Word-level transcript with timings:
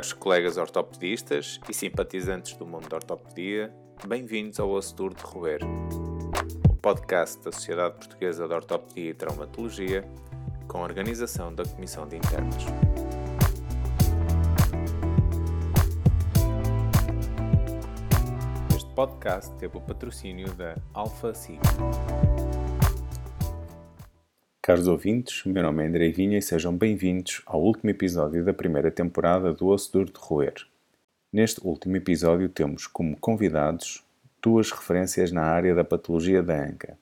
Caros 0.00 0.14
colegas 0.14 0.56
ortopedistas 0.56 1.60
e 1.68 1.74
simpatizantes 1.74 2.56
do 2.56 2.64
mundo 2.64 2.88
da 2.88 2.96
ortopedia, 2.96 3.70
bem-vindos 4.08 4.58
ao 4.58 4.70
Osso 4.70 4.96
Duro 4.96 5.14
de 5.14 5.22
Roer, 5.22 5.60
o 6.70 6.74
podcast 6.76 7.44
da 7.44 7.52
Sociedade 7.52 7.96
Portuguesa 7.96 8.48
de 8.48 8.54
Ortopedia 8.54 9.10
e 9.10 9.12
Traumatologia, 9.12 10.02
com 10.66 10.78
a 10.78 10.84
organização 10.84 11.54
da 11.54 11.66
Comissão 11.66 12.08
de 12.08 12.16
Internos. 12.16 12.64
Este 18.74 18.94
podcast 18.94 19.54
teve 19.58 19.76
o 19.76 19.82
patrocínio 19.82 20.50
da 20.54 20.76
Alpha 20.94 21.34
Sigma. 21.34 21.60
Caros 24.70 24.86
ouvintes, 24.86 25.44
meu 25.46 25.64
nome 25.64 25.82
é 25.82 25.88
André 25.88 26.10
Vinha 26.10 26.38
e 26.38 26.42
sejam 26.42 26.72
bem-vindos 26.72 27.42
ao 27.44 27.60
último 27.60 27.90
episódio 27.90 28.44
da 28.44 28.52
primeira 28.54 28.88
temporada 28.88 29.52
do 29.52 29.66
Osso 29.66 29.92
Duro 29.92 30.12
de 30.12 30.20
Roer. 30.20 30.54
Neste 31.32 31.60
último 31.66 31.96
episódio 31.96 32.48
temos 32.48 32.86
como 32.86 33.16
convidados 33.16 34.04
duas 34.40 34.70
referências 34.70 35.32
na 35.32 35.42
área 35.42 35.74
da 35.74 35.82
patologia 35.82 36.40
da 36.40 36.54
anca. 36.54 36.96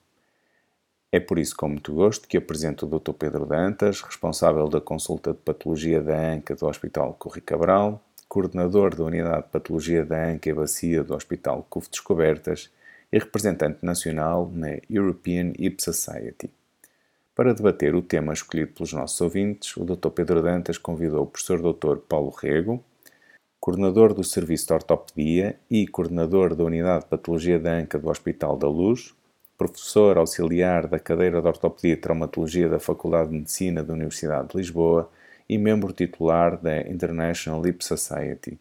É 1.12 1.21
por 1.21 1.39
isso 1.39 1.55
com 1.55 1.69
muito 1.69 1.93
gosto 1.93 2.27
que 2.27 2.39
apresento 2.39 2.87
o 2.87 2.99
Dr. 2.99 3.12
Pedro 3.12 3.45
Dantas, 3.45 4.01
responsável 4.01 4.67
da 4.67 4.81
consulta 4.81 5.35
de 5.35 5.39
patologia 5.41 6.01
da 6.01 6.19
anca 6.19 6.57
do 6.57 6.65
Hospital 6.65 7.12
Corri 7.19 7.43
Cabral, 7.43 8.03
coordenador 8.27 8.95
da 8.95 9.05
unidade 9.05 9.43
de 9.43 9.51
patologia 9.51 10.07
da 10.07 10.25
anca 10.25 10.48
e 10.48 10.55
bacia 10.55 11.05
do 11.05 11.15
Hospital 11.15 11.67
CUF 11.69 11.91
Descobertas 11.91 12.71
e 13.12 13.19
representante 13.19 13.85
nacional 13.85 14.51
na 14.55 14.79
European 14.89 15.53
Hip 15.59 15.83
Society. 15.83 16.51
Para 17.39 17.55
debater 17.55 17.94
o 17.94 18.03
tema 18.03 18.33
escolhido 18.33 18.72
pelos 18.72 18.92
nossos 18.92 19.20
ouvintes, 19.20 19.77
o 19.77 19.84
Dr. 19.84 20.08
Pedro 20.08 20.42
Dantas 20.42 20.77
convidou 20.77 21.22
o 21.22 21.27
professor 21.28 21.62
Dr. 21.62 21.98
Paulo 21.98 22.30
Rego, 22.30 22.83
coordenador 23.61 24.12
do 24.12 24.25
Serviço 24.25 24.67
de 24.67 24.72
Ortopedia 24.72 25.56
e 25.70 25.86
coordenador 25.86 26.56
da 26.56 26.64
Unidade 26.64 27.05
de 27.05 27.11
Patologia 27.11 27.56
da 27.56 27.75
Anca 27.75 27.97
do 27.97 28.11
Hospital 28.11 28.56
da 28.56 28.67
Luz, 28.67 29.14
professor 29.56 30.19
auxiliar 30.19 30.89
da 30.89 30.98
cadeira 30.98 31.41
de 31.41 31.47
Ortopedia 31.47 31.92
e 31.92 31.97
Traumatologia 31.97 32.69
da 32.69 32.80
Faculdade 32.80 33.30
de 33.30 33.36
Medicina 33.36 33.84
da 33.84 33.95
Universidade 33.95 34.48
de 34.48 34.56
Lisboa 34.56 35.08
e 35.48 35.56
membro 35.56 35.92
titular 35.92 36.61
da 36.61 36.80
International 36.80 37.62
Lip 37.62 37.84
Society. 37.84 38.58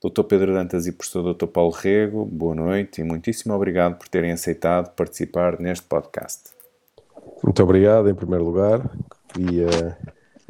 Dr. 0.00 0.22
Pedro 0.22 0.54
Dantas 0.54 0.86
e 0.86 0.92
professor 0.92 1.34
Dr. 1.34 1.48
Paulo 1.48 1.72
Rego, 1.72 2.24
boa 2.24 2.54
noite 2.54 3.00
e 3.00 3.04
muitíssimo 3.04 3.52
obrigado 3.52 3.96
por 3.96 4.06
terem 4.06 4.30
aceitado 4.30 4.94
participar 4.94 5.58
neste 5.58 5.84
podcast. 5.88 6.55
Muito 7.46 7.62
obrigado, 7.62 8.10
em 8.10 8.14
primeiro 8.14 8.44
lugar. 8.44 8.90
Queria 9.28 9.96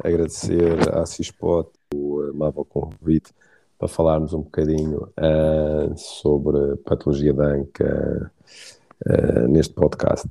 agradecer 0.03 0.95
à 0.97 1.05
CISPOT 1.05 1.69
o 1.93 2.21
amável 2.21 2.65
convite 2.65 3.31
para 3.77 3.87
falarmos 3.87 4.33
um 4.33 4.41
bocadinho 4.41 5.07
uh, 5.15 5.95
sobre 5.95 6.75
patologia 6.77 7.35
da 7.35 7.49
anca 7.49 8.31
uh, 9.05 9.47
neste 9.47 9.75
podcast. 9.75 10.27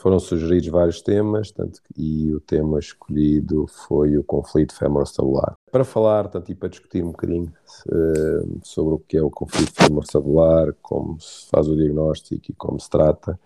Foram 0.00 0.20
sugeridos 0.20 0.68
vários 0.68 1.02
temas 1.02 1.50
tanto, 1.50 1.80
e 1.98 2.32
o 2.32 2.40
tema 2.40 2.78
escolhido 2.78 3.66
foi 3.66 4.16
o 4.16 4.22
conflito 4.22 4.76
femorocelular. 4.76 5.54
Para 5.72 5.84
falar 5.84 6.28
tanto, 6.28 6.52
e 6.52 6.54
para 6.54 6.68
discutir 6.68 7.02
um 7.02 7.10
bocadinho 7.10 7.52
uh, 7.88 8.60
sobre 8.62 8.94
o 8.94 8.98
que 9.00 9.16
é 9.16 9.22
o 9.22 9.28
conflito 9.28 9.72
femorocelular, 9.74 10.72
como 10.80 11.20
se 11.20 11.48
faz 11.50 11.66
o 11.66 11.74
diagnóstico 11.74 12.52
e 12.52 12.54
como 12.54 12.78
se 12.78 12.88
trata, 12.88 13.36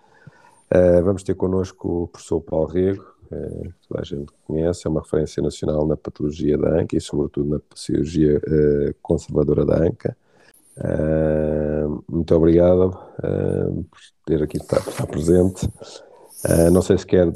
Uh, 0.73 1.03
vamos 1.03 1.21
ter 1.21 1.35
connosco 1.35 2.03
o 2.03 2.07
professor 2.07 2.41
Paulo 2.41 2.67
Rego, 2.67 3.05
uh, 3.31 3.63
que 3.79 3.87
toda 3.87 4.01
a 4.01 4.03
gente 4.03 4.31
conhece, 4.45 4.87
é 4.87 4.89
uma 4.89 5.01
referência 5.01 5.41
nacional 5.41 5.85
na 5.85 5.95
patologia 5.95 6.57
da 6.57 6.79
ANCA 6.79 6.97
e, 6.97 7.01
sobretudo, 7.01 7.49
na 7.49 7.61
cirurgia 7.75 8.37
uh, 8.37 8.95
conservadora 9.01 9.63
da 9.63 9.77
ANCA. 9.77 10.17
muito 12.09 12.35
obrigado 12.35 12.97
por 13.89 13.99
ter 14.25 14.43
aqui 14.43 14.57
estar, 14.57 14.79
estar 14.79 15.07
presente. 15.07 15.69
não 16.73 16.81
sei 16.81 16.97
se 16.97 17.05
quer 17.05 17.31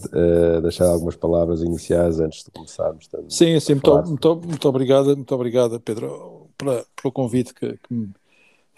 deixar 0.62 0.88
algumas 0.88 1.16
palavras 1.16 1.62
iniciais 1.62 2.20
antes 2.20 2.44
de 2.44 2.52
começarmos. 2.52 3.08
Sim, 3.30 3.58
sim, 3.62 3.76
muito, 3.76 4.04
muito, 4.08 4.42
muito 4.46 4.68
obrigado, 4.68 5.16
muito 5.16 5.34
obrigado, 5.34 5.80
Pedro, 5.80 6.50
para, 6.58 6.84
pelo 7.02 7.14
convite 7.14 7.54
que, 7.54 7.78
que 7.78 7.94
me 7.94 8.12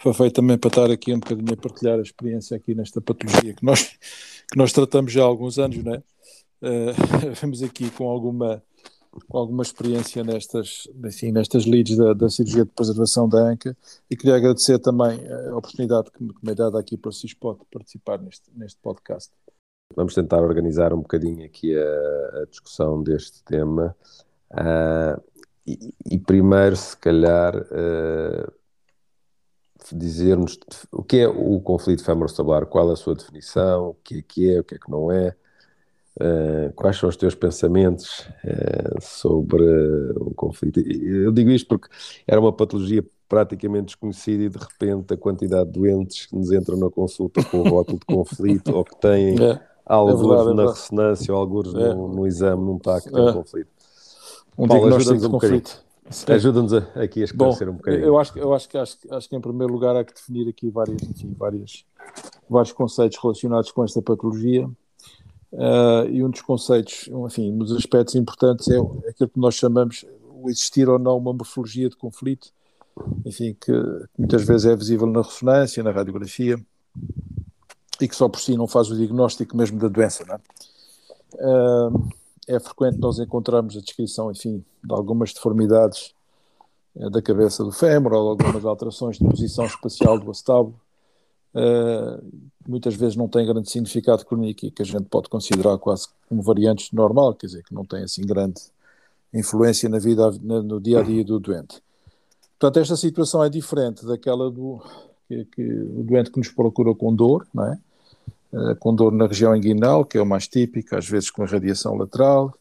foi 0.01 0.13
feito 0.13 0.33
também 0.33 0.57
para 0.57 0.67
estar 0.69 0.91
aqui 0.91 1.13
um 1.13 1.19
bocadinho 1.19 1.53
a 1.53 1.57
partilhar 1.57 1.99
a 1.99 2.01
experiência 2.01 2.57
aqui 2.57 2.73
nesta 2.73 2.99
patologia 2.99 3.53
que 3.53 3.63
nós, 3.63 3.83
que 4.51 4.57
nós 4.57 4.73
tratamos 4.73 5.11
já 5.11 5.21
há 5.21 5.25
alguns 5.25 5.59
anos, 5.59 5.83
não 5.83 5.93
é? 5.93 5.97
Uh, 6.61 7.33
vamos 7.39 7.61
aqui 7.61 7.89
com 7.91 8.09
alguma, 8.09 8.63
com 9.27 9.37
alguma 9.37 9.61
experiência 9.61 10.23
nestas, 10.23 10.87
assim, 11.03 11.31
nestas 11.31 11.65
leads 11.65 11.97
da, 11.97 12.13
da 12.13 12.29
cirurgia 12.29 12.65
de 12.65 12.71
preservação 12.71 13.29
da 13.29 13.39
anca 13.39 13.77
e 14.09 14.15
queria 14.15 14.35
agradecer 14.35 14.79
também 14.79 15.19
a 15.49 15.55
oportunidade 15.55 16.11
que 16.11 16.23
me, 16.23 16.33
que 16.33 16.43
me 16.43 16.51
é 16.51 16.55
dada 16.55 16.79
aqui 16.79 16.97
para 16.97 17.09
o 17.09 17.13
CISPOT 17.13 17.61
participar 17.71 18.19
neste, 18.19 18.49
neste 18.55 18.79
podcast. 18.81 19.31
Vamos 19.95 20.15
tentar 20.15 20.41
organizar 20.41 20.93
um 20.93 21.01
bocadinho 21.01 21.45
aqui 21.45 21.75
a, 21.77 22.41
a 22.41 22.45
discussão 22.49 23.03
deste 23.03 23.43
tema 23.43 23.95
uh, 24.51 25.21
e, 25.67 25.93
e, 26.09 26.17
primeiro, 26.17 26.75
se 26.75 26.97
calhar, 26.97 27.55
uh, 27.55 28.51
dizermos 29.91 30.59
o 30.91 31.03
que 31.03 31.17
é 31.17 31.27
o 31.27 31.59
conflito 31.59 32.03
femorocelular, 32.03 32.65
qual 32.65 32.89
é 32.89 32.93
a 32.93 32.95
sua 32.95 33.15
definição, 33.15 33.89
o 33.89 33.97
que 34.03 34.19
é 34.19 34.21
que 34.21 34.51
é, 34.51 34.59
o 34.59 34.63
que 34.63 34.75
é 34.75 34.77
que 34.77 34.89
não 34.89 35.11
é, 35.11 35.35
uh, 36.19 36.73
quais 36.75 36.97
são 36.97 37.09
os 37.09 37.17
teus 37.17 37.35
pensamentos 37.35 38.27
uh, 38.43 39.01
sobre 39.01 39.63
o 40.15 40.31
conflito. 40.35 40.79
Eu 40.79 41.31
digo 41.31 41.49
isto 41.49 41.67
porque 41.67 41.87
era 42.27 42.39
uma 42.39 42.53
patologia 42.53 43.03
praticamente 43.27 43.85
desconhecida 43.85 44.43
e 44.43 44.49
de 44.49 44.57
repente 44.57 45.13
a 45.13 45.17
quantidade 45.17 45.71
de 45.71 45.79
doentes 45.79 46.25
que 46.25 46.35
nos 46.35 46.51
entram 46.51 46.77
na 46.77 46.89
consulta 46.89 47.41
com 47.45 47.59
o 47.59 47.69
rótulo 47.69 47.99
de 47.99 48.05
conflito 48.05 48.75
ou 48.75 48.83
que 48.83 48.99
têm 48.99 49.35
é, 49.41 49.59
alguns 49.85 50.49
é 50.49 50.53
na 50.53 50.63
é 50.63 50.67
ressonância 50.67 51.33
ou 51.33 51.39
alguns 51.39 51.73
no, 51.73 51.81
é. 51.81 51.93
no, 51.93 52.27
exame 52.27 52.63
não 52.65 52.75
está 52.75 52.99
que 52.99 53.09
tem 53.09 53.27
é. 53.27 53.33
conflito. 53.33 53.69
Um 54.57 54.67
Paulo, 54.67 54.83
diagnóstico 54.83 55.17
de 55.17 55.27
um 55.27 55.31
conflito. 55.31 55.90
Ajuda-nos 56.27 56.73
aqui 56.73 57.21
a 57.21 57.25
esclarecer 57.25 57.67
Bom, 57.67 57.73
um 57.73 57.77
bocadinho. 57.77 58.03
Eu 58.03 58.17
acho, 58.19 58.37
eu 58.37 58.53
acho 58.53 58.67
que 58.67 58.77
acho, 58.77 58.97
acho 59.11 59.29
que 59.29 59.35
em 59.35 59.41
primeiro 59.41 59.71
lugar 59.71 59.95
há 59.95 60.03
que 60.03 60.13
definir 60.13 60.49
aqui 60.49 60.69
várias, 60.69 61.01
enfim, 61.03 61.33
várias, 61.37 61.85
vários 62.49 62.73
conceitos 62.73 63.17
relacionados 63.21 63.71
com 63.71 63.83
esta 63.83 64.01
patologia. 64.01 64.67
Uh, 65.53 66.07
e 66.09 66.23
um 66.23 66.29
dos 66.29 66.41
conceitos, 66.41 67.09
enfim, 67.27 67.51
um 67.51 67.57
dos 67.59 67.73
aspectos 67.73 68.15
importantes 68.15 68.69
é 68.69 68.77
aquilo 69.09 69.29
que 69.29 69.39
nós 69.39 69.55
chamamos 69.55 70.05
o 70.41 70.49
existir 70.49 70.89
ou 70.89 70.97
não 70.97 71.17
uma 71.17 71.33
morfologia 71.33 71.89
de 71.89 71.95
conflito, 71.95 72.51
enfim, 73.25 73.55
que 73.59 73.71
muitas 74.17 74.43
vezes 74.43 74.65
é 74.65 74.75
visível 74.75 75.05
na 75.07 75.21
ressonância, 75.21 75.83
na 75.83 75.91
radiografia, 75.91 76.57
e 77.99 78.07
que 78.07 78.15
só 78.15 78.27
por 78.27 78.39
si 78.39 78.57
não 78.57 78.67
faz 78.67 78.89
o 78.89 78.95
diagnóstico 78.95 79.55
mesmo 79.55 79.77
da 79.77 79.87
doença, 79.87 80.25
não 80.25 80.35
é? 80.35 80.39
Uh, 81.35 82.09
é 82.47 82.59
frequente 82.59 82.97
nós 82.99 83.19
encontrarmos 83.19 83.77
a 83.77 83.81
descrição, 83.81 84.31
enfim, 84.31 84.63
de 84.83 84.93
algumas 84.93 85.33
deformidades 85.33 86.13
eh, 86.95 87.09
da 87.09 87.21
cabeça 87.21 87.63
do 87.63 87.71
fémur 87.71 88.13
ou 88.13 88.29
algumas 88.29 88.65
alterações 88.65 89.17
de 89.17 89.25
posição 89.25 89.65
espacial 89.65 90.19
do 90.19 90.29
acétablo. 90.31 90.79
Uh, 91.53 92.23
muitas 92.65 92.95
vezes 92.95 93.17
não 93.17 93.27
tem 93.27 93.45
grande 93.45 93.69
significado 93.69 94.25
clínico 94.25 94.65
e 94.65 94.71
que 94.71 94.81
a 94.81 94.85
gente 94.85 95.03
pode 95.03 95.27
considerar 95.27 95.77
quase 95.77 96.07
como 96.29 96.41
variantes 96.41 96.93
normal, 96.93 97.33
quer 97.35 97.47
dizer, 97.47 97.63
que 97.63 97.73
não 97.73 97.83
tem 97.83 98.03
assim 98.03 98.21
grande 98.21 98.61
influência 99.33 99.89
na 99.89 99.99
vida, 99.99 100.31
no 100.41 100.79
dia 100.79 100.99
a 100.99 101.03
dia 101.03 101.25
do 101.25 101.39
doente. 101.39 101.81
Portanto, 102.57 102.79
esta 102.79 102.95
situação 102.95 103.43
é 103.43 103.49
diferente 103.49 104.05
daquela 104.05 104.49
do 104.49 104.81
que, 105.27 105.45
que 105.45 105.61
o 105.61 106.03
doente 106.03 106.31
que 106.31 106.37
nos 106.37 106.49
procura 106.49 106.95
com 106.95 107.13
dor, 107.13 107.45
não 107.53 107.65
é? 107.65 107.79
Eh, 108.53 108.75
com 108.75 108.93
dor 108.93 109.13
na 109.13 109.27
região 109.27 109.55
inguinal, 109.55 110.03
que 110.03 110.17
é 110.17 110.21
o 110.21 110.25
mais 110.25 110.47
típico, 110.47 110.95
às 110.95 111.07
vezes 111.07 111.31
com 111.31 111.43
irradiação 111.43 111.95
lateral, 111.95 112.53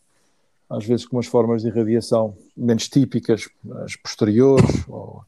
às 0.68 0.84
vezes 0.84 1.04
com 1.04 1.16
umas 1.16 1.26
formas 1.26 1.62
de 1.62 1.68
irradiação 1.68 2.36
menos 2.56 2.88
típicas, 2.88 3.48
as 3.84 3.96
posteriores, 3.96 4.86
ou, 4.88 5.24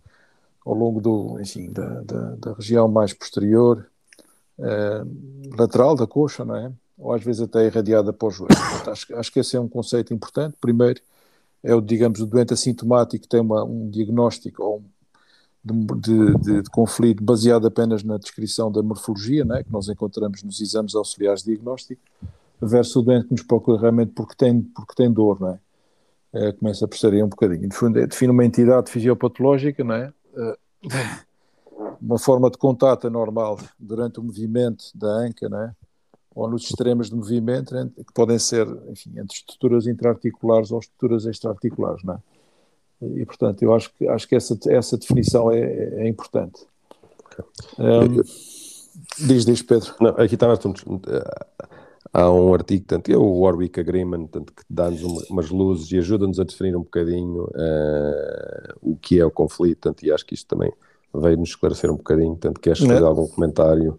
ao 0.64 0.74
longo 0.74 1.00
do, 1.00 1.40
enfim, 1.40 1.72
da, 1.72 2.02
da, 2.02 2.36
da 2.36 2.52
região 2.54 2.86
mais 2.86 3.12
posterior, 3.12 3.88
eh, 4.60 5.02
lateral 5.56 5.96
da 5.96 6.06
coxa, 6.06 6.44
não 6.44 6.56
é? 6.56 6.72
Ou 6.98 7.12
às 7.12 7.24
vezes 7.24 7.42
até 7.42 7.66
irradiada 7.66 8.12
para 8.12 8.28
o 8.28 8.30
joelho. 8.30 8.54
acho, 8.86 9.16
acho, 9.16 9.32
que 9.32 9.40
esse 9.40 9.56
é 9.56 9.60
um 9.60 9.68
conceito 9.68 10.14
importante. 10.14 10.56
Primeiro, 10.60 11.00
é 11.62 11.74
o, 11.74 11.80
digamos, 11.80 12.20
o 12.20 12.26
doente 12.26 12.54
assintomático 12.54 13.26
tem 13.26 13.40
uma, 13.40 13.64
um 13.64 13.88
diagnóstico 13.90 14.62
ou 14.62 14.84
de, 15.64 16.34
de, 16.38 16.62
de, 16.62 16.70
conflito 16.70 17.22
baseado 17.22 17.66
apenas 17.66 18.02
na 18.02 18.18
descrição 18.18 18.70
da 18.70 18.82
morfologia, 18.82 19.44
né, 19.44 19.62
que 19.62 19.72
nós 19.72 19.88
encontramos 19.88 20.42
nos 20.42 20.60
exames 20.60 20.94
auxiliares 20.94 21.42
de 21.42 21.52
diagnóstico, 21.52 22.00
versus 22.60 22.96
o 22.96 23.02
doente 23.02 23.26
que 23.26 23.32
nos 23.32 23.42
procura 23.42 23.80
realmente 23.80 24.12
porque 24.12 24.34
tem, 24.36 24.60
porque 24.62 24.94
tem 24.94 25.10
dor, 25.10 25.40
não 25.40 25.48
é? 25.48 25.58
é 26.32 26.52
começa 26.52 26.84
a 26.84 26.88
perceber 26.88 27.22
um 27.22 27.28
bocadinho. 27.28 27.72
Fundo, 27.72 28.04
define 28.06 28.32
uma 28.32 28.44
entidade 28.44 28.90
fisiopatológica, 28.90 29.84
não 29.84 29.94
é? 29.94 30.12
é 30.36 30.56
uma 32.00 32.18
forma 32.18 32.50
de 32.50 32.58
contato 32.58 33.06
anormal 33.06 33.58
durante 33.78 34.18
o 34.18 34.22
movimento 34.22 34.84
da 34.94 35.08
anca, 35.08 35.48
não 35.48 35.60
é? 35.60 35.72
ou 36.34 36.48
nos 36.48 36.64
extremos 36.64 37.10
de 37.10 37.16
movimento, 37.16 37.74
que 37.94 38.12
podem 38.14 38.38
ser, 38.38 38.66
enfim, 38.88 39.10
entre 39.18 39.36
estruturas 39.36 39.86
intraarticulares 39.86 40.70
ou 40.72 40.78
estruturas 40.78 41.26
extraarticulares, 41.26 42.02
não 42.04 42.14
é? 42.14 42.18
E, 43.16 43.25
portanto, 43.26 43.62
eu 43.62 43.75
acho 43.75 43.93
que, 43.94 44.06
acho 44.08 44.28
que 44.28 44.37
essa, 44.37 44.58
essa 44.69 44.96
definição 44.96 45.50
é, 45.50 45.60
é 45.60 46.08
importante. 46.08 46.60
Um, 47.78 48.22
diz, 49.26 49.44
diz, 49.44 49.62
Pedro. 49.62 49.94
Não, 50.00 50.10
aqui 50.10 50.34
estava 50.34 50.58
há 52.12 52.31
um 52.31 52.52
artigo, 52.52 52.84
tanto 52.87 53.10
é 53.10 53.16
o 53.16 53.40
Warwick 53.40 53.81
Agreement, 53.81 54.26
tanto 54.26 54.52
que 54.52 54.62
dá-nos 54.69 55.02
umas 55.31 55.50
luzes 55.50 55.90
e 55.90 55.99
ajuda-nos 55.99 56.38
a 56.38 56.44
definir 56.44 56.76
um 56.76 56.82
bocadinho 56.82 57.44
uh, 57.44 58.75
o 58.82 58.96
que 58.96 59.19
é 59.19 59.25
o 59.25 59.31
conflito, 59.31 59.81
tanto, 59.81 60.05
e 60.05 60.12
acho 60.12 60.26
que 60.26 60.34
isto 60.34 60.46
também 60.46 60.72
veio 61.14 61.37
nos 61.37 61.50
esclarecer 61.50 61.90
um 61.90 61.96
bocadinho, 61.96 62.37
tanto 62.37 62.60
queres 62.60 62.81
fazer 62.81 63.02
algum 63.02 63.26
comentário? 63.26 63.98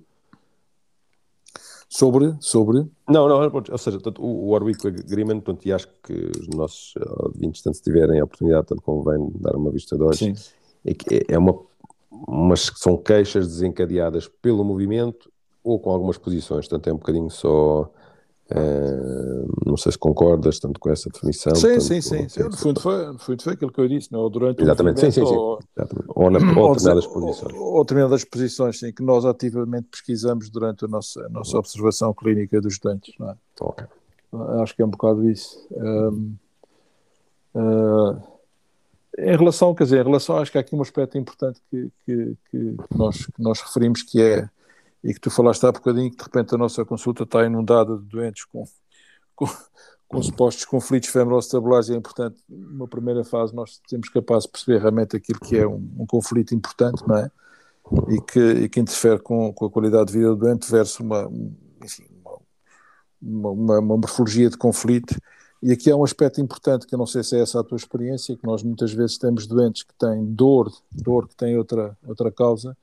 Sobre, 1.95 2.35
sobre? 2.39 2.87
Não, 3.07 3.27
não, 3.27 3.51
ou 3.69 3.77
seja, 3.77 3.99
tanto, 3.99 4.19
o 4.19 4.49
Warwick 4.49 4.87
Agreement, 4.87 5.41
tanto, 5.41 5.67
e 5.67 5.71
acho 5.71 5.87
que 6.01 6.31
os 6.39 6.47
nossos 6.47 6.95
ouvintes, 7.19 7.61
tanto 7.61 7.77
se 7.77 7.83
tiverem 7.83 8.19
a 8.19 8.23
oportunidade, 8.23 8.65
tanto 8.65 8.81
convém 8.81 9.31
dar 9.35 9.55
uma 9.55 9.69
vista 9.69 9.95
de 9.95 10.01
olhos, 10.01 10.55
é, 10.83 10.91
que 10.95 11.23
é 11.29 11.37
uma, 11.37 11.55
umas, 12.09 12.71
são 12.77 12.97
queixas 12.97 13.45
desencadeadas 13.45 14.27
pelo 14.27 14.63
movimento 14.63 15.31
ou 15.63 15.79
com 15.79 15.91
algumas 15.91 16.17
posições, 16.17 16.67
portanto 16.67 16.87
é 16.87 16.93
um 16.93 16.97
bocadinho 16.97 17.29
só 17.29 17.87
Uh, 18.55 19.51
não 19.65 19.75
sei 19.75 19.91
se 19.91 19.97
concordas 19.97 20.59
tanto 20.59 20.79
com 20.79 20.91
essa 20.91 21.09
definição. 21.09 21.55
Sim, 21.55 21.79
sim, 21.79 22.01
sim. 22.01 22.29
sim. 22.29 22.43
No, 22.43 22.55
fundo 22.55 22.79
foi, 22.79 23.07
no 23.07 23.17
fundo 23.17 23.41
foi 23.41 23.53
aquilo 23.53 23.71
que 23.71 23.81
eu 23.81 23.87
disse, 23.87 24.11
não? 24.11 24.27
É? 24.27 24.29
durante 24.29 24.61
Exatamente, 24.61 24.99
sim, 24.99 25.09
sim, 25.09 25.25
sim. 25.25 25.33
Ou, 25.33 25.59
ou, 26.09 26.29
na, 26.29 26.39
ou, 26.39 26.67
ou 26.67 26.75
determinadas 26.75 27.07
posições. 27.07 27.53
Ou, 27.53 27.73
ou 27.73 27.83
determinadas 27.83 28.23
posições, 28.23 28.79
sim, 28.79 28.91
que 28.91 29.01
nós 29.01 29.25
ativamente 29.25 29.87
pesquisamos 29.89 30.49
durante 30.51 30.85
a 30.85 30.87
nossa, 30.87 31.25
a 31.25 31.29
nossa 31.29 31.57
observação 31.57 32.13
clínica 32.13 32.61
dos 32.61 32.77
doentes. 32.77 33.15
Não 33.19 33.31
é? 33.31 33.35
okay. 33.59 33.87
Acho 34.61 34.75
que 34.75 34.81
é 34.81 34.85
um 34.85 34.89
bocado 34.89 35.27
isso. 35.29 35.57
Um, 35.71 36.35
uh, 37.55 38.21
em 39.17 39.37
relação, 39.37 39.73
quer 39.73 39.85
dizer, 39.85 40.01
em 40.01 40.05
relação, 40.05 40.37
acho 40.37 40.51
que 40.51 40.57
há 40.57 40.61
aqui 40.61 40.75
um 40.75 40.81
aspecto 40.81 41.17
importante 41.17 41.59
que, 41.69 41.89
que, 42.05 42.37
que, 42.49 42.75
nós, 42.95 43.25
que 43.25 43.41
nós 43.41 43.61
referimos, 43.61 44.03
que 44.03 44.21
é 44.21 44.49
e 45.03 45.13
que 45.13 45.19
tu 45.19 45.29
falaste 45.29 45.65
há 45.65 45.71
bocadinho 45.71 46.09
que 46.09 46.17
de 46.17 46.23
repente 46.23 46.55
a 46.55 46.57
nossa 46.57 46.85
consulta 46.85 47.23
está 47.23 47.45
inundada 47.45 47.97
de 47.97 48.05
doentes 48.05 48.45
com, 48.45 48.63
com, 49.35 49.47
com 50.07 50.21
supostos 50.21 50.63
conflitos 50.63 51.09
femoral-estabulares 51.09 51.89
e 51.89 51.93
é 51.93 51.97
importante, 51.97 52.39
numa 52.47 52.87
primeira 52.87 53.23
fase, 53.23 53.53
nós 53.53 53.81
temos 53.87 54.09
capaz 54.09 54.43
de 54.43 54.51
perceber 54.51 54.79
realmente 54.79 55.17
aquilo 55.17 55.39
que 55.39 55.57
é 55.57 55.67
um, 55.67 55.89
um 55.97 56.05
conflito 56.05 56.55
importante, 56.55 57.03
não 57.07 57.17
é? 57.17 57.31
E 58.07 58.21
que, 58.21 58.39
e 58.39 58.69
que 58.69 58.79
interfere 58.79 59.19
com, 59.19 59.51
com, 59.51 59.65
a 59.65 59.69
qualidade 59.69 60.11
de 60.11 60.19
vida 60.19 60.29
do 60.29 60.35
doente 60.37 60.71
versus 60.71 60.99
uma, 60.99 61.29
enfim, 61.83 62.05
uma, 63.21 63.49
uma, 63.49 63.79
uma 63.79 63.97
morfologia 63.97 64.49
de 64.49 64.57
conflito. 64.57 65.15
E 65.61 65.71
aqui 65.71 65.91
há 65.91 65.95
um 65.95 66.03
aspecto 66.03 66.39
importante 66.39 66.87
que 66.87 66.95
eu 66.95 66.99
não 66.99 67.05
sei 67.05 67.23
se 67.23 67.35
é 67.35 67.41
essa 67.41 67.59
a 67.59 67.63
tua 67.63 67.75
experiência, 67.75 68.37
que 68.37 68.45
nós 68.45 68.63
muitas 68.63 68.93
vezes 68.93 69.17
temos 69.17 69.47
doentes 69.47 69.83
que 69.83 69.93
têm 69.95 70.25
dor, 70.25 70.71
dor 70.91 71.27
que 71.27 71.35
tem 71.35 71.57
outra, 71.57 71.97
outra 72.05 72.31
causa, 72.31 72.77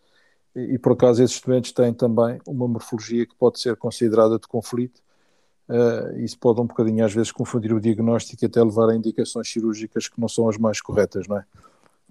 e, 0.55 0.79
por 0.79 0.93
acaso 0.93 1.23
esses 1.23 1.41
doentes 1.41 1.73
têm 1.73 1.93
também 1.93 2.41
uma 2.47 2.67
morfologia 2.67 3.25
que 3.25 3.35
pode 3.35 3.61
ser 3.61 3.77
considerada 3.77 4.39
de 4.39 4.49
conflito. 4.49 5.01
Uh, 5.69 6.19
isso 6.19 6.37
pode 6.37 6.61
um 6.61 6.67
bocadinho 6.67 7.05
às 7.05 7.15
vezes 7.15 7.31
confundir 7.31 7.73
o 7.73 7.81
diagnóstico 7.81 8.45
e 8.45 8.47
até 8.47 8.63
levar 8.63 8.91
a 8.91 8.97
indicações 8.97 9.49
cirúrgicas 9.49 10.09
que 10.09 10.21
não 10.21 10.29
são 10.29 10.49
as 10.49 10.59
mais 10.59 10.81
corretas, 10.81 11.29
não 11.29 11.39
é? 11.39 11.45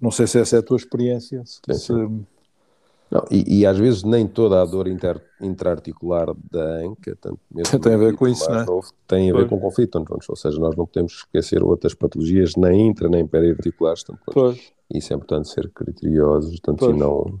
Não 0.00 0.10
sei 0.10 0.26
se 0.26 0.38
essa 0.38 0.56
é 0.56 0.58
a 0.60 0.62
tua 0.62 0.78
experiência. 0.78 1.42
Se, 1.44 1.60
se... 1.74 1.92
Não, 1.92 3.24
e, 3.30 3.60
e, 3.60 3.66
às 3.66 3.76
vezes 3.76 4.02
nem 4.02 4.26
toda 4.26 4.62
a 4.62 4.64
dor 4.64 4.86
inter, 4.86 5.20
intraarticular 5.40 6.28
da 6.50 6.76
anca 6.76 7.14
tanto 7.20 7.40
mesmo 7.50 7.76
tem 7.80 7.92
a 7.92 7.98
ver 7.98 8.16
com 8.16 8.26
isso, 8.26 8.48
não 8.48 8.60
é? 8.60 8.64
Novo, 8.64 8.88
tem 9.06 9.30
a 9.30 9.34
ver 9.34 9.48
com 9.48 9.60
conflito, 9.60 9.98
então, 9.98 10.16
ou 10.26 10.36
seja, 10.36 10.58
nós 10.58 10.74
não 10.74 10.86
podemos 10.86 11.12
esquecer 11.12 11.62
outras 11.62 11.92
patologias, 11.92 12.54
nem 12.56 12.86
intra 12.86 13.08
nem 13.08 13.26
periarticulares, 13.26 14.04
tanto, 14.04 14.20
pois. 14.32 14.72
isso 14.94 15.12
é 15.12 15.16
importante 15.16 15.50
ser 15.50 15.68
criteriosos, 15.70 16.58
tanto 16.60 16.86
pois. 16.86 16.96
e 16.96 16.98
não 16.98 17.38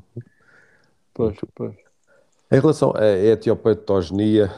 Pois, 1.20 1.38
pois. 1.54 1.74
Em 2.52 2.60
relação 2.60 2.92
à 2.96 3.06
etiopatogenia, 3.06 4.50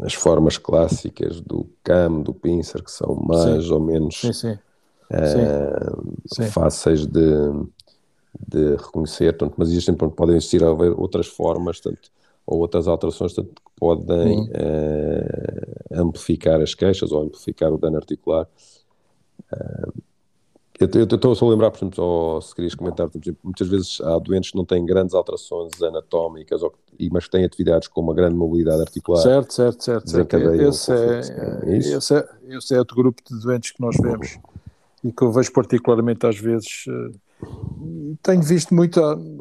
as 0.00 0.14
formas 0.14 0.58
clássicas 0.58 1.40
do 1.40 1.68
CAM, 1.82 2.20
do 2.22 2.34
PINCER, 2.34 2.82
que 2.82 2.90
são 2.90 3.14
mais 3.14 3.64
sim. 3.64 3.72
ou 3.72 3.80
menos 3.80 4.20
sim, 4.20 4.32
sim. 4.32 4.58
Uh, 5.10 6.46
fáceis 6.50 7.06
de, 7.06 7.20
de 8.48 8.76
reconhecer, 8.76 9.36
tanto, 9.36 9.54
mas 9.56 9.68
existem, 9.68 9.94
podem 9.94 10.36
existir 10.36 10.62
outras 10.62 11.26
formas, 11.26 11.80
tanto, 11.80 12.10
ou 12.46 12.60
outras 12.60 12.88
alterações 12.88 13.34
tanto, 13.34 13.50
que 13.50 13.70
podem 13.76 14.40
uh, 14.40 16.00
amplificar 16.00 16.60
as 16.60 16.74
queixas 16.74 17.12
ou 17.12 17.22
amplificar 17.22 17.72
o 17.72 17.78
dano 17.78 17.96
articular. 17.96 18.48
Uh, 19.52 19.92
eu 20.82 21.04
estou 21.04 21.34
só 21.34 21.46
a 21.46 21.50
lembrar, 21.50 21.70
por 21.70 21.78
exemplo, 21.78 22.04
ou 22.04 22.42
se 22.42 22.54
querias 22.54 22.74
comentar, 22.74 23.08
exemplo, 23.08 23.40
muitas 23.42 23.68
vezes 23.68 24.00
há 24.00 24.18
doentes 24.18 24.50
que 24.50 24.56
não 24.56 24.64
têm 24.64 24.84
grandes 24.84 25.14
alterações 25.14 25.80
anatómicas, 25.82 26.62
ou, 26.62 26.72
mas 27.10 27.24
que 27.24 27.30
têm 27.30 27.44
atividades 27.44 27.88
com 27.88 28.00
uma 28.00 28.14
grande 28.14 28.34
mobilidade 28.34 28.80
articular. 28.80 29.22
Certo, 29.22 29.52
certo, 29.52 29.84
certo. 29.84 30.10
certo. 30.10 30.36
Esse, 30.36 30.92
é, 30.92 31.20
é 31.64 31.76
esse, 31.76 32.14
é, 32.14 32.28
esse 32.48 32.74
é 32.74 32.78
outro 32.78 32.96
grupo 32.96 33.22
de 33.28 33.40
doentes 33.40 33.72
que 33.72 33.80
nós 33.80 33.96
vemos 34.00 34.38
e 35.04 35.12
que 35.12 35.22
eu 35.22 35.32
vejo 35.32 35.52
particularmente 35.52 36.26
às 36.26 36.38
vezes. 36.38 36.84
Eh, 36.88 37.46
tenho 38.22 38.42
visto 38.42 38.74
muito, 38.74 39.00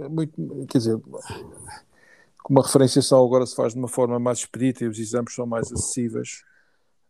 muito 0.10 0.34
quer 0.68 0.80
dizer, 0.80 1.00
como 2.44 2.60
a 2.60 2.64
referenciação 2.64 3.24
agora 3.24 3.46
se 3.46 3.56
faz 3.56 3.74
de 3.74 3.80
uma 3.80 3.88
forma 3.88 4.20
mais 4.20 4.40
expedita 4.40 4.84
e 4.84 4.88
os 4.88 4.98
exames 4.98 5.36
são 5.36 5.46
mais 5.46 5.72
acessíveis, 5.72 6.44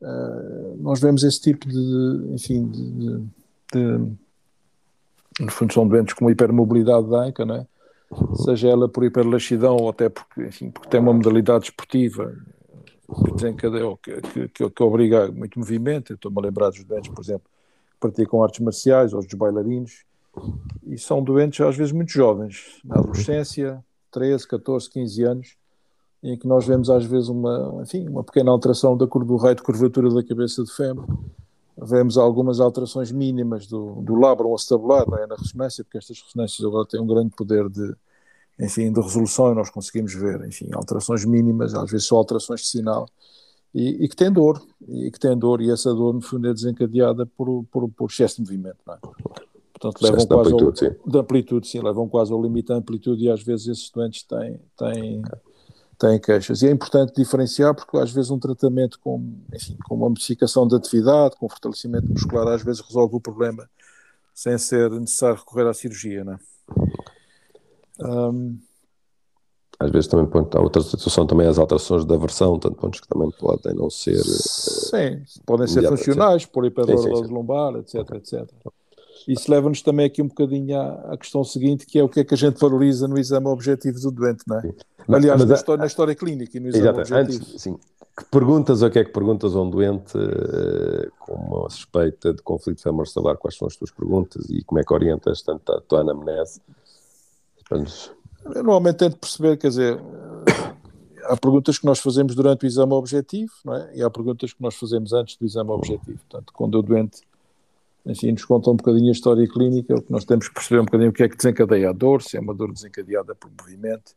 uh, 0.02 0.78
nós 0.82 1.00
vemos 1.00 1.24
esse 1.24 1.40
tipo 1.40 1.68
de, 1.70 2.34
enfim, 2.34 2.68
de, 2.68 3.24
de 3.72 3.98
de, 3.98 5.44
no 5.44 5.52
fundo 5.52 5.74
são 5.74 5.88
doentes 5.88 6.14
com 6.14 6.30
hipermobilidade 6.30 7.10
da 7.10 7.24
anca, 7.24 7.46
né? 7.46 7.66
seja 8.44 8.68
ela 8.68 8.90
por 8.90 9.04
hiperlaxidão 9.04 9.78
ou 9.78 9.90
até 9.90 10.10
porque, 10.10 10.44
enfim, 10.44 10.70
porque 10.70 10.90
tem 10.90 11.00
uma 11.00 11.14
modalidade 11.14 11.66
esportiva 11.66 12.36
que, 13.24 13.32
desencadeia, 13.34 13.98
que, 14.04 14.22
que, 14.22 14.48
que, 14.50 14.70
que 14.70 14.84
obriga 14.84 15.32
muito 15.32 15.58
movimento. 15.58 16.14
Estou-me 16.14 16.38
a 16.40 16.42
lembrar 16.42 16.70
dos 16.70 16.84
doentes, 16.84 17.10
por 17.10 17.22
exemplo, 17.22 17.48
que 17.92 17.98
praticam 18.00 18.44
artes 18.44 18.60
marciais 18.60 19.14
ou 19.14 19.24
dos 19.24 19.34
bailarinos 19.34 20.04
e 20.86 20.98
são 20.98 21.24
doentes 21.24 21.60
às 21.62 21.76
vezes 21.76 21.92
muito 21.92 22.12
jovens, 22.12 22.80
na 22.86 23.00
adolescência, 23.00 23.84
13, 24.12 24.48
14, 24.48 24.90
15 24.90 25.24
anos, 25.24 25.56
em 26.24 26.38
que 26.38 26.48
nós 26.48 26.66
vemos 26.66 26.90
às 26.90 27.06
vezes 27.06 27.30
uma, 27.30 27.80
enfim, 27.82 28.08
uma 28.08 28.24
pequena 28.24 28.52
alteração 28.52 28.96
da 28.96 29.08
cor 29.08 29.26
do 29.26 29.36
raio 29.36 29.56
de 29.56 29.62
curvatura 29.62 30.10
da 30.10 30.24
cabeça 30.24 30.64
do 30.64 30.72
fêmur 30.72 31.06
vemos 31.82 32.18
algumas 32.18 32.60
alterações 32.60 33.12
mínimas 33.12 33.66
do, 33.66 34.02
do 34.02 34.16
labrum 34.16 34.54
acetabulado 34.54 35.16
é, 35.16 35.26
na 35.26 35.36
ressonância, 35.36 35.84
porque 35.84 35.98
estas 35.98 36.22
ressonâncias 36.22 36.66
agora 36.66 36.88
têm 36.88 37.02
um 37.02 37.08
grande 37.08 37.32
poder 37.36 37.68
de, 37.70 37.96
enfim, 38.60 38.92
de 38.92 39.02
resolução 39.02 39.52
e 39.52 39.56
nós 39.56 39.70
conseguimos 39.70 40.14
ver, 40.14 40.46
enfim, 40.46 40.70
alterações 40.74 41.26
mínimas, 41.26 41.74
às 41.74 41.90
vezes 41.90 42.06
só 42.06 42.18
alterações 42.18 42.62
de 42.62 42.68
sinal, 42.68 43.08
e, 43.74 44.06
e, 44.06 44.10
que 44.10 44.16
tem 44.16 44.32
dor, 44.32 44.62
e 44.88 45.10
que 45.10 45.20
tem 45.20 45.38
dor, 45.38 45.62
e 45.62 45.72
essa 45.72 45.94
dor 45.94 46.14
no 46.14 46.22
fundo 46.22 46.48
é 46.48 46.54
desencadeada 46.54 47.26
por, 47.26 47.64
por, 47.72 47.90
por 47.90 48.10
excesso 48.10 48.36
de 48.36 48.42
movimento, 48.42 48.78
não 48.86 48.94
é? 48.94 48.98
Portanto, 49.82 50.04
levam 50.04 50.28
quase 50.28 50.54
amplitude, 50.54 50.86
ao, 50.86 50.92
sim. 50.92 51.10
de 51.10 51.18
amplitude, 51.18 51.68
sim, 51.68 51.82
levam 51.82 52.08
quase 52.08 52.32
ao 52.32 52.42
limite 52.42 52.68
da 52.68 52.76
amplitude 52.76 53.24
e 53.24 53.30
às 53.30 53.42
vezes 53.42 53.68
esses 53.68 53.90
doentes 53.90 54.24
têm, 54.24 54.60
têm, 54.78 55.24
têm 56.02 56.20
queixas. 56.20 56.64
E 56.64 56.68
é 56.68 56.72
importante 56.72 57.14
diferenciar 57.16 57.76
porque 57.76 57.96
às 57.98 58.12
vezes 58.12 58.32
um 58.32 58.40
tratamento 58.40 59.00
com, 59.00 59.36
enfim, 59.54 59.78
com 59.86 59.96
uma 59.96 60.10
modificação 60.10 60.68
da 60.68 60.78
atividade, 60.78 61.36
com 61.36 61.48
fortalecimento 61.48 62.10
muscular, 62.10 62.48
às 62.48 62.64
vezes 62.64 62.82
resolve 62.82 63.16
o 63.16 63.22
problema 63.22 63.70
sem 64.34 64.58
ser 64.58 64.90
necessário 64.92 65.38
recorrer 65.38 65.68
à 65.68 65.74
cirurgia, 65.74 66.24
não 66.24 66.34
é? 66.34 66.40
Um, 68.04 68.58
às 69.80 69.92
vezes 69.92 70.08
também 70.08 70.26
ponto, 70.26 70.58
há 70.58 70.62
outra 70.62 70.82
situação 70.82 71.28
também 71.28 71.48
as 71.48 71.60
alterações 71.60 72.06
da 72.06 72.18
versão, 72.18 72.58
tanto 72.58 72.76
pontos 72.76 73.00
que 73.00 73.08
também 73.08 73.30
podem 73.40 73.76
não 73.76 73.90
ser 73.90 74.24
sim, 74.24 75.24
podem 75.46 75.68
ser 75.68 75.88
funcionais, 75.88 76.46
por 76.46 76.66
hiperlordose 76.66 77.32
lombar, 77.32 77.76
etc, 77.76 78.12
etc. 78.16 78.50
Isso 79.28 79.52
leva-nos 79.52 79.82
também 79.82 80.06
aqui 80.06 80.22
um 80.22 80.28
bocadinho 80.28 80.80
à, 80.80 81.14
à, 81.14 81.18
questão 81.18 81.44
seguinte, 81.44 81.86
que 81.86 82.00
é 82.00 82.04
o 82.04 82.10
que 82.10 82.20
é 82.20 82.24
que 82.24 82.34
a 82.34 82.38
gente 82.38 82.60
valoriza 82.60 83.08
no 83.08 83.18
exame 83.18 83.48
objetivo 83.48 84.00
do 84.00 84.12
doente, 84.12 84.44
não 84.48 84.58
é? 84.58 84.74
Aliás, 85.08 85.40
mas, 85.40 85.50
na, 85.50 85.56
história, 85.56 85.82
na, 85.82 85.88
história, 85.88 86.16
clínica 86.16 86.58
e 86.58 86.60
no 86.60 86.70
exame 86.70 86.84
exato, 86.84 87.00
objetivo. 87.00 87.44
Antes, 87.44 87.62
sim. 87.62 87.78
Que 88.18 88.26
perguntas, 88.26 88.82
o 88.82 88.90
que 88.90 89.00
é 89.00 89.06
que 89.06 89.12
perguntas 89.12 89.56
a 89.56 89.62
um 89.62 89.70
doente 89.70 90.18
uh, 90.18 91.12
com 91.20 91.34
uma 91.34 91.70
suspeita 91.70 92.34
de 92.34 92.42
conflito 92.42 92.82
femoral 92.82 93.38
quais 93.38 93.56
são 93.56 93.68
as 93.68 93.76
tuas 93.76 93.90
perguntas 93.90 94.50
e 94.50 94.64
como 94.64 94.80
é 94.80 94.84
que 94.84 94.94
orientas 94.94 95.42
tanto 95.42 95.72
a 95.72 95.82
tua 95.82 96.02
anamnese? 96.02 96.62
Eu 97.72 98.64
normalmente 98.64 98.98
tento 98.98 99.18
perceber, 99.18 99.56
quer 99.58 99.70
dizer, 99.70 100.00
há 101.24 101.38
perguntas 101.38 101.80
que 101.80 101.86
nós 101.86 102.00
fazemos 102.00 102.36
durante 102.36 102.66
o 102.66 102.68
exame 102.68 102.94
objetivo, 102.94 103.54
não 103.64 103.76
é? 103.76 103.96
E 103.96 104.04
há 104.04 104.10
perguntas 104.10 104.54
que 104.54 104.62
nós 104.62 104.76
fazemos 104.76 105.14
antes 105.14 105.38
do 105.38 105.46
exame 105.46 105.70
objetivo. 105.70 106.20
Portanto, 106.30 106.52
quando 106.54 106.76
o 106.76 106.82
doente 106.82 107.22
assim, 108.06 108.32
nos 108.32 108.46
conta 108.46 108.70
um 108.70 108.76
bocadinho 108.76 109.10
a 109.10 109.12
história 109.12 109.48
clínica, 109.48 109.96
o 109.96 110.02
que 110.02 110.12
nós 110.12 110.26
temos 110.26 110.48
que 110.48 110.54
perceber 110.54 110.82
um 110.82 110.86
bocadinho 110.86 111.10
o 111.10 111.14
que 111.14 111.24
é 111.24 111.30
que 111.30 111.38
desencadeia 111.38 111.90
a 111.90 111.94
dor, 111.94 112.22
se 112.22 112.38
é 112.38 112.40
uma 112.40 112.54
dor 112.54 112.72
desencadeada 112.72 113.36
por 113.36 113.50
movimento, 113.60 114.16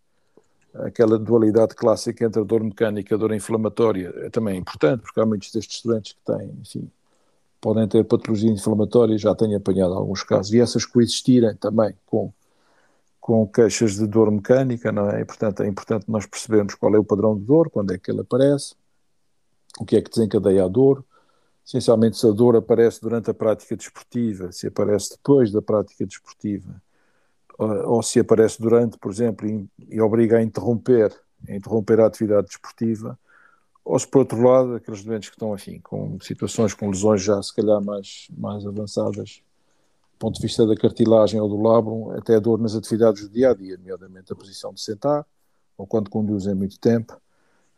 aquela 0.74 1.18
dualidade 1.18 1.74
clássica 1.74 2.24
entre 2.24 2.40
a 2.40 2.44
dor 2.44 2.62
mecânica 2.64 3.12
e 3.12 3.14
a 3.14 3.18
dor 3.18 3.32
inflamatória 3.32 4.12
é 4.18 4.30
também 4.30 4.58
importante, 4.58 5.02
porque 5.02 5.20
há 5.20 5.26
muitos 5.26 5.52
destes 5.52 5.82
doentes 5.82 6.12
que 6.12 6.32
têm, 6.32 6.50
enfim, 6.60 6.90
podem 7.60 7.86
ter 7.86 8.04
patologia 8.04 8.50
inflamatória, 8.50 9.16
já 9.16 9.34
tenho 9.34 9.56
apanhado 9.56 9.94
alguns 9.94 10.22
casos, 10.22 10.52
e 10.52 10.60
essas 10.60 10.84
coexistirem 10.84 11.54
também 11.56 11.94
com, 12.04 12.32
com 13.20 13.46
queixas 13.46 13.94
de 13.94 14.06
dor 14.06 14.30
mecânica, 14.30 14.90
não 14.90 15.08
é? 15.10 15.20
E, 15.20 15.24
portanto, 15.24 15.62
é 15.62 15.68
importante 15.68 16.04
nós 16.08 16.26
percebermos 16.26 16.74
qual 16.74 16.94
é 16.94 16.98
o 16.98 17.04
padrão 17.04 17.36
de 17.36 17.44
dor, 17.44 17.70
quando 17.70 17.92
é 17.92 17.98
que 17.98 18.10
ele 18.10 18.20
aparece, 18.20 18.74
o 19.78 19.84
que 19.84 19.96
é 19.96 20.02
que 20.02 20.10
desencadeia 20.10 20.64
a 20.64 20.68
dor, 20.68 21.04
essencialmente 21.66 22.18
se 22.18 22.26
a 22.26 22.30
dor 22.30 22.56
aparece 22.56 23.00
durante 23.00 23.30
a 23.30 23.34
prática 23.34 23.76
desportiva, 23.76 24.52
se 24.52 24.66
aparece 24.66 25.10
depois 25.10 25.50
da 25.50 25.62
prática 25.62 26.06
desportiva, 26.06 26.82
ou, 27.58 28.02
se 28.02 28.20
aparece 28.20 28.60
durante, 28.60 28.98
por 28.98 29.10
exemplo, 29.10 29.46
e, 29.78 30.00
obriga 30.00 30.38
a 30.38 30.42
interromper, 30.42 31.12
a 31.48 31.54
interromper 31.54 32.00
a 32.00 32.06
atividade 32.06 32.48
desportiva, 32.48 33.18
ou 33.84 33.98
se 33.98 34.06
por 34.06 34.20
outro 34.20 34.42
lado, 34.42 34.74
aqueles 34.74 35.04
doentes 35.04 35.28
que 35.28 35.36
estão, 35.36 35.54
enfim, 35.54 35.78
com 35.80 36.18
situações 36.20 36.74
com 36.74 36.88
lesões 36.88 37.22
já 37.22 37.40
se 37.42 37.54
calhar 37.54 37.82
mais, 37.82 38.28
mais 38.36 38.66
avançadas, 38.66 39.42
do 40.12 40.18
ponto 40.18 40.36
de 40.36 40.42
vista 40.42 40.66
da 40.66 40.74
cartilagem 40.74 41.40
ou 41.40 41.48
do 41.48 41.60
labrum, 41.60 42.10
até 42.12 42.40
dor 42.40 42.58
nas 42.58 42.74
atividades 42.74 43.22
do 43.22 43.28
dia 43.28 43.50
a 43.50 43.54
dia, 43.54 43.76
nomeadamente 43.76 44.32
a 44.32 44.36
posição 44.36 44.72
de 44.72 44.80
sentar, 44.80 45.24
ou 45.76 45.86
quando 45.86 46.10
conduzem 46.10 46.54
muito 46.54 46.78
tempo. 46.78 47.20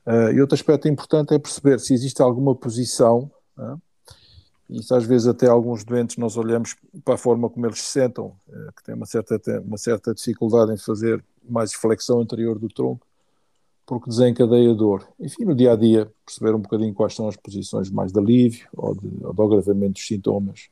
Uh, 0.06 0.30
e 0.32 0.40
outro 0.40 0.54
aspecto 0.54 0.86
importante 0.86 1.34
é 1.34 1.38
perceber 1.38 1.80
se 1.80 1.92
existe 1.92 2.22
alguma 2.22 2.54
posição, 2.54 3.30
uh, 3.58 3.80
isso 4.68 4.94
às 4.94 5.04
vezes 5.04 5.28
até 5.28 5.46
alguns 5.46 5.84
doentes 5.84 6.16
nós 6.16 6.36
olhamos 6.36 6.76
para 7.04 7.14
a 7.14 7.18
forma 7.18 7.48
como 7.48 7.66
eles 7.66 7.80
se 7.80 7.90
sentam, 7.90 8.36
uh, 8.48 8.72
que 8.76 8.82
tem 8.84 8.94
uma 8.94 9.06
certa, 9.06 9.40
uma 9.60 9.78
certa 9.78 10.14
dificuldade 10.14 10.72
em 10.72 10.76
fazer 10.76 11.24
mais 11.48 11.72
flexão 11.72 12.20
anterior 12.20 12.58
do 12.58 12.68
tronco, 12.68 13.06
porque 13.86 14.10
desencadeia 14.10 14.74
dor. 14.74 15.06
Enfim, 15.20 15.44
no 15.44 15.54
dia 15.54 15.72
a 15.72 15.76
dia, 15.76 16.10
perceber 16.24 16.54
um 16.54 16.60
bocadinho 16.60 16.92
quais 16.92 17.14
são 17.14 17.28
as 17.28 17.36
posições 17.36 17.88
mais 17.88 18.12
de 18.12 18.18
alívio 18.18 18.68
ou 18.76 18.94
de, 18.94 19.08
ou 19.24 19.32
de 19.32 19.42
agravamento 19.42 19.92
dos 19.92 20.06
sintomas. 20.06 20.68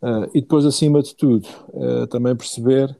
Uh, 0.00 0.30
e 0.32 0.40
depois, 0.40 0.64
acima 0.64 1.02
de 1.02 1.14
tudo, 1.16 1.48
uh, 1.70 2.06
também 2.06 2.36
perceber 2.36 2.96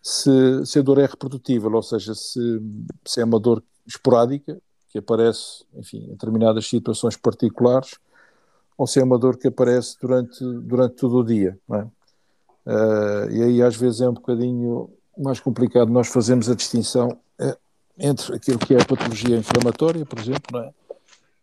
se, 0.00 0.64
se, 0.64 0.78
a 0.78 0.82
dor 0.82 0.98
é 0.98 1.04
reprodutível, 1.04 1.70
ou 1.74 1.82
seja, 1.82 2.14
se, 2.14 2.62
se, 3.04 3.20
é 3.20 3.24
uma 3.24 3.38
dor 3.38 3.62
esporádica, 3.86 4.58
que 4.88 4.98
aparece, 4.98 5.64
enfim, 5.74 5.98
em 5.98 6.10
determinadas 6.10 6.66
situações 6.66 7.16
particulares, 7.16 7.98
ou 8.76 8.86
se 8.86 9.00
é 9.00 9.04
uma 9.04 9.18
dor 9.18 9.36
que 9.36 9.48
aparece 9.48 9.96
durante, 10.00 10.42
durante 10.42 10.96
todo 10.96 11.18
o 11.18 11.24
dia. 11.24 11.58
É? 11.70 11.86
Uh, 12.66 13.30
e 13.30 13.42
aí, 13.42 13.62
às 13.62 13.76
vezes, 13.76 14.00
é 14.00 14.08
um 14.08 14.14
bocadinho 14.14 14.90
mais 15.16 15.38
complicado 15.38 15.90
nós 15.90 16.08
fazermos 16.08 16.50
a 16.50 16.54
distinção 16.54 17.18
entre 17.98 18.34
aquilo 18.34 18.58
que 18.58 18.74
é 18.74 18.80
a 18.80 18.84
patologia 18.84 19.36
inflamatória, 19.36 20.04
por 20.04 20.18
exemplo, 20.18 20.58
é? 20.58 20.70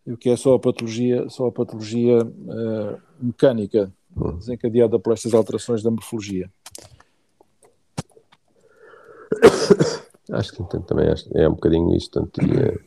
e 0.05 0.11
o 0.11 0.17
que 0.17 0.29
é 0.29 0.35
só 0.35 0.55
a 0.55 0.59
patologia, 0.59 1.29
só 1.29 1.47
a 1.47 1.51
patologia 1.51 2.23
uh, 2.23 3.01
mecânica 3.19 3.91
desencadeada 4.37 4.99
por 4.99 5.13
estas 5.13 5.33
alterações 5.33 5.81
da 5.81 5.89
morfologia. 5.89 6.51
Acho 10.31 10.53
que 10.53 10.61
então, 10.61 10.81
também 10.81 11.07
é 11.35 11.47
um 11.47 11.53
bocadinho 11.53 11.95
isto, 11.95 12.19
tanto 12.19 12.41
é 12.41 12.77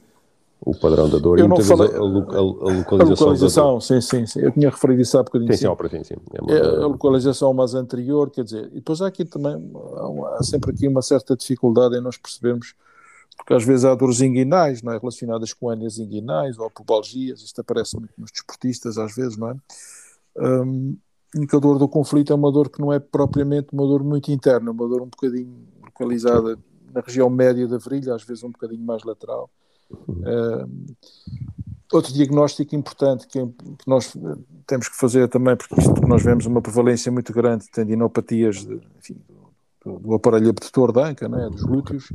o 0.65 0.75
padrão 0.75 1.09
da 1.09 1.19
dor 1.19 1.39
eu 1.39 1.45
e 1.45 1.49
não 1.49 1.57
falei, 1.61 1.91
a, 1.91 1.95
a, 1.95 1.99
a, 1.99 2.01
localização. 2.01 3.01
A 3.01 3.05
localização 3.05 3.81
sim, 3.81 4.01
sim, 4.01 4.27
sim. 4.27 4.41
Eu 4.41 4.51
tinha 4.53 4.71
referido 4.71 5.03
isso 5.03 5.19
há 5.19 5.23
bocadinho. 5.23 5.53
Sim, 5.53 5.69
sim, 5.69 6.05
sim. 6.05 6.05
sim. 6.05 6.15
É 6.33 6.43
uma... 6.43 6.53
é, 6.53 6.83
a 6.85 6.87
localização 6.87 7.53
mais 7.53 7.75
anterior, 7.75 8.31
quer 8.31 8.45
dizer, 8.45 8.67
e 8.73 8.77
depois 8.77 9.03
há 9.03 9.09
aqui 9.09 9.25
também, 9.25 9.55
há, 9.75 10.39
há 10.39 10.43
sempre 10.43 10.71
aqui 10.71 10.89
uma 10.89 11.03
certa 11.03 11.37
dificuldade 11.37 11.97
em 11.97 12.01
nós 12.01 12.17
percebermos 12.17 12.75
porque 13.37 13.53
às 13.53 13.65
vezes 13.65 13.85
há 13.85 13.95
dores 13.95 14.21
inguinais, 14.21 14.81
não 14.81 14.93
é? 14.93 14.99
relacionadas 14.99 15.53
com 15.53 15.71
hernias 15.71 15.99
inguinais 15.99 16.59
ou 16.59 16.71
pubalgias, 16.71 17.43
isto 17.43 17.61
aparece 17.61 17.99
muito 17.99 18.13
nos 18.17 18.31
desportistas 18.31 18.97
às 18.97 19.15
vezes, 19.15 19.37
não 19.37 19.51
é? 19.51 19.57
Um, 20.37 20.97
a 21.53 21.59
dor 21.59 21.79
do 21.79 21.89
conflito 21.89 22.33
é 22.33 22.37
uma 22.37 22.51
dor 22.53 22.69
que 22.69 22.81
não 22.81 22.93
é 22.93 23.01
propriamente 23.01 23.69
uma 23.73 23.85
dor 23.87 24.05
muito 24.05 24.31
interna, 24.31 24.71
é 24.71 24.73
uma 24.73 24.89
dor 24.89 25.03
um 25.03 25.09
bocadinho 25.09 25.67
localizada 25.83 26.57
na 26.93 27.01
região 27.01 27.29
média 27.29 27.67
da 27.67 27.77
virilha, 27.77 28.15
às 28.15 28.23
vezes 28.23 28.45
um 28.45 28.51
bocadinho 28.51 28.85
mais 28.85 29.03
lateral. 29.03 29.51
Um, 30.09 30.87
outro 31.93 32.13
diagnóstico 32.13 32.75
importante 32.75 33.27
que, 33.27 33.39
que, 33.47 33.89
nós 33.89 34.17
temos 34.67 34.89
que 34.89 34.97
fazer 34.97 35.29
também, 35.29 35.57
porque 35.57 35.81
isto, 35.81 35.93
nós 36.07 36.23
vemos 36.23 36.47
uma 36.47 36.61
prevalência 36.61 37.11
muito 37.13 37.33
grande 37.33 37.65
de 37.65 37.71
tendinopatias 37.71 38.65
de, 38.65 38.81
enfim, 38.99 39.17
do, 39.85 39.99
do, 39.99 40.15
aparelho 40.15 40.51
abdutor 40.51 40.93
da 40.93 41.09
anca, 41.09 41.27
é? 41.27 41.51
dos 41.51 41.63
glúteos, 41.63 42.13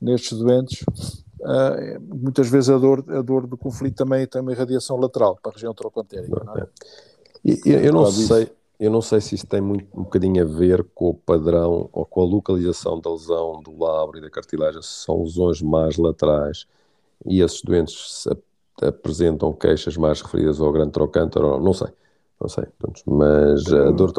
nestes 0.00 0.38
doentes, 0.38 0.82
uh, 1.40 2.00
muitas 2.00 2.48
vezes 2.48 2.70
a 2.70 2.78
dor, 2.78 3.04
a 3.08 3.22
dor 3.22 3.46
do 3.46 3.56
conflito 3.56 3.96
também 3.96 4.26
tem 4.26 4.40
uma 4.40 4.52
irradiação 4.52 4.96
lateral 4.96 5.38
para 5.42 5.50
a 5.50 5.54
região 5.54 5.74
trocantérica. 5.74 6.44
Não 6.44 6.56
é? 6.56 6.66
eu, 7.44 7.80
eu, 7.80 7.92
não 7.92 8.06
sei, 8.06 8.52
eu 8.78 8.90
não 8.90 9.00
sei 9.00 9.20
se 9.20 9.34
isso 9.34 9.46
tem 9.46 9.60
muito, 9.60 9.86
um 9.98 10.04
bocadinho 10.04 10.42
a 10.42 10.46
ver 10.46 10.84
com 10.94 11.08
o 11.10 11.14
padrão 11.14 11.88
ou 11.92 12.04
com 12.04 12.20
a 12.20 12.24
localização 12.24 13.00
da 13.00 13.10
lesão 13.10 13.60
do 13.62 13.76
lábio 13.76 14.18
e 14.18 14.20
da 14.20 14.30
cartilagem, 14.30 14.82
se 14.82 15.04
são 15.04 15.22
lesões 15.22 15.62
mais 15.62 15.96
laterais 15.96 16.66
e 17.24 17.40
esses 17.40 17.62
doentes 17.62 18.26
apresentam 18.82 19.52
queixas 19.52 19.96
mais 19.96 20.20
referidas 20.20 20.60
ao 20.60 20.72
grande 20.72 20.92
trocântaro, 20.92 21.60
não 21.60 21.72
sei, 21.72 21.88
não 22.40 22.48
sei, 22.48 22.64
mas 23.06 23.72
a 23.72 23.90
dor, 23.90 24.12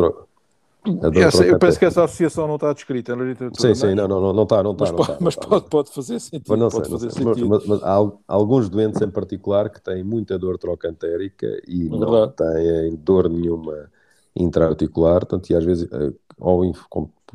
essa, 1.16 1.46
eu 1.46 1.60
penso 1.60 1.77
que 1.77 1.86
essa 1.86 2.04
associação 2.04 2.48
não 2.48 2.56
está 2.56 2.72
descrita 2.72 3.16
na 3.16 3.24
literatura. 3.24 3.62
Sim, 3.62 3.75
sim, 3.75 3.94
não, 3.94 4.08
não, 4.08 4.34
não 4.34 4.44
está, 4.44 4.63
não 4.63 4.72
está. 4.72 4.86
Mas, 4.86 4.92
não 4.92 4.98
pode, 4.98 5.12
está, 5.12 5.24
mas 5.24 5.36
pode, 5.36 5.70
pode, 5.70 5.92
fazer 5.92 6.20
sentido. 6.20 6.46
Mas, 6.48 6.60
não 6.60 6.70
pode 6.70 6.89
fazer 6.89 7.12
sentido. 7.12 7.50
Mas, 7.50 7.66
mas, 7.66 7.84
há 7.84 7.98
alguns 8.27 8.70
doentes 8.70 9.01
em 9.01 9.10
particular 9.10 9.70
que 9.70 9.82
têm 9.82 10.04
muita 10.04 10.39
dor 10.39 10.58
trocantérica 10.58 11.46
e 11.68 11.88
é 11.88 11.89
não 11.89 12.30
têm 12.30 12.96
dor 12.96 13.30
nenhuma 13.30 13.89
intraarticular, 14.36 15.22
portanto, 15.22 15.50
e 15.50 15.56
às 15.56 15.66
vezes, 15.66 15.89
ou 16.39 16.63
eh, 16.63 16.72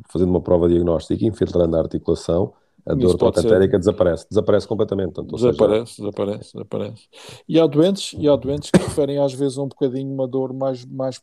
fazendo 0.08 0.30
uma 0.30 0.40
prova 0.40 0.68
diagnóstica 0.68 1.24
infiltrando 1.24 1.76
a 1.76 1.80
articulação, 1.80 2.52
a 2.84 2.94
dor 2.94 3.16
trocantérica 3.16 3.78
desaparece, 3.78 4.26
desaparece 4.28 4.66
completamente. 4.66 5.12
Portanto, 5.12 5.36
desaparece, 5.36 5.94
seja... 5.94 6.10
desaparece, 6.10 6.52
desaparece. 6.52 7.02
E 7.48 7.60
há 7.60 7.66
doentes, 7.66 8.14
e 8.18 8.28
há 8.28 8.36
doentes 8.36 8.70
que 8.70 8.80
referem 8.80 9.18
às 9.18 9.32
vezes 9.32 9.58
um 9.58 9.68
bocadinho 9.68 10.12
uma 10.12 10.26
dor 10.26 10.52
mais, 10.52 10.84
mais 10.84 11.20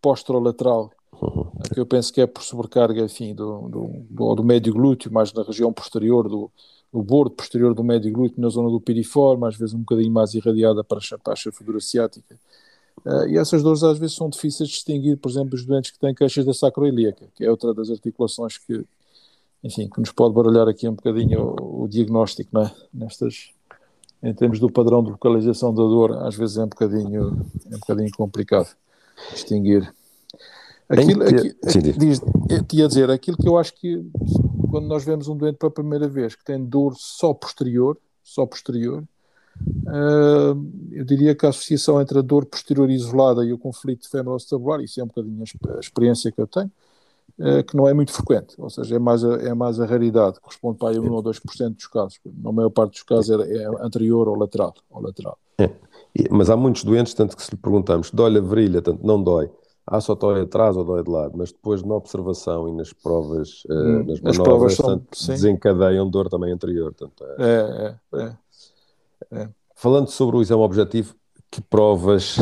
posterolateral, 0.00 0.90
Uhum. 1.20 1.50
que 1.74 1.78
eu 1.78 1.84
penso 1.84 2.10
que 2.12 2.20
é 2.20 2.26
por 2.26 2.42
sobrecarga 2.42 3.02
enfim, 3.02 3.34
do, 3.34 3.68
do, 3.68 3.90
do, 4.08 4.34
do 4.36 4.44
médio 4.44 4.72
glúteo, 4.72 5.12
mais 5.12 5.30
na 5.34 5.42
região 5.42 5.70
posterior 5.70 6.26
do, 6.28 6.50
do 6.90 7.02
bordo 7.02 7.32
posterior 7.32 7.74
do 7.74 7.84
médio 7.84 8.10
glúteo, 8.10 8.40
na 8.40 8.48
zona 8.48 8.70
do 8.70 8.80
piriforme, 8.80 9.46
às 9.46 9.56
vezes 9.56 9.74
um 9.74 9.80
bocadinho 9.80 10.10
mais 10.10 10.32
irradiada 10.32 10.82
para 10.82 10.98
a, 10.98 11.18
para 11.18 11.32
a 11.34 11.36
chafadura 11.36 11.78
ciática. 11.78 12.38
Uh, 13.04 13.28
e 13.28 13.38
essas 13.38 13.62
dores 13.62 13.82
às 13.82 13.98
vezes 13.98 14.16
são 14.16 14.28
difíceis 14.30 14.68
de 14.68 14.74
distinguir, 14.74 15.16
por 15.18 15.30
exemplo, 15.30 15.54
os 15.54 15.64
doentes 15.64 15.90
que 15.90 15.98
têm 15.98 16.14
queixas 16.14 16.44
da 16.44 16.54
sacroilíaca, 16.54 17.26
que 17.34 17.44
é 17.44 17.50
outra 17.50 17.74
das 17.74 17.90
articulações 17.90 18.56
que, 18.56 18.84
enfim, 19.62 19.88
que 19.88 20.00
nos 20.00 20.12
pode 20.12 20.34
baralhar 20.34 20.68
aqui 20.68 20.88
um 20.88 20.94
bocadinho 20.94 21.54
o, 21.60 21.84
o 21.84 21.88
diagnóstico, 21.88 22.58
é? 22.58 22.72
Nestas, 22.92 23.50
em 24.22 24.34
termos 24.34 24.58
do 24.58 24.70
padrão 24.70 25.02
de 25.02 25.10
localização 25.10 25.74
da 25.74 25.82
dor, 25.82 26.16
às 26.26 26.34
vezes 26.34 26.56
é 26.56 26.64
um 26.64 26.68
bocadinho, 26.68 27.46
é 27.70 27.76
um 27.76 27.80
bocadinho 27.80 28.10
complicado 28.16 28.68
distinguir. 29.32 29.92
Aquilo, 30.88 31.22
Sim, 31.68 31.80
diz, 31.96 32.20
ia 32.72 32.88
dizer, 32.88 33.10
aquilo 33.10 33.36
que 33.36 33.48
eu 33.48 33.56
acho 33.56 33.72
que 33.74 34.04
quando 34.70 34.86
nós 34.86 35.04
vemos 35.04 35.28
um 35.28 35.36
doente 35.36 35.56
pela 35.56 35.70
primeira 35.70 36.08
vez 36.08 36.34
que 36.34 36.44
tem 36.44 36.64
dor 36.64 36.94
só 36.96 37.32
posterior, 37.32 37.96
só 38.24 38.44
posterior, 38.44 39.04
uh, 39.86 40.70
eu 40.90 41.04
diria 41.04 41.34
que 41.34 41.46
a 41.46 41.50
associação 41.50 42.00
entre 42.00 42.18
a 42.18 42.22
dor 42.22 42.44
posterior 42.44 42.90
isolada 42.90 43.44
e 43.44 43.52
o 43.52 43.58
conflito 43.58 44.08
femoroacetabular, 44.08 44.80
isso 44.80 45.00
é 45.00 45.04
um 45.04 45.08
bocadinho 45.08 45.44
a, 45.76 45.78
experiência 45.80 46.32
que 46.32 46.40
eu 46.40 46.46
tenho, 46.46 46.70
que 47.66 47.76
não 47.76 47.88
é 47.88 47.94
muito 47.94 48.12
frequente, 48.12 48.54
ou 48.58 48.70
seja, 48.70 48.96
é 48.96 48.98
mais 48.98 49.24
a, 49.24 49.34
é 49.36 49.54
mais 49.54 49.80
a 49.80 49.86
raridade, 49.86 50.40
corresponde 50.40 50.78
para 50.78 50.90
aí 50.90 50.98
1 50.98 51.12
ou 51.12 51.22
2% 51.22 51.74
dos 51.74 51.86
casos, 51.86 52.18
na 52.24 52.52
maior 52.52 52.70
parte 52.70 52.92
dos 52.92 53.02
casos 53.02 53.30
é, 53.30 53.56
é 53.56 53.66
anterior 53.80 54.28
ou 54.28 54.36
lateral. 54.36 54.74
Ou 54.90 55.02
lateral. 55.02 55.38
É. 55.58 55.70
Mas 56.30 56.50
há 56.50 56.56
muitos 56.56 56.84
doentes, 56.84 57.14
tanto 57.14 57.36
que 57.36 57.42
se 57.42 57.50
lhe 57.52 57.56
perguntamos, 57.56 58.10
dói 58.10 58.36
a 58.36 58.40
virilha, 58.40 58.82
tanto 58.82 59.06
não 59.06 59.22
dói 59.22 59.50
ah, 59.90 60.00
só 60.00 60.14
dói 60.14 60.42
atrás 60.42 60.76
ou 60.76 60.84
dói 60.84 61.02
de 61.02 61.10
lado, 61.10 61.36
mas 61.36 61.50
depois 61.50 61.82
na 61.82 61.96
observação 61.96 62.68
e 62.68 62.72
nas 62.72 62.92
provas, 62.92 63.64
uh, 63.64 63.72
hum, 63.72 64.04
nas 64.04 64.20
manobras, 64.20 64.38
provas 64.38 64.74
são, 64.74 64.86
tanto, 64.86 65.26
desencadeiam 65.26 66.08
dor 66.08 66.28
também 66.28 66.52
anterior. 66.52 66.94
Tanto, 66.94 67.24
é, 67.24 67.96
é, 68.14 68.20
é, 68.20 68.36
é, 69.32 69.48
Falando 69.74 70.08
sobre 70.08 70.36
o 70.36 70.42
exame 70.42 70.62
objetivo, 70.62 71.16
que 71.50 71.60
provas 71.60 72.36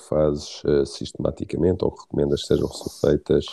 que 0.00 0.08
fazes 0.08 0.62
uh, 0.64 0.86
sistematicamente 0.86 1.84
ou 1.84 1.90
que 1.90 2.02
recomendas 2.02 2.42
que 2.42 2.48
sejam 2.48 2.68
feitas 3.00 3.44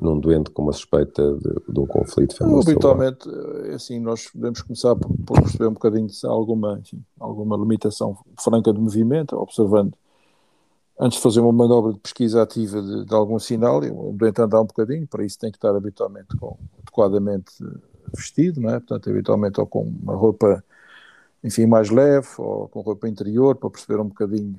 num 0.00 0.18
doente 0.18 0.50
com 0.50 0.62
uma 0.62 0.72
suspeita 0.72 1.22
de, 1.34 1.72
de 1.72 1.80
um 1.80 1.86
conflito 1.86 2.36
femoral? 2.36 2.60
Habitualmente, 2.60 3.28
é 3.64 3.74
assim, 3.74 3.98
nós 3.98 4.28
podemos 4.30 4.60
começar 4.62 4.94
por, 4.94 5.10
por 5.24 5.40
perceber 5.40 5.66
um 5.66 5.72
bocadinho 5.72 6.08
se 6.10 6.26
há 6.26 6.30
alguma, 6.30 6.78
enfim, 6.78 7.02
alguma 7.18 7.56
limitação 7.56 8.16
franca 8.38 8.72
de 8.72 8.78
movimento, 8.78 9.36
observando 9.36 9.94
antes 10.98 11.16
de 11.16 11.22
fazer 11.22 11.40
uma 11.40 11.52
manobra 11.52 11.92
de 11.92 11.98
pesquisa 11.98 12.42
ativa 12.42 12.82
de, 12.82 13.04
de 13.04 13.14
algum 13.14 13.38
sinal, 13.38 13.80
o 13.80 14.12
doente 14.12 14.40
andar 14.40 14.60
um 14.60 14.66
bocadinho, 14.66 15.06
para 15.06 15.24
isso 15.24 15.38
tem 15.38 15.50
que 15.50 15.56
estar 15.56 15.74
habitualmente 15.74 16.36
com, 16.38 16.56
adequadamente 16.82 17.52
vestido, 18.14 18.60
não 18.60 18.70
é? 18.70 18.78
Portanto, 18.80 19.10
habitualmente 19.10 19.60
ou 19.60 19.66
com 19.66 19.82
uma 19.82 20.14
roupa, 20.14 20.62
enfim, 21.42 21.66
mais 21.66 21.90
leve, 21.90 22.28
ou 22.38 22.68
com 22.68 22.80
roupa 22.80 23.08
interior, 23.08 23.56
para 23.56 23.70
perceber 23.70 24.00
um 24.00 24.08
bocadinho 24.08 24.56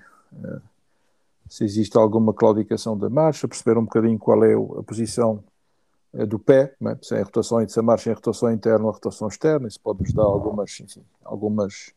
se 1.49 1.63
existe 1.63 1.97
alguma 1.97 2.33
claudicação 2.33 2.97
da 2.97 3.09
marcha, 3.09 3.47
perceber 3.47 3.77
um 3.77 3.83
bocadinho 3.83 4.17
qual 4.19 4.43
é 4.43 4.53
a 4.53 4.83
posição 4.83 5.43
eh, 6.13 6.25
do 6.25 6.39
pé, 6.39 6.75
é? 6.81 6.97
se 7.01 7.15
é 7.15 7.21
rotação, 7.21 7.67
se 7.67 7.79
a 7.79 7.83
marcha 7.83 8.09
é 8.09 8.13
rotação 8.13 8.51
interna 8.51 8.85
ou 8.85 8.91
rotação 8.91 9.27
externa, 9.27 9.67
isso 9.67 9.79
pode 9.79 10.01
nos 10.01 10.13
dar 10.13 10.23
algumas, 10.23 10.79
enfim, 10.79 11.03
algumas, 11.23 11.93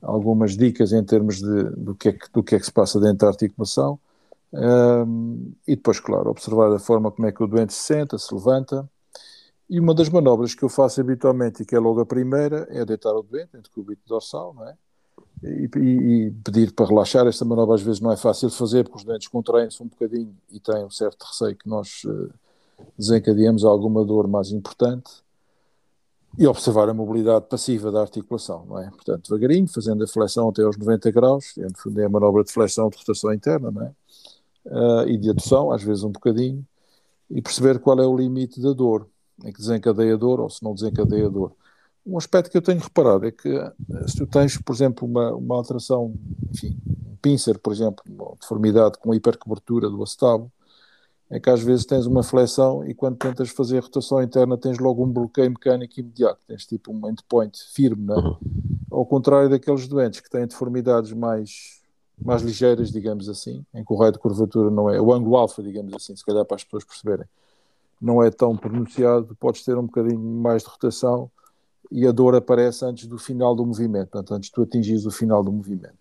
algumas 0.00 0.56
dicas 0.56 0.92
em 0.92 1.04
termos 1.04 1.40
de, 1.40 1.64
do, 1.70 1.94
que 1.94 2.08
é 2.10 2.12
que, 2.12 2.32
do 2.32 2.42
que 2.42 2.54
é 2.54 2.58
que 2.58 2.64
se 2.64 2.72
passa 2.72 3.00
dentro 3.00 3.18
da 3.18 3.28
articulação. 3.28 3.98
Um, 4.52 5.54
e 5.66 5.74
depois, 5.74 5.98
claro, 5.98 6.30
observar 6.30 6.70
a 6.72 6.78
forma 6.78 7.10
como 7.10 7.26
é 7.26 7.32
que 7.32 7.42
o 7.42 7.46
doente 7.46 7.72
se 7.72 7.82
senta, 7.84 8.18
se 8.18 8.34
levanta. 8.34 8.88
E 9.68 9.80
uma 9.80 9.94
das 9.94 10.10
manobras 10.10 10.54
que 10.54 10.62
eu 10.62 10.68
faço 10.68 11.00
habitualmente, 11.00 11.62
e 11.62 11.66
que 11.66 11.74
é 11.74 11.78
logo 11.78 12.00
a 12.00 12.06
primeira, 12.06 12.66
é 12.70 12.84
deitar 12.84 13.14
o 13.14 13.22
doente 13.22 13.56
entre 13.56 13.70
o 13.70 13.74
cúbito 13.74 14.02
dorsal, 14.06 14.52
não 14.54 14.68
é? 14.68 14.76
E, 15.42 15.68
e, 15.76 16.30
pedir 16.44 16.72
para 16.72 16.86
relaxar. 16.86 17.26
Esta 17.26 17.44
manobra 17.44 17.74
às 17.74 17.82
vezes 17.82 18.00
não 18.00 18.12
é 18.12 18.16
fácil 18.16 18.48
de 18.48 18.56
fazer, 18.56 18.84
porque 18.84 18.98
os 18.98 19.04
doentes 19.04 19.28
contraem-se 19.28 19.82
um 19.82 19.86
bocadinho 19.86 20.34
e 20.50 20.60
têm 20.60 20.84
um 20.84 20.90
certo 20.90 21.24
receio 21.24 21.56
que 21.56 21.68
nós 21.68 22.04
uh, 22.04 22.30
desencadeemos 22.96 23.64
alguma 23.64 24.04
dor 24.04 24.28
mais 24.28 24.52
importante. 24.52 25.10
E 26.38 26.46
observar 26.46 26.88
a 26.88 26.94
mobilidade 26.94 27.44
passiva 27.46 27.92
da 27.92 28.00
articulação, 28.00 28.64
não 28.66 28.78
é? 28.78 28.88
Portanto, 28.88 29.24
devagarinho, 29.24 29.68
fazendo 29.68 30.02
a 30.02 30.06
flexão 30.06 30.48
até 30.48 30.62
aos 30.62 30.78
90 30.78 31.10
graus, 31.10 31.58
é, 31.58 31.64
no 31.64 31.76
fundo 31.76 32.00
é 32.00 32.06
a 32.06 32.08
manobra 32.08 32.42
de 32.42 32.50
flexão 32.50 32.88
de 32.88 32.96
rotação 32.96 33.34
interna, 33.34 33.70
não 33.70 33.82
é? 33.82 33.92
uh, 34.66 35.08
e 35.08 35.16
de 35.16 35.30
adoção, 35.30 35.72
às 35.72 35.82
vezes 35.82 36.04
um 36.04 36.10
bocadinho, 36.10 36.66
e 37.30 37.40
perceber 37.40 37.78
qual 37.78 37.98
é 37.98 38.06
o 38.06 38.16
limite 38.16 38.60
da 38.60 38.72
dor, 38.72 39.08
em 39.44 39.52
que 39.52 39.58
desencadeia 39.58 40.16
dor 40.16 40.40
ou 40.40 40.50
se 40.50 40.62
não 40.62 40.74
desencadeia 40.74 41.28
dor. 41.28 41.52
Um 42.04 42.18
aspecto 42.18 42.50
que 42.50 42.56
eu 42.56 42.62
tenho 42.62 42.80
reparado 42.80 43.26
é 43.26 43.30
que 43.30 43.48
eh, 43.48 43.72
se 44.08 44.16
tu 44.16 44.26
tens, 44.26 44.56
por 44.58 44.74
exemplo, 44.74 45.06
uma, 45.06 45.32
uma 45.34 45.56
alteração, 45.56 46.14
enfim, 46.50 46.76
um 47.06 47.16
pincer, 47.16 47.58
por 47.58 47.72
exemplo, 47.72 48.02
uma 48.08 48.34
deformidade 48.40 48.98
com 48.98 49.14
hipercobertura 49.14 49.88
do 49.88 50.02
acetábulo, 50.02 50.50
é 51.30 51.40
que 51.40 51.48
às 51.48 51.62
vezes 51.62 51.86
tens 51.86 52.04
uma 52.04 52.22
flexão 52.22 52.84
e 52.86 52.92
quando 52.92 53.16
tentas 53.16 53.48
fazer 53.48 53.78
a 53.78 53.80
rotação 53.80 54.22
interna 54.22 54.58
tens 54.58 54.78
logo 54.78 55.02
um 55.02 55.10
bloqueio 55.10 55.50
mecânico 55.50 55.98
imediato, 55.98 56.40
tens 56.46 56.66
tipo 56.66 56.92
um 56.92 57.08
endpoint 57.08 57.58
firme, 57.72 58.04
não 58.04 58.14
é? 58.14 58.18
Uhum. 58.18 58.36
Ao 58.90 59.06
contrário 59.06 59.48
daqueles 59.48 59.88
doentes 59.88 60.20
que 60.20 60.28
têm 60.28 60.46
deformidades 60.46 61.12
mais 61.12 61.80
mais 62.22 62.42
ligeiras, 62.42 62.92
digamos 62.92 63.28
assim, 63.28 63.64
em 63.74 63.84
que 63.84 63.92
o 63.92 63.96
raio 63.96 64.12
de 64.12 64.18
curvatura 64.18 64.70
não 64.70 64.88
é, 64.88 65.00
o 65.00 65.12
ângulo 65.12 65.36
alfa, 65.36 65.62
digamos 65.62 65.92
assim, 65.94 66.14
se 66.14 66.24
calhar 66.24 66.44
para 66.44 66.56
as 66.56 66.64
pessoas 66.64 66.84
perceberem, 66.84 67.26
não 68.00 68.22
é 68.22 68.30
tão 68.30 68.56
pronunciado, 68.56 69.34
podes 69.36 69.64
ter 69.64 69.76
um 69.76 69.86
bocadinho 69.86 70.20
mais 70.20 70.62
de 70.62 70.68
rotação 70.68 71.30
e 71.90 72.06
a 72.06 72.12
dor 72.12 72.34
aparece 72.34 72.84
antes 72.84 73.06
do 73.06 73.18
final 73.18 73.54
do 73.54 73.64
movimento, 73.66 74.10
portanto, 74.10 74.34
antes 74.34 74.48
de 74.48 74.54
tu 74.54 74.62
atingires 74.62 75.04
o 75.06 75.10
final 75.10 75.42
do 75.42 75.52
movimento. 75.52 75.98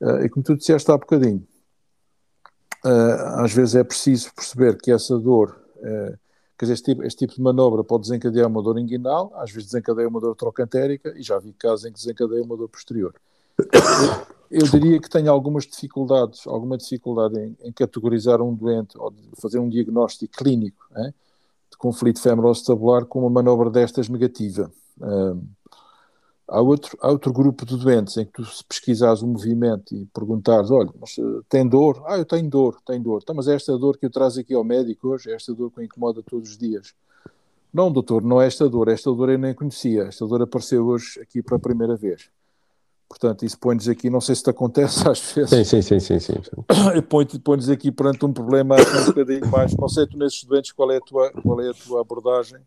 Uh, 0.00 0.24
e 0.24 0.28
como 0.28 0.42
tu 0.42 0.56
disseste 0.56 0.90
há 0.90 0.96
bocadinho, 0.96 1.46
uh, 2.84 3.42
às 3.42 3.52
vezes 3.52 3.74
é 3.74 3.84
preciso 3.84 4.32
perceber 4.34 4.80
que 4.80 4.90
essa 4.90 5.18
dor, 5.18 5.60
uh, 5.76 6.18
quer 6.58 6.64
dizer, 6.66 6.72
este 6.74 6.84
tipo, 6.84 7.02
este 7.04 7.18
tipo, 7.18 7.34
de 7.34 7.42
manobra 7.42 7.84
pode 7.84 8.02
desencadear 8.02 8.46
uma 8.46 8.62
dor 8.62 8.78
inguinal, 8.78 9.32
às 9.36 9.50
vezes 9.50 9.70
desencadeia 9.70 10.08
uma 10.08 10.20
dor 10.20 10.34
trocantérica 10.34 11.12
e 11.16 11.22
já 11.22 11.38
vi 11.38 11.52
casos 11.52 11.84
em 11.84 11.92
que 11.92 11.98
desencadeia 11.98 12.42
uma 12.42 12.56
dor 12.56 12.68
posterior 12.68 13.14
eu 14.50 14.66
diria 14.66 15.00
que 15.00 15.08
tenho 15.08 15.30
algumas 15.30 15.66
dificuldades, 15.66 16.46
alguma 16.46 16.76
dificuldade 16.76 17.38
em, 17.38 17.56
em 17.62 17.72
categorizar 17.72 18.40
um 18.40 18.54
doente 18.54 18.96
ou 18.98 19.12
fazer 19.40 19.58
um 19.58 19.68
diagnóstico 19.68 20.32
clínico 20.36 20.86
hein, 20.96 21.14
de 21.70 21.76
conflito 21.76 22.20
femoral-acetabular 22.20 23.04
com 23.06 23.20
uma 23.20 23.30
manobra 23.30 23.70
destas 23.70 24.08
negativa. 24.08 24.70
Há, 26.50 26.60
outro, 26.60 26.98
há 27.00 27.08
outro 27.08 27.32
grupo 27.32 27.64
de 27.64 27.76
doentes 27.76 28.16
em 28.16 28.24
que 28.24 28.32
tu 28.32 28.44
se 28.44 28.64
pesquisares 28.64 29.22
o 29.22 29.26
movimento 29.26 29.94
e 29.94 30.04
perguntares, 30.06 30.68
olha, 30.70 30.90
mas, 31.00 31.16
eh, 31.16 31.22
tem 31.48 31.66
dor? 31.66 32.02
Ah, 32.06 32.18
eu 32.18 32.24
tenho 32.24 32.50
dor, 32.50 32.80
tenho 32.84 33.00
dor. 33.00 33.20
Então, 33.22 33.36
mas 33.36 33.46
é 33.46 33.54
esta 33.54 33.78
dor 33.78 33.96
que 33.96 34.06
eu 34.06 34.10
trago 34.10 34.40
aqui 34.40 34.52
ao 34.52 34.64
médico 34.64 35.08
hoje, 35.08 35.30
é 35.30 35.34
esta 35.34 35.54
dor 35.54 35.70
que 35.70 35.78
me 35.78 35.86
incomoda 35.86 36.22
todos 36.28 36.50
os 36.50 36.58
dias. 36.58 36.92
Não, 37.72 37.92
doutor, 37.92 38.22
não 38.24 38.42
é 38.42 38.48
esta 38.48 38.68
dor, 38.68 38.88
esta 38.88 39.12
dor 39.12 39.30
eu 39.30 39.38
nem 39.38 39.54
conhecia, 39.54 40.02
esta 40.04 40.26
dor 40.26 40.42
apareceu 40.42 40.84
hoje 40.84 41.20
aqui 41.20 41.40
pela 41.40 41.60
primeira 41.60 41.94
vez. 41.94 42.28
Portanto, 43.08 43.44
isso 43.44 43.58
põe-nos 43.58 43.88
aqui, 43.88 44.10
não 44.10 44.20
sei 44.20 44.34
se 44.34 44.42
te 44.42 44.50
acontece 44.50 45.06
às 45.08 45.20
vezes. 45.32 45.50
Sim, 45.50 45.64
sim, 45.64 45.82
sim, 45.82 46.00
sim. 46.00 46.18
sim, 46.18 46.42
sim. 46.42 47.38
põe-nos 47.44 47.70
aqui 47.70 47.92
perante 47.92 48.24
um 48.24 48.32
problema 48.32 48.74
um 48.74 49.06
bocadinho 49.06 49.46
mais. 49.48 49.72
Não 49.76 49.88
sei 49.88 50.04
tu 50.04 50.18
nesses 50.18 50.42
doentes 50.42 50.72
qual 50.72 50.90
é 50.90 50.96
a 50.96 51.00
tua, 51.00 51.30
qual 51.30 51.60
é 51.60 51.70
a 51.70 51.74
tua 51.74 52.00
abordagem 52.00 52.60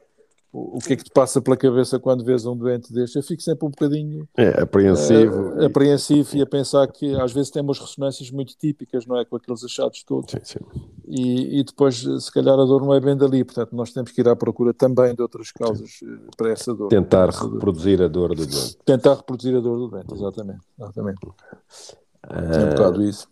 o, 0.54 0.78
que 0.78 0.94
é 0.94 0.96
que 0.96 1.04
te 1.04 1.10
passa 1.10 1.42
pela 1.42 1.58
cabeça 1.58 2.00
quando 2.00 2.24
vês 2.24 2.46
um 2.46 2.56
doente 2.56 2.94
deste? 2.94 3.16
Eu 3.16 3.24
fico 3.24 3.42
sempre 3.42 3.66
um 3.66 3.72
bocadinho 3.72 4.30
é, 4.38 4.62
apreensivo. 4.62 5.50
Uh, 5.56 5.66
apreensivo 5.66 6.38
e 6.38 6.44
a 6.44 6.46
pensar 6.46 6.88
que 6.90 7.16
às 7.16 7.34
vezes 7.34 7.50
temos 7.50 7.80
ressonâncias 7.80 8.30
muito 8.30 8.56
típicas, 8.56 9.08
não 9.08 9.18
é? 9.20 9.26
Com 9.26 9.36
aqueles 9.36 9.64
achados 9.64 10.04
todos. 10.04 10.30
Sim, 10.30 10.40
sim. 10.44 10.60
E, 11.08 11.60
e, 11.60 11.64
depois, 11.64 11.98
se 11.98 12.32
calhar, 12.32 12.54
a 12.54 12.66
dor 12.66 12.84
não 12.86 12.94
é 12.94 13.00
bem 13.00 13.18
dali, 13.18 13.44
portanto, 13.44 13.76
nós 13.76 13.92
temos 13.92 14.12
que 14.12 14.22
ir 14.22 14.30
à 14.30 14.36
procura 14.36 14.76
também 14.76 15.16
de 15.16 15.24
outras 15.24 15.52
causas 15.52 15.90
sim. 15.90 16.06
Eh, 16.06 16.30
para 16.38 16.52
essa 16.52 16.72
dor. 16.72 16.90
Tentar 16.90 17.30
essa 17.30 17.50
reproduzir 17.50 17.98
dor. 17.98 18.06
a 18.06 18.08
dor 18.08 18.36
do 18.36 18.46
doente. 18.46 18.78
Tentar 18.86 19.16
reproduzir 19.16 19.56
a 19.56 19.60
dor 19.60 19.78
do 19.80 19.88
doente, 19.88 20.14
exatamente. 20.14 20.62
exatamente. 20.80 21.20
É 22.30 22.66
um 22.66 22.70
bocado 22.70 23.04
isso. 23.04 23.28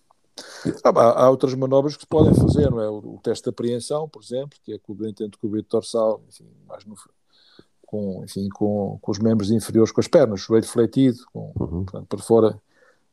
Há, 0.84 1.24
há, 1.24 1.30
outras 1.30 1.54
manobras 1.54 1.96
que 1.96 2.04
se 2.04 2.08
podem 2.08 2.34
fazer, 2.34 2.70
não 2.70 2.82
é? 2.82 2.90
O, 2.90 3.16
o, 3.16 3.20
teste 3.22 3.44
de 3.44 3.50
apreensão, 3.50 4.08
por 4.08 4.22
exemplo, 4.22 4.58
que 4.64 4.74
é 4.74 4.78
com 4.78 4.94
o 4.94 4.96
doente 4.96 5.24
entre 5.24 5.38
o 5.38 5.40
cubito 5.40 5.70
dorsal, 5.70 6.22
enfim, 6.28 6.48
mais 6.68 6.86
no, 6.86 6.96
com, 7.86 8.24
enfim, 8.24 8.48
com, 8.50 8.98
com 9.02 9.12
os 9.12 9.20
membros 9.20 9.52
inferiores, 9.52 9.92
com 9.92 10.00
as 10.00 10.08
pernas, 10.08 10.40
joelho 10.40 10.66
fletido, 10.66 11.20
com, 11.34 11.52
uhum. 11.60 11.84
portanto, 11.84 12.08
para 12.08 12.20
fora, 12.20 12.62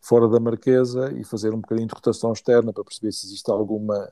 fora 0.01 0.29
da 0.29 0.39
marquesa 0.39 1.13
e 1.19 1.25
fazer 1.25 1.53
um 1.53 1.61
bocadinho 1.61 1.89
de 1.89 1.95
rotação 1.95 2.33
externa 2.33 2.73
para 2.73 2.85
perceber 2.85 3.13
se 3.13 3.27
existe 3.27 3.51
alguma, 3.51 4.11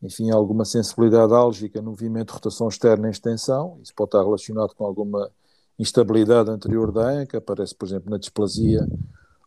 enfim, 0.00 0.30
alguma 0.30 0.64
sensibilidade 0.64 1.32
álgica 1.32 1.82
no 1.82 1.90
movimento 1.90 2.28
de 2.28 2.34
rotação 2.34 2.68
externa 2.68 3.08
em 3.08 3.10
extensão. 3.10 3.78
Isso 3.82 3.92
pode 3.94 4.08
estar 4.08 4.22
relacionado 4.22 4.74
com 4.74 4.84
alguma 4.84 5.30
instabilidade 5.78 6.50
anterior 6.50 6.92
da 6.92 7.08
anca, 7.08 7.38
aparece, 7.38 7.74
por 7.74 7.86
exemplo, 7.86 8.10
na 8.10 8.18
displasia 8.18 8.86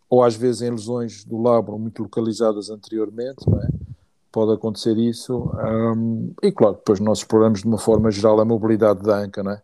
ou 0.10 0.24
às 0.24 0.36
vezes 0.36 0.62
em 0.62 0.72
lesões 0.72 1.24
do 1.24 1.42
labro 1.42 1.78
muito 1.78 2.02
localizadas 2.02 2.70
anteriormente, 2.70 3.46
é? 3.48 3.90
Pode 4.32 4.54
acontecer 4.54 4.98
isso. 4.98 5.52
Um, 5.56 6.34
e 6.44 6.52
claro, 6.52 6.76
depois 6.76 7.00
nós 7.00 7.20
exploramos 7.20 7.62
de 7.62 7.68
uma 7.68 7.78
forma 7.80 8.12
geral 8.12 8.40
a 8.40 8.46
mobilidade 8.46 9.02
da 9.02 9.18
anca, 9.18 9.42
não 9.44 9.52
é? 9.52 9.62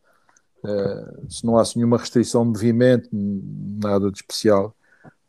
Uh, 0.63 1.31
se 1.31 1.45
não 1.45 1.57
há 1.57 1.61
assim, 1.61 1.79
nenhuma 1.79 1.97
restrição 1.97 2.43
de 2.43 2.49
movimento, 2.49 3.07
nada 3.11 4.09
de 4.09 4.17
especial. 4.17 4.75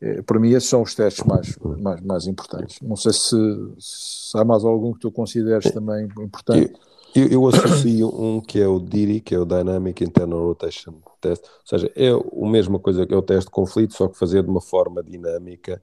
Uh, 0.00 0.22
para 0.22 0.40
mim, 0.40 0.52
esses 0.52 0.68
são 0.68 0.80
os 0.80 0.94
testes 0.94 1.24
mais, 1.24 1.54
mais, 1.78 2.00
mais 2.00 2.26
importantes. 2.26 2.80
Não 2.80 2.96
sei 2.96 3.12
se, 3.12 3.36
se 3.78 4.38
há 4.38 4.44
mais 4.44 4.64
algum 4.64 4.94
que 4.94 5.00
tu 5.00 5.10
consideres 5.10 5.70
também 5.70 6.08
importante. 6.18 6.72
Eu, 6.72 6.95
eu 7.20 7.46
associo 7.48 8.08
um 8.08 8.40
que 8.40 8.60
é 8.60 8.66
o 8.66 8.78
DIRI, 8.78 9.20
que 9.20 9.34
é 9.34 9.38
o 9.38 9.44
Dynamic 9.44 10.02
Internal 10.02 10.46
Rotation 10.46 10.94
Test, 11.20 11.44
ou 11.44 11.66
seja, 11.66 11.90
é 11.96 12.10
a 12.10 12.48
mesma 12.48 12.78
coisa 12.78 13.06
que 13.06 13.14
é 13.14 13.16
o 13.16 13.22
teste 13.22 13.46
de 13.46 13.50
conflito, 13.50 13.94
só 13.94 14.08
que 14.08 14.18
fazer 14.18 14.42
de 14.42 14.48
uma 14.48 14.60
forma 14.60 15.02
dinâmica 15.02 15.82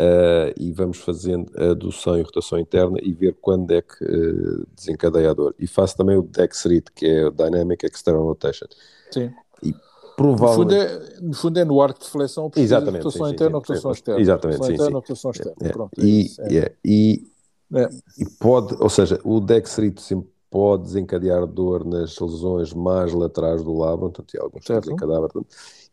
uh, 0.00 0.52
e 0.58 0.72
vamos 0.72 0.98
fazendo 0.98 1.52
adução 1.60 2.18
e 2.18 2.22
rotação 2.22 2.58
interna 2.58 2.98
e 3.02 3.12
ver 3.12 3.36
quando 3.40 3.70
é 3.70 3.82
que 3.82 4.04
uh, 4.04 4.66
desencadeia 4.74 5.30
a 5.30 5.34
dor. 5.34 5.54
E 5.58 5.66
faço 5.66 5.96
também 5.96 6.16
o 6.16 6.22
Dexrit, 6.22 6.90
que 6.94 7.06
é 7.06 7.26
o 7.26 7.30
Dynamic 7.30 7.84
External 7.86 8.24
Rotation. 8.24 8.66
Sim. 9.10 9.30
E 9.62 9.74
provavelmente... 10.16 10.74
No 10.74 10.88
fundo, 10.88 11.14
é, 11.16 11.20
no 11.20 11.34
fundo 11.34 11.58
é 11.58 11.64
no 11.64 11.80
arco 11.80 12.00
de 12.00 12.08
flexão, 12.08 12.50
Exatamente, 12.56 13.04
rotação 13.04 13.26
sim, 13.26 13.32
interna 13.32 13.56
ou 13.56 13.60
rotação 13.60 13.92
externa. 13.92 14.20
Exatamente, 14.20 14.66
sim, 14.66 14.72
interna, 14.74 15.02
sim. 15.04 15.30
externa. 15.30 15.56
É, 15.60 15.68
Pronto, 15.68 15.90
é 15.98 16.04
e, 16.04 16.26
isso, 16.26 16.42
é. 16.42 16.56
é, 16.56 16.74
e, 16.84 17.26
É. 17.74 17.88
e 18.18 18.26
pode, 18.38 18.76
ou 18.78 18.88
seja, 18.88 19.20
o 19.24 19.40
Dexrit 19.40 20.00
sempre 20.00 20.31
pode 20.52 20.82
desencadear 20.84 21.46
dor 21.46 21.82
nas 21.84 22.18
lesões 22.20 22.74
mais 22.74 23.12
laterais 23.14 23.64
do 23.64 23.72
lábio, 23.72 24.10
portanto, 24.10 24.38
alguns 24.38 24.68
em 24.68 24.96
cadáver, 24.96 25.30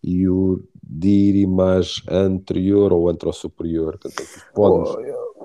e 0.04 0.28
o 0.28 0.62
diri 0.84 1.48
mais 1.48 2.04
anterior 2.10 2.92
ou 2.92 3.10
anterosuperior, 3.10 3.98
portanto, 3.98 4.24
pode 4.54 4.98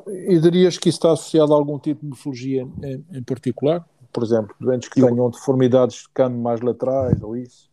Oh, 0.07 0.11
E 0.11 0.39
dirias 0.39 0.77
que 0.77 0.89
isso 0.89 0.99
está 0.99 1.13
associado 1.13 1.55
a 1.55 1.57
algum 1.57 1.79
tipo 1.79 2.01
de 2.03 2.09
morfologia 2.09 2.69
em, 2.83 3.05
em 3.19 3.23
particular? 3.23 3.89
Por 4.13 4.23
exemplo, 4.23 4.55
doentes 4.61 4.89
que 4.89 5.01
Eu- 5.01 5.07
tenham 5.09 5.31
deformidades 5.31 6.03
de 6.03 6.09
cano 6.13 6.37
mais 6.37 6.61
laterais 6.61 7.23
ou 7.23 7.37
isso? 7.37 7.71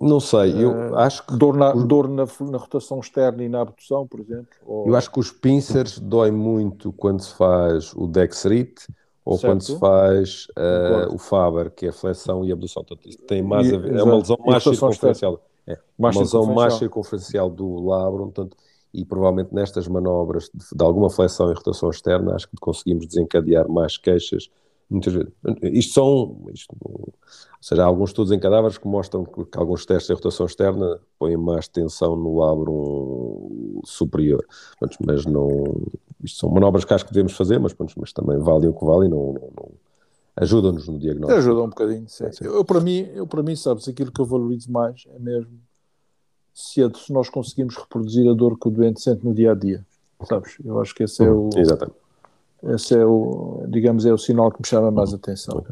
não 0.00 0.18
sei, 0.18 0.64
eu 0.64 0.70
Eh, 0.70 0.92
acho 0.94 1.26
que 1.26 1.36
Dor 1.36 1.54
na, 1.54 1.72
dor 1.72 2.08
na, 2.08 2.24
na 2.24 2.58
rotação 2.58 3.00
externa 3.00 3.44
e 3.44 3.48
na 3.50 3.60
abdução, 3.60 4.06
por 4.06 4.18
exemplo? 4.20 4.48
Ou... 4.64 4.88
eu 4.88 4.96
acho 4.96 5.10
que 5.12 5.20
os 5.20 5.30
pincers 5.30 5.98
dói 5.98 6.30
muito 6.30 6.90
quando 6.92 7.20
se 7.20 7.34
faz 7.34 7.92
o 7.94 8.06
Dexrit 8.06 8.86
ou 9.24 9.36
Certo. 9.36 9.52
quando 9.52 9.62
se 9.62 9.78
faz 9.78 10.46
Concordo. 10.48 11.14
o 11.14 11.18
Faber, 11.18 11.70
que 11.70 11.86
é 11.86 11.88
a 11.90 11.92
flexão 11.92 12.44
e 12.44 12.52
abdução. 12.52 12.84
Portanto, 12.84 13.16
tem 13.26 13.42
mais 13.42 13.68
E- 13.68 13.74
a 13.74 13.78
ver, 13.78 13.96
é 13.96 14.02
uma 14.02 14.16
lesão 14.16 14.36
mais 14.44 14.62
circunferencial. 14.62 15.40
É, 15.66 15.78
mais 15.98 16.16
uma 16.16 16.22
lesão 16.22 16.46
mais 16.46 16.74
circunferencial. 16.74 17.50
do 17.50 17.80
labro, 17.86 18.24
portanto, 18.24 18.56
e 18.92 19.04
provavelmente 19.04 19.54
nestas 19.54 19.86
manobras 19.86 20.50
de, 20.52 20.76
de 20.76 20.84
alguma 20.84 21.08
flexão 21.10 21.50
e 21.50 21.54
rotação 21.54 21.90
externa, 21.90 22.34
acho 22.34 22.48
que 22.48 22.56
conseguimos 22.60 23.06
desencadear 23.06 23.68
mais 23.68 23.96
queixas. 23.96 24.50
Muitas 24.88 25.12
vezes. 25.12 25.30
Isto 25.62 25.92
são, 25.94 26.36
isto, 26.52 26.74
ou 26.82 27.12
seja, 27.60 27.84
há 27.84 27.86
alguns 27.86 28.10
estudos 28.10 28.32
em 28.32 28.40
cadáveres 28.40 28.76
que 28.76 28.88
mostram 28.88 29.24
que, 29.24 29.44
que 29.44 29.56
alguns 29.56 29.86
testes 29.86 30.08
de 30.08 30.14
rotação 30.14 30.46
externa 30.46 30.98
põem 31.16 31.36
mais 31.36 31.68
tensão 31.68 32.16
no 32.16 32.36
labro 32.38 33.80
superior, 33.84 34.44
mas 35.06 35.24
não, 35.26 35.48
isto 36.22 36.38
são 36.38 36.50
manobras 36.50 36.84
que 36.84 36.94
acho 36.94 37.04
que 37.04 37.12
devemos 37.12 37.32
fazer, 37.32 37.58
mas, 37.58 37.74
mas 37.96 38.12
também 38.12 38.38
valem 38.38 38.68
o 38.68 38.72
que 38.72 38.84
valem, 38.84 39.08
não, 39.08 39.32
não, 39.32 39.50
não 39.56 39.72
ajudam-nos 40.36 40.88
no 40.88 40.98
diagnóstico. 40.98 41.38
Ajuda 41.38 41.62
um 41.62 41.68
bocadinho, 41.68 42.08
sim. 42.08 42.32
sim. 42.32 42.44
Eu, 42.44 42.64
para 42.64 42.80
mim, 42.80 43.08
eu, 43.14 43.26
para 43.26 43.42
mim, 43.42 43.56
sabes, 43.56 43.88
aquilo 43.88 44.10
que 44.10 44.20
eu 44.20 44.24
valorizo 44.24 44.70
mais 44.70 45.04
é 45.14 45.18
mesmo 45.18 45.52
se, 46.54 46.80
se 46.94 47.12
nós 47.12 47.28
conseguimos 47.28 47.76
reproduzir 47.76 48.28
a 48.28 48.34
dor 48.34 48.58
que 48.58 48.68
o 48.68 48.70
doente 48.70 49.00
sente 49.00 49.24
no 49.24 49.34
dia 49.34 49.52
a 49.52 49.54
dia, 49.54 49.84
sabes? 50.24 50.56
Eu 50.64 50.80
acho 50.80 50.94
que 50.94 51.04
esse 51.04 51.22
é 51.22 51.30
o. 51.30 51.50
Exatamente. 51.56 51.98
Esse 52.62 52.94
é 52.94 53.04
o, 53.06 53.64
digamos, 53.68 54.04
é 54.04 54.12
o 54.12 54.18
sinal 54.18 54.50
que 54.50 54.60
me 54.60 54.66
chama 54.66 54.90
mais 54.90 55.14
atenção. 55.14 55.64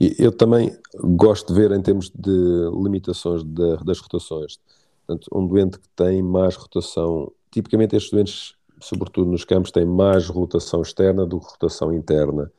E 0.00 0.14
eu 0.18 0.32
também 0.32 0.76
gosto 0.94 1.52
de 1.52 1.60
ver 1.60 1.72
em 1.72 1.82
termos 1.82 2.10
de 2.10 2.70
limitações 2.82 3.42
de, 3.42 3.76
das 3.84 3.98
rotações. 3.98 4.58
Portanto, 5.06 5.28
um 5.32 5.46
doente 5.46 5.78
que 5.78 5.88
tem 5.96 6.22
mais 6.22 6.54
rotação, 6.54 7.32
tipicamente 7.50 7.96
estes 7.96 8.12
doentes, 8.12 8.54
sobretudo 8.80 9.30
nos 9.30 9.44
campos, 9.44 9.70
têm 9.70 9.84
mais 9.84 10.28
rotação 10.28 10.82
externa 10.82 11.26
do 11.26 11.40
que 11.40 11.46
rotação 11.46 11.92
interna. 11.92 12.50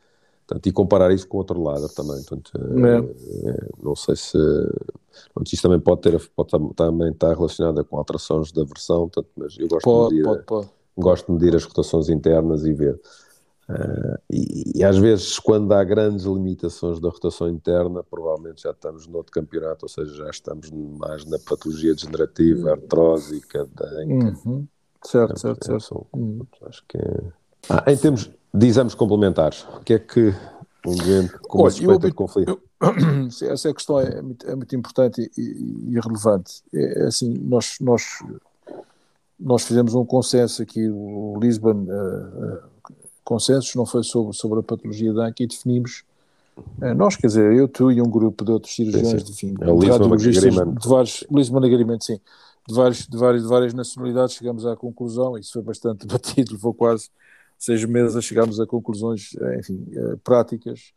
Portanto, 0.47 0.65
e 0.65 0.71
comparar 0.71 1.13
isso 1.13 1.27
com 1.27 1.37
o 1.37 1.41
outro 1.41 1.61
lado 1.61 1.87
também. 1.89 2.23
Portanto, 2.23 2.51
é. 2.55 3.49
É, 3.49 3.67
não 3.83 3.95
sei 3.95 4.15
se. 4.15 4.37
Portanto, 5.33 5.53
isto 5.53 5.61
também 5.61 5.79
pode, 5.79 6.01
ter, 6.01 6.29
pode 6.35 6.73
também 6.75 7.11
estar 7.11 7.35
relacionado 7.35 7.85
com 7.85 7.97
alterações 7.97 8.51
da 8.51 8.63
versão, 8.63 9.07
portanto, 9.09 9.29
mas 9.37 9.57
eu 9.59 9.67
gosto 9.67 9.83
pode, 9.83 10.15
de 10.15 10.23
medir, 10.23 10.45
pode, 10.45 10.69
gosto 10.97 11.25
de 11.27 11.31
medir 11.33 11.55
as 11.55 11.63
rotações 11.63 12.09
internas 12.09 12.65
e 12.65 12.73
ver. 12.73 12.99
Uh, 13.69 14.17
e, 14.31 14.79
e, 14.79 14.83
às 14.83 14.97
vezes, 14.97 15.37
quando 15.37 15.71
há 15.71 15.83
grandes 15.83 16.25
limitações 16.25 16.99
da 16.99 17.09
rotação 17.09 17.47
interna, 17.47 18.03
provavelmente 18.03 18.63
já 18.63 18.71
estamos 18.71 19.05
noutro 19.05 19.31
campeonato, 19.31 19.85
ou 19.85 19.89
seja, 19.89 20.11
já 20.15 20.29
estamos 20.31 20.71
mais 20.71 21.23
na 21.25 21.37
patologia 21.37 21.93
degenerativa, 21.93 22.69
uhum. 22.69 22.73
artrósica, 22.73 23.67
denca. 23.67 24.35
Uhum. 24.43 24.67
Certo, 25.03 25.39
certo, 25.39 25.65
certo. 25.65 25.79
São, 25.81 26.05
uhum. 26.13 26.41
Acho 26.67 26.83
que 26.87 26.97
é... 26.97 27.21
ah, 27.69 27.91
em 27.91 27.97
termos 27.97 28.29
de 28.53 28.67
exames 28.67 28.93
complementares, 28.93 29.65
o 29.75 29.79
que 29.81 29.93
é 29.93 29.99
que 29.99 30.33
um 30.85 30.95
doente 30.95 31.37
com 31.39 31.59
uma 31.59 31.69
suspeita 31.69 32.07
de 32.07 32.13
conflito? 32.13 32.49
Eu, 32.49 32.63
essa 33.51 33.73
questão 33.73 33.99
é 33.99 34.21
muito, 34.21 34.47
é 34.47 34.55
muito 34.55 34.75
importante 34.75 35.31
e, 35.37 35.41
e 35.41 35.99
relevante. 35.99 36.61
É, 36.73 37.03
é, 37.03 37.07
assim, 37.07 37.33
nós, 37.33 37.77
nós, 37.81 38.23
nós 39.39 39.63
fizemos 39.63 39.93
um 39.93 40.05
consenso 40.05 40.61
aqui, 40.61 40.89
o 40.89 41.37
Lisbon. 41.39 41.85
Uh, 41.85 42.55
uh, 42.65 42.69
consensos, 43.29 43.75
não 43.75 43.85
foi 43.85 44.03
sobre, 44.03 44.35
sobre 44.35 44.59
a 44.59 44.63
patologia 44.63 45.13
da 45.13 45.27
ANCA 45.27 45.43
e 45.43 45.47
definimos, 45.47 46.03
eh, 46.81 46.95
nós, 46.95 47.15
quer 47.15 47.27
dizer, 47.27 47.53
eu, 47.53 47.67
tu 47.67 47.91
e 47.91 48.01
um 48.01 48.09
grupo 48.09 48.43
de 48.43 48.51
outros 48.51 48.73
cirurgiões, 48.73 49.23
de, 49.23 49.31
enfim, 49.31 49.55
é 49.61 49.65
de 49.65 49.87
radiologistas, 49.87 50.53
de 50.53 50.89
vários, 50.89 51.23
Lisbon 51.31 51.59
Agreement, 51.59 51.99
sim, 52.01 52.19
de, 52.69 52.75
vários, 52.75 53.07
de, 53.07 53.17
várias, 53.17 53.41
de 53.41 53.47
várias 53.47 53.73
nacionalidades, 53.73 54.35
chegamos 54.35 54.65
à 54.65 54.75
conclusão, 54.75 55.37
isso 55.37 55.53
foi 55.53 55.63
bastante 55.63 56.05
debatido, 56.07 56.53
levou 56.53 56.73
quase 56.73 57.09
seis 57.57 57.83
meses 57.83 58.15
a 58.15 58.21
chegarmos 58.21 58.59
a 58.59 58.65
conclusões, 58.65 59.31
eh, 59.41 59.59
enfim, 59.59 59.85
eh, 59.91 60.15
práticas, 60.23 60.93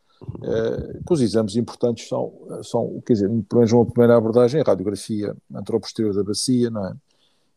que 1.05 1.11
os 1.13 1.19
exames 1.19 1.57
importantes 1.57 2.07
são, 2.07 2.31
são, 2.63 3.01
quer 3.05 3.11
dizer, 3.11 3.27
pelo 3.27 3.59
menos 3.59 3.73
uma 3.73 3.85
primeira 3.85 4.15
abordagem, 4.15 4.61
a 4.61 4.63
radiografia 4.63 5.35
anteroposterior 5.53 6.15
da 6.15 6.23
bacia, 6.23 6.69
não 6.69 6.87
é? 6.87 6.95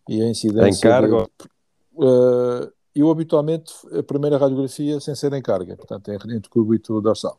E 0.08 0.20
a 0.20 0.28
incidência... 0.28 0.88
Em 0.88 1.12
uh, 1.14 2.72
eu 2.92 3.08
habitualmente 3.08 3.72
a 3.96 4.02
primeira 4.02 4.36
radiografia 4.36 4.98
sem 4.98 5.14
ser 5.14 5.32
em 5.34 5.42
carga, 5.42 5.76
portanto, 5.76 6.08
em, 6.10 6.14
entre 6.34 6.50
cúbito 6.50 7.00
dorsal. 7.00 7.38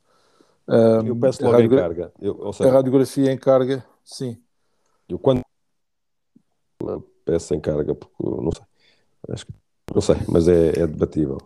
Um, 0.65 1.07
eu 1.07 1.15
peço 1.17 1.43
logo 1.43 1.59
em 1.59 1.69
carga. 1.69 2.11
Eu, 2.21 2.53
seja, 2.53 2.69
a 2.69 2.73
radiografia 2.73 3.31
em 3.31 3.37
carga, 3.37 3.83
sim. 4.05 4.37
Eu 5.09 5.19
quando 5.19 5.41
peço 7.25 7.53
em 7.53 7.59
carga, 7.59 7.93
porque 7.93 8.15
não 8.19 8.51
sei, 8.51 8.63
acho 9.29 9.45
que, 9.45 9.53
não 9.93 10.01
sei, 10.01 10.15
mas 10.27 10.47
é, 10.47 10.79
é 10.79 10.87
debatível. 10.87 11.37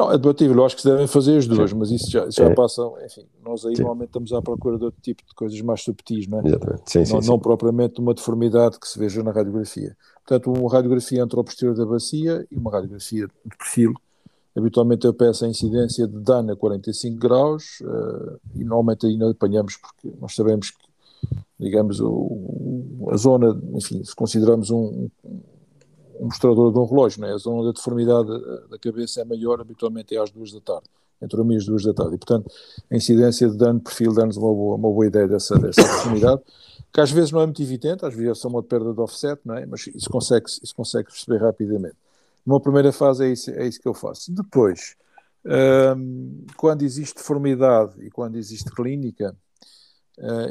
Não, 0.00 0.10
é 0.10 0.16
debatível, 0.16 0.56
eu 0.56 0.64
acho 0.64 0.76
que 0.76 0.82
se 0.82 0.88
devem 0.88 1.06
fazer 1.06 1.36
as 1.36 1.46
duas, 1.46 1.70
Sim. 1.70 1.76
mas 1.76 1.90
isso 1.90 2.10
já, 2.10 2.28
já 2.30 2.46
é. 2.46 2.54
passa, 2.54 2.82
enfim, 3.04 3.26
nós 3.44 3.66
aí 3.66 3.76
Sim. 3.76 3.82
normalmente 3.82 4.08
estamos 4.08 4.32
à 4.32 4.40
procura 4.40 4.78
de 4.78 4.84
outro 4.84 4.98
tipo 5.02 5.22
de 5.26 5.34
coisas 5.34 5.60
mais 5.60 5.82
subtis, 5.82 6.26
não 6.26 6.40
é? 6.40 6.48
Exatamente. 6.48 6.82
Sim, 6.86 7.12
não, 7.12 7.20
não 7.20 7.38
propriamente 7.38 8.00
uma 8.00 8.14
deformidade 8.14 8.80
que 8.80 8.88
se 8.88 8.98
veja 8.98 9.22
na 9.22 9.30
radiografia. 9.30 9.94
Portanto, 10.26 10.58
uma 10.58 10.72
radiografia 10.72 11.22
anteroposterior 11.22 11.76
da 11.76 11.84
bacia 11.84 12.46
e 12.50 12.56
uma 12.56 12.70
radiografia 12.70 13.26
de 13.26 13.56
perfil. 13.58 13.92
Habitualmente 14.56 15.06
eu 15.06 15.12
peço 15.12 15.44
a 15.44 15.48
incidência 15.48 16.08
de 16.08 16.18
dano 16.18 16.52
a 16.52 16.56
45 16.56 17.18
graus 17.18 17.80
uh, 17.82 18.40
e 18.54 18.64
normalmente 18.64 19.06
ainda 19.06 19.30
apanhamos 19.30 19.76
porque 19.76 20.16
nós 20.18 20.34
sabemos 20.34 20.70
que, 20.70 20.78
digamos, 21.60 22.00
o, 22.00 23.08
a 23.12 23.16
zona, 23.16 23.60
enfim, 23.74 24.02
se 24.02 24.16
consideramos 24.16 24.70
um, 24.70 25.10
um 25.22 26.24
mostrador 26.24 26.72
de 26.72 26.78
um 26.78 26.86
relógio, 26.86 27.24
é? 27.24 27.32
a 27.32 27.36
zona 27.36 27.64
da 27.64 27.72
deformidade 27.72 28.28
da 28.68 28.78
cabeça 28.78 29.20
é 29.20 29.24
maior, 29.24 29.60
habitualmente 29.60 30.16
é 30.16 30.18
às 30.18 30.30
duas 30.30 30.50
da 30.52 30.60
tarde, 30.60 30.86
entre 31.20 31.38
uma 31.38 31.52
e 31.52 31.56
as 31.56 31.66
duas 31.66 31.84
da 31.84 31.92
tarde. 31.92 32.14
E, 32.14 32.18
portanto, 32.18 32.50
a 32.90 32.96
incidência 32.96 33.48
de 33.48 33.56
dano 33.56 33.78
perfil 33.80 34.14
dá-nos 34.14 34.38
uma 34.38 34.52
boa, 34.52 34.76
uma 34.76 34.88
boa 34.88 35.06
ideia 35.06 35.28
dessa, 35.28 35.58
dessa 35.58 35.82
deformidade, 35.82 36.40
que 36.92 37.00
às 37.00 37.10
vezes 37.10 37.30
não 37.30 37.42
é 37.42 37.46
muito 37.46 37.62
evidente, 37.62 38.04
às 38.04 38.14
vezes 38.14 38.30
é 38.30 38.34
só 38.34 38.48
uma 38.48 38.62
perda 38.62 38.92
de 38.92 39.00
offset, 39.00 39.38
não 39.44 39.54
é? 39.54 39.66
mas 39.66 39.86
isso 39.86 40.08
consegue, 40.08 40.46
isso 40.46 40.74
consegue 40.74 41.08
perceber 41.10 41.44
rapidamente. 41.44 41.96
Numa 42.44 42.60
primeira 42.60 42.90
fase 42.90 43.26
é 43.26 43.32
isso, 43.32 43.50
é 43.50 43.66
isso 43.66 43.80
que 43.80 43.86
eu 43.86 43.94
faço. 43.94 44.32
Depois, 44.32 44.96
hum, 45.44 46.46
quando 46.56 46.82
existe 46.82 47.16
deformidade 47.16 47.92
e 48.00 48.10
quando 48.10 48.36
existe 48.36 48.70
clínica, 48.70 49.36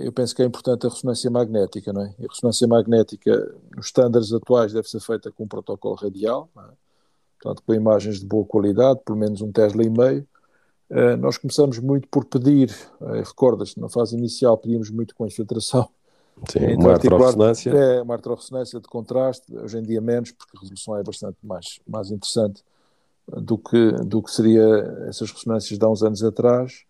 eu 0.01 0.11
penso 0.11 0.35
que 0.35 0.41
é 0.41 0.45
importante 0.45 0.87
a 0.87 0.89
ressonância 0.89 1.29
magnética, 1.29 1.93
não 1.93 2.01
é? 2.01 2.15
a 2.19 2.27
ressonância 2.27 2.67
magnética, 2.67 3.55
nos 3.75 3.87
estándares 3.87 4.33
atuais, 4.33 4.73
deve 4.73 4.89
ser 4.89 4.99
feita 4.99 5.31
com 5.31 5.43
um 5.43 5.47
protocolo 5.47 5.95
radial, 5.95 6.49
é? 6.57 6.61
portanto, 7.39 7.63
com 7.65 7.73
imagens 7.73 8.19
de 8.19 8.25
boa 8.25 8.45
qualidade, 8.45 8.99
pelo 9.05 9.17
menos 9.17 9.41
um 9.41 9.51
Tesla 9.51 9.83
e 9.83 9.89
meio. 9.89 10.27
Uh, 10.89 11.15
nós 11.17 11.37
começamos 11.37 11.77
muito 11.77 12.07
por 12.07 12.25
pedir, 12.25 12.75
uh, 12.99 13.21
recordas-te, 13.23 13.79
na 13.79 13.87
fase 13.89 14.17
inicial 14.17 14.57
pedíamos 14.57 14.89
muito 14.89 15.13
com 15.13 15.25
infiltração. 15.25 15.87
Sim, 16.47 16.75
uma 16.75 16.93
artrorressonância. 16.93 17.69
É, 17.69 18.01
uma 18.01 18.15
artrorressonância 18.15 18.79
de 18.79 18.87
contraste, 18.87 19.55
hoje 19.55 19.77
em 19.77 19.83
dia 19.83 20.01
menos, 20.01 20.31
porque 20.31 20.57
a 20.57 20.61
resolução 20.61 20.97
é 20.97 21.03
bastante 21.03 21.37
mais, 21.43 21.79
mais 21.87 22.09
interessante 22.11 22.63
do 23.27 23.57
que, 23.57 23.91
do 24.05 24.23
que 24.23 24.31
seria 24.31 24.65
essas 25.07 25.31
ressonâncias 25.31 25.77
de 25.77 25.85
há 25.85 25.89
uns 25.89 26.01
anos 26.01 26.23
atrás. 26.23 26.85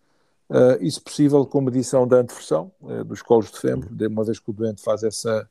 Uh, 0.50 0.82
isso 0.82 1.00
possível 1.00 1.46
com 1.46 1.60
medição 1.60 2.08
da 2.08 2.16
anteversão 2.16 2.72
uh, 2.80 3.04
dos 3.04 3.22
colos 3.22 3.52
de 3.52 3.58
fêmur, 3.60 3.86
de 3.88 4.08
uma 4.08 4.24
vez 4.24 4.40
que 4.40 4.50
o 4.50 4.52
doente 4.52 4.82
faz 4.82 5.04
essa, 5.04 5.48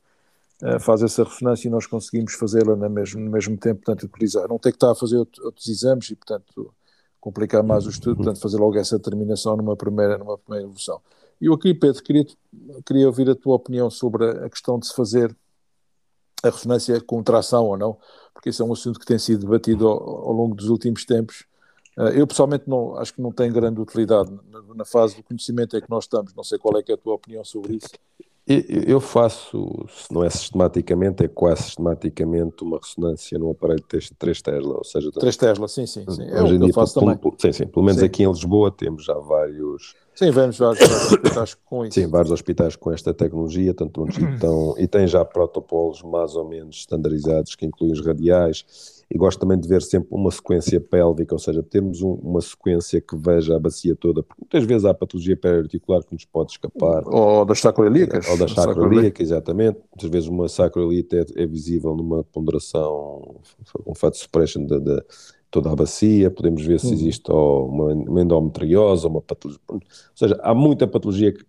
uh, 0.62 0.78
faz 0.82 1.02
essa 1.02 1.24
ressonância 1.24 1.70
e 1.70 1.72
nós 1.72 1.88
conseguimos 1.88 2.34
fazê-la 2.34 2.76
no 2.76 2.90
mesmo, 2.90 3.22
no 3.22 3.32
mesmo 3.32 3.56
tempo, 3.58 3.82
portanto, 3.86 4.04
utilizar. 4.04 4.50
Não 4.50 4.60
tem 4.60 4.74
que 4.74 4.76
estar 4.76 4.92
a 4.92 4.96
fazer 4.96 5.16
outro, 5.16 5.46
outros 5.46 5.70
exames 5.70 6.10
e, 6.10 6.18
portanto, 6.18 6.74
complicar 7.18 7.64
mais 7.64 7.86
o 7.86 7.90
estudo, 7.90 8.18
portanto, 8.18 8.42
fazer 8.42 8.58
logo 8.58 8.78
essa 8.78 8.98
determinação 8.98 9.56
numa 9.56 9.78
primeira, 9.78 10.18
numa 10.18 10.38
primeira 10.38 10.66
evolução. 10.66 11.02
E 11.40 11.46
eu 11.46 11.54
aqui, 11.54 11.74
Pedro, 11.74 12.04
queria, 12.04 12.26
queria 12.86 13.08
ouvir 13.08 13.30
a 13.30 13.36
tua 13.36 13.56
opinião 13.56 13.90
sobre 13.90 14.30
a, 14.30 14.50
questão 14.50 14.78
de 14.78 14.88
se 14.88 14.94
fazer 14.94 15.34
a 16.44 16.50
ressonância 16.50 17.00
com 17.00 17.24
tração 17.24 17.68
ou 17.68 17.78
não, 17.78 17.98
porque 18.34 18.50
isso 18.50 18.62
é 18.62 18.66
um 18.66 18.74
assunto 18.74 19.00
que 19.00 19.06
tem 19.06 19.18
sido 19.18 19.46
debatido 19.46 19.88
ao, 19.88 20.28
ao 20.28 20.34
longo 20.34 20.56
dos 20.56 20.68
últimos 20.68 21.06
tempos 21.06 21.46
eu 22.16 22.26
pessoalmente 22.26 22.64
não, 22.68 22.96
acho 22.96 23.14
que 23.14 23.22
não 23.22 23.32
tem 23.32 23.52
grande 23.52 23.82
utilidade 23.82 24.32
na, 24.76 24.86
fase 24.86 25.18
do 25.18 25.24
conhecimento 25.24 25.76
em 25.76 25.82
que 25.82 25.90
nós 25.90 26.06
estamos. 26.06 26.34
Não 26.34 26.44
sei 26.44 26.58
qual 26.58 26.78
é, 26.78 26.84
é 26.88 26.94
a 26.94 26.98
tua 26.98 27.16
opinião 27.16 27.44
sobre 27.44 27.76
isso. 27.76 27.90
Eu 28.48 29.00
faço, 29.00 29.86
se 29.90 30.12
não 30.12 30.24
é 30.24 30.30
sistematicamente, 30.30 31.24
é 31.24 31.28
quase 31.28 31.64
sistematicamente 31.64 32.64
uma 32.64 32.80
ressonância 32.80 33.38
num 33.38 33.52
aparelho 33.52 33.84
de 33.88 34.12
3 34.18 34.42
Tesla, 34.42 34.76
ou 34.76 34.84
seja... 34.84 35.12
3 35.12 35.38
Tesla, 35.38 35.68
sim, 35.68 35.86
sim, 35.86 36.04
sim. 36.10 36.28
É 36.28 36.42
hoje 36.42 36.58
que 36.58 36.64
eu 36.64 36.74
faço 36.74 37.00
também. 37.00 37.20
Sim, 37.38 37.52
sim, 37.52 37.68
pelo 37.68 37.86
menos 37.86 38.00
sim. 38.00 38.08
aqui 38.08 38.24
em 38.24 38.28
Lisboa 38.28 38.72
temos 38.72 39.06
já 39.06 39.14
vários... 39.14 39.94
Sim, 40.16 40.32
vemos 40.32 40.58
vários, 40.58 40.80
vários 40.80 41.12
hospitais 41.12 41.54
com 41.54 41.86
isso. 41.86 41.94
Sim, 41.94 42.08
vários 42.08 42.32
hospitais 42.32 42.76
com 42.76 42.92
esta 42.92 43.14
tecnologia, 43.14 43.72
tanto 43.72 44.08
então, 44.20 44.74
e 44.80 44.88
tem 44.88 45.06
já 45.06 45.24
protocolos 45.24 46.02
mais 46.02 46.36
ou 46.36 46.50
menos 46.50 46.78
standardizados 46.78 47.54
que 47.56 47.68
incluem 47.68 47.94
os 47.94 48.04
radiais 48.04 48.66
e 49.12 49.18
gosto 49.18 49.40
também 49.40 49.60
de 49.60 49.68
ver 49.68 49.82
sempre 49.82 50.10
uma 50.12 50.30
sequência 50.30 50.80
pélvica, 50.80 51.34
ou 51.34 51.40
seja, 51.40 51.64
temos 51.64 52.02
um, 52.02 52.14
uma 52.14 52.42
sequência 52.42 53.02
que 53.02 53.18
veja 53.18 53.56
a 53.56 53.60
bacia 53.60 53.96
toda, 53.96 54.22
porque 54.22 54.42
muitas 54.42 54.64
vezes 54.66 54.86
há 54.86 54.94
patologia 54.94 55.36
periarticular 55.36 56.04
que 56.04 56.14
nos 56.14 56.26
pode 56.26 56.52
escapar. 56.52 57.04
Ou 57.08 57.44
das 57.44 57.60
sacroiliacas. 57.60 58.28
Ou 58.30 58.38
das 58.38 58.52
sacroiliacas, 58.52 59.28
exatamente. 59.28 59.80
Muitas 59.92 60.10
vezes 60.12 60.30
uma 60.30 60.48
sacroiliite 60.48 61.18
é, 61.18 61.26
é 61.36 61.46
visível 61.48 61.96
numa 61.96 62.24
ponderação, 62.24 63.36
um 63.86 63.96
fat 63.96 64.14
suppression 64.14 64.66
de, 64.66 64.80
de 64.80 65.04
toda 65.50 65.72
a 65.72 65.76
bacia, 65.76 66.30
podemos 66.30 66.64
ver 66.64 66.80
se 66.80 66.88
uhum. 66.88 66.94
existe 66.94 67.32
uma, 67.32 67.94
uma 67.94 68.22
endometriose, 68.22 69.08
uma 69.08 69.22
patologia. 69.22 69.60
Ou 69.68 69.82
seja, 70.14 70.40
há 70.44 70.54
muita 70.54 70.88
patologia 70.88 71.34
que 71.34 71.44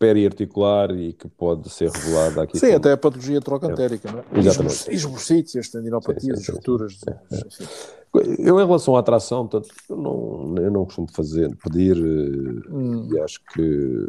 periarticular 0.00 0.90
e 0.92 1.12
que 1.12 1.28
pode 1.28 1.68
ser 1.68 1.90
revelada 1.90 2.42
aqui. 2.42 2.58
Sim, 2.58 2.68
como... 2.68 2.78
até 2.78 2.92
a 2.92 2.96
patologia 2.96 3.38
trocantérica, 3.38 4.08
é. 4.08 4.12
não 4.12 4.18
é? 4.20 4.38
Exatamente. 4.38 4.90
Esborcites, 4.90 5.70
tendinopatias, 5.70 6.48
rupturas. 6.48 6.98
Sim, 7.50 7.64
eu, 8.38 8.58
em 8.58 8.64
relação 8.64 8.96
à 8.96 9.00
atração, 9.00 9.46
tanto, 9.46 9.68
eu, 9.88 9.96
não, 9.96 10.54
eu 10.56 10.70
não 10.70 10.84
costumo 10.86 11.06
fazer, 11.12 11.54
pedir, 11.62 11.96
hum. 11.96 13.10
e 13.12 13.20
acho 13.20 13.40
que 13.52 14.08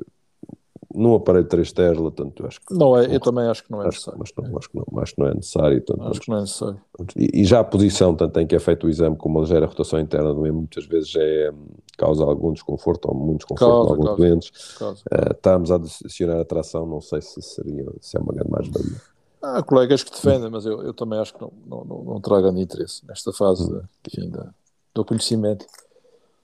num 0.93 1.15
aparelho 1.15 1.45
3 1.45 1.71
Tesla, 1.71 2.11
tanto 2.11 2.45
acho 2.45 2.59
que 2.61 2.73
não 2.73 2.97
é, 2.97 3.13
eu 3.13 3.19
também 3.19 3.45
acho 3.45 3.63
que 3.63 3.71
não 3.71 3.81
é 3.81 3.87
acho, 3.87 3.97
necessário. 3.97 4.19
Mas 4.19 4.49
não, 4.49 4.57
acho, 4.57 4.69
que 4.69 4.75
não, 4.77 5.01
acho 5.01 5.15
que 5.15 5.21
não 5.21 5.27
é 5.27 5.33
necessário. 5.33 5.81
Tanto, 5.81 6.03
acho 6.03 6.21
que 6.21 6.29
não 6.29 6.37
é 6.37 6.41
necessário. 6.41 6.81
E, 7.15 7.41
e, 7.41 7.45
já 7.45 7.59
a 7.59 7.63
posição, 7.63 8.15
tanto 8.15 8.39
em 8.39 8.47
que 8.47 8.55
é 8.55 8.59
feito 8.59 8.87
o 8.87 8.89
exame 8.89 9.15
como 9.15 9.39
a 9.39 9.41
ligeira 9.41 9.65
rotação 9.65 9.99
interna 9.99 10.33
do 10.33 10.41
membro, 10.41 10.59
muitas 10.59 10.85
vezes 10.85 11.13
é, 11.15 11.51
causa 11.97 12.23
algum 12.23 12.53
desconforto 12.53 13.05
ou 13.05 13.15
muito 13.15 13.39
desconforto 13.39 13.71
causa, 13.71 13.89
a 13.89 13.91
alguns 13.91 14.05
causa, 14.05 14.21
doentes. 14.21 14.75
Causa. 14.77 15.01
Uh, 15.11 15.31
estarmos 15.31 15.71
a 15.71 15.75
adicionar 15.75 16.39
a 16.39 16.45
tração, 16.45 16.85
não 16.85 17.01
sei 17.01 17.21
se 17.21 17.41
seria 17.41 17.85
se 17.99 18.17
é 18.17 18.19
uma 18.19 18.33
grande 18.33 18.51
mais-valia. 18.51 19.01
Há 19.41 19.63
colegas 19.63 20.03
que 20.03 20.11
defendem, 20.11 20.49
mas 20.49 20.65
eu, 20.65 20.83
eu 20.83 20.93
também 20.93 21.19
acho 21.19 21.33
que 21.33 21.41
não, 21.41 21.51
não, 21.65 21.83
não, 21.83 22.03
não 22.03 22.21
terá 22.21 22.39
grande 22.41 22.61
interesse 22.61 23.05
nesta 23.07 23.33
fase 23.33 23.63
hum. 23.63 23.81
enfim, 24.07 24.29
da, 24.29 24.53
do 24.93 25.03
conhecimento. 25.03 25.65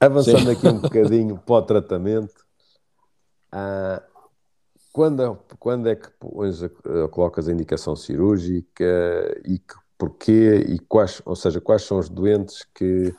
Avançando 0.00 0.40
Sim. 0.40 0.50
aqui 0.50 0.68
um 0.68 0.80
bocadinho 0.80 1.38
para 1.38 1.54
o 1.56 1.62
tratamento, 1.62 2.44
ah, 3.50 4.02
quando, 4.92 5.38
quando 5.58 5.88
é 5.88 5.96
que 5.96 6.08
pões 6.18 6.60
colocas 7.10 7.48
a 7.48 7.52
indicação 7.52 7.94
cirúrgica 7.94 8.84
e 9.44 9.58
que, 9.58 9.74
porquê 9.96 10.64
e 10.68 10.78
quais, 10.78 11.22
ou 11.24 11.36
seja, 11.36 11.60
quais 11.60 11.82
são 11.82 11.98
os 11.98 12.08
doentes 12.08 12.64
que, 12.74 13.14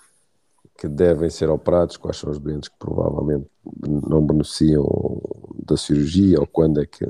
que 0.80 0.88
devem 0.88 1.30
ser 1.30 1.50
operados, 1.50 1.98
quais 1.98 2.15
são 2.15 2.32
os 2.32 2.39
doentes 2.39 2.70
que 2.70 2.76
provavelmente 2.80 3.46
não 3.86 4.26
beneficiam 4.26 5.22
da 5.65 5.76
cirurgia 5.76 6.39
ou 6.39 6.48
quando 6.48 6.82
é 6.82 6.86
que 6.86 7.06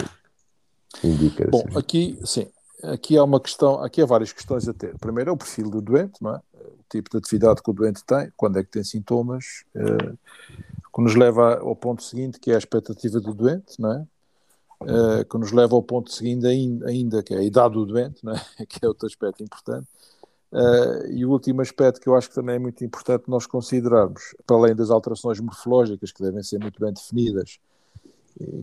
indica? 1.04 1.48
Bom, 1.52 1.64
aqui, 1.76 2.20
sim, 2.26 2.48
aqui 2.82 3.16
há 3.16 3.24
uma 3.24 3.40
questão, 3.40 3.76
aqui 3.84 4.02
há 4.02 4.08
várias 4.08 4.34
questões 4.34 4.68
a 4.68 4.74
ter. 4.74 4.98
Primeiro 4.98 5.30
é 5.30 5.34
o 5.34 5.38
perfil 5.38 5.70
do 5.70 5.84
doente, 5.84 6.14
não 6.20 6.34
é? 6.34 6.42
o 6.56 6.84
tipo 6.90 7.12
de 7.12 7.18
atividade 7.18 7.62
que 7.62 7.70
o 7.70 7.74
doente 7.74 8.04
tem, 8.04 8.34
quando 8.36 8.58
é 8.58 8.64
que 8.64 8.72
tem 8.72 8.84
sintomas, 8.84 9.64
eh, 9.76 10.14
que 10.92 11.02
nos 11.04 11.14
leva 11.14 11.60
ao 11.60 11.76
ponto 11.76 12.02
seguinte, 12.02 12.40
que 12.40 12.50
é 12.50 12.56
a 12.56 12.58
expectativa 12.58 13.20
do 13.20 13.36
doente, 13.36 13.80
não 13.80 13.94
é? 13.94 14.08
Uh, 14.82 15.26
que 15.30 15.38
nos 15.38 15.52
leva 15.52 15.76
ao 15.76 15.84
ponto 15.84 16.10
seguinte 16.10 16.48
ainda, 16.48 16.88
ainda, 16.88 17.22
que 17.22 17.34
é 17.34 17.40
a 17.40 17.44
idade 17.44 17.74
do 17.74 17.86
doente, 17.86 18.24
não 18.24 18.34
é? 18.34 18.42
que 18.66 18.84
é 18.84 18.88
outro 18.88 19.06
aspecto 19.08 19.44
importante. 19.44 19.86
Uh, 20.52 21.12
e 21.12 21.26
o 21.26 21.32
último 21.32 21.62
aspecto 21.62 22.02
que 22.02 22.10
eu 22.10 22.16
acho 22.16 22.30
que 22.30 22.36
também 22.36 22.56
é 22.56 22.60
muito 22.60 22.84
importante 22.84 23.26
nós 23.28 23.46
considerarmos, 23.46 24.36
para 24.48 24.58
além 24.58 24.76
das 24.76 24.90
alterações 24.90 25.40
morfológicas, 25.40 26.12
que 26.12 26.24
devem 26.24 26.42
ser 26.42 26.60
muito 26.60 26.80
bem 26.80 26.92
definidas, 26.92 27.60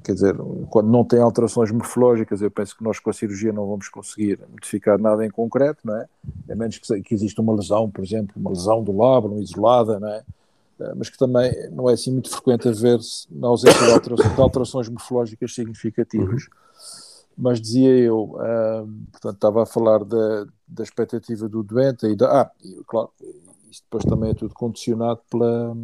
quer 0.03 0.15
dizer, 0.15 0.37
quando 0.71 0.91
não 0.91 1.05
tem 1.05 1.21
alterações 1.21 1.71
morfológicas, 1.71 2.41
eu 2.41 2.51
penso 2.51 2.77
que 2.77 2.83
nós 2.83 2.99
com 2.99 3.11
a 3.11 3.13
cirurgia 3.13 3.53
não 3.53 3.67
vamos 3.67 3.89
conseguir 3.89 4.39
modificar 4.51 4.99
nada 4.99 5.25
em 5.25 5.31
concreto, 5.31 5.81
não 5.85 5.97
é? 5.97 6.09
A 6.51 6.57
menos 6.57 6.79
que, 6.79 7.03
que 7.03 7.15
exista 7.15 7.43
uma 7.43 7.55
lesão, 7.55 7.91
por 7.91 8.03
exemplo, 8.03 8.35
uma 8.37 8.51
lesão 8.51 8.83
do 8.83 8.97
lábio, 8.97 9.41
isolada, 9.41 10.01
não 10.01 10.09
é? 10.09 10.25
Eh, 10.81 10.95
mas 10.97 11.09
que 11.09 11.19
também 11.19 11.53
não 11.71 11.89
é 11.89 11.95
assim 11.95 12.13
muito 12.13 12.31
frequente 12.31 12.69
haver-se 12.69 13.27
na 13.31 13.49
ausência 13.49 13.85
de 13.85 13.93
alterações, 13.93 14.35
de 14.35 14.41
alterações, 14.41 14.89
morfológicas 14.89 15.55
significativas. 15.55 16.45
Uhum. 16.45 16.66
Mas 17.37 17.61
dizia 17.61 17.99
eu, 17.99 18.35
portanto, 19.13 19.35
estava 19.35 19.63
a 19.63 19.67
falar 19.67 20.05
da, 20.05 20.47
da 20.67 20.83
expectativa 20.83 21.49
do 21.49 21.63
doente 21.63 22.07
e 22.07 22.17
da. 22.17 22.43
Ah, 22.43 22.51
claro, 22.87 23.11
isto 23.71 23.85
depois 23.85 24.05
também 24.05 24.31
é 24.31 24.35
tudo 24.35 24.55
condicionado 24.55 25.21
pela 25.31 25.77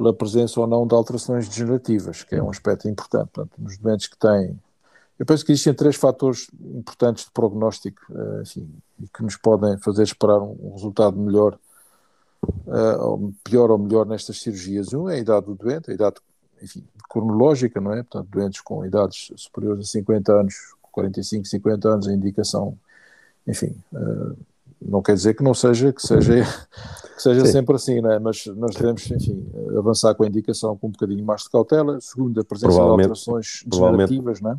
pela 0.00 0.14
presença 0.14 0.58
ou 0.58 0.66
não 0.66 0.86
de 0.86 0.94
alterações 0.94 1.46
degenerativas, 1.46 2.22
que 2.22 2.34
é 2.34 2.42
um 2.42 2.48
aspecto 2.48 2.88
importante. 2.88 3.28
Portanto, 3.34 3.52
nos 3.58 3.76
doentes 3.76 4.06
que 4.06 4.16
têm. 4.16 4.58
Eu 5.18 5.26
penso 5.26 5.44
que 5.44 5.52
existem 5.52 5.74
três 5.74 5.96
fatores 5.96 6.46
importantes 6.58 7.26
de 7.26 7.30
prognóstico 7.32 8.00
eh, 8.10 8.40
enfim, 8.40 8.66
que 9.12 9.22
nos 9.22 9.36
podem 9.36 9.76
fazer 9.76 10.04
esperar 10.04 10.40
um 10.40 10.72
resultado 10.72 11.18
melhor, 11.18 11.58
ou 13.00 13.34
pior 13.44 13.70
ou 13.70 13.76
melhor 13.76 14.06
nestas 14.06 14.40
cirurgias. 14.40 14.94
Um 14.94 15.10
é 15.10 15.16
a 15.16 15.18
idade 15.18 15.44
do 15.44 15.54
doente, 15.54 15.90
a 15.90 15.94
idade 15.94 16.16
enfim, 16.62 16.84
cronológica, 17.08 17.80
não 17.80 17.92
é? 17.92 18.02
Portanto, 18.02 18.28
doentes 18.30 18.60
com 18.60 18.84
idades 18.84 19.32
superiores 19.36 19.86
a 19.86 19.88
50 19.90 20.32
anos, 20.32 20.54
45, 20.92 21.46
50 21.46 21.88
anos, 21.88 22.08
a 22.08 22.12
indicação, 22.12 22.76
enfim, 23.46 23.74
uh, 23.92 24.36
não 24.80 25.02
quer 25.02 25.14
dizer 25.14 25.34
que 25.34 25.42
não 25.42 25.52
seja 25.52 25.92
que 25.92 26.00
seja 26.00 26.34
que 27.14 27.22
seja 27.22 27.44
sempre 27.46 27.74
assim, 27.74 28.00
né? 28.00 28.18
mas 28.18 28.46
nós 28.46 28.74
devemos, 28.74 29.10
enfim, 29.10 29.46
avançar 29.76 30.14
com 30.14 30.24
a 30.24 30.26
indicação 30.26 30.76
com 30.76 30.88
um 30.88 30.90
bocadinho 30.90 31.24
mais 31.24 31.42
de 31.42 31.50
cautela, 31.50 32.00
segundo 32.00 32.40
a 32.40 32.44
presença 32.44 32.72
de 32.72 32.80
alterações 32.80 33.62
degenerativas, 33.66 34.40
né? 34.40 34.56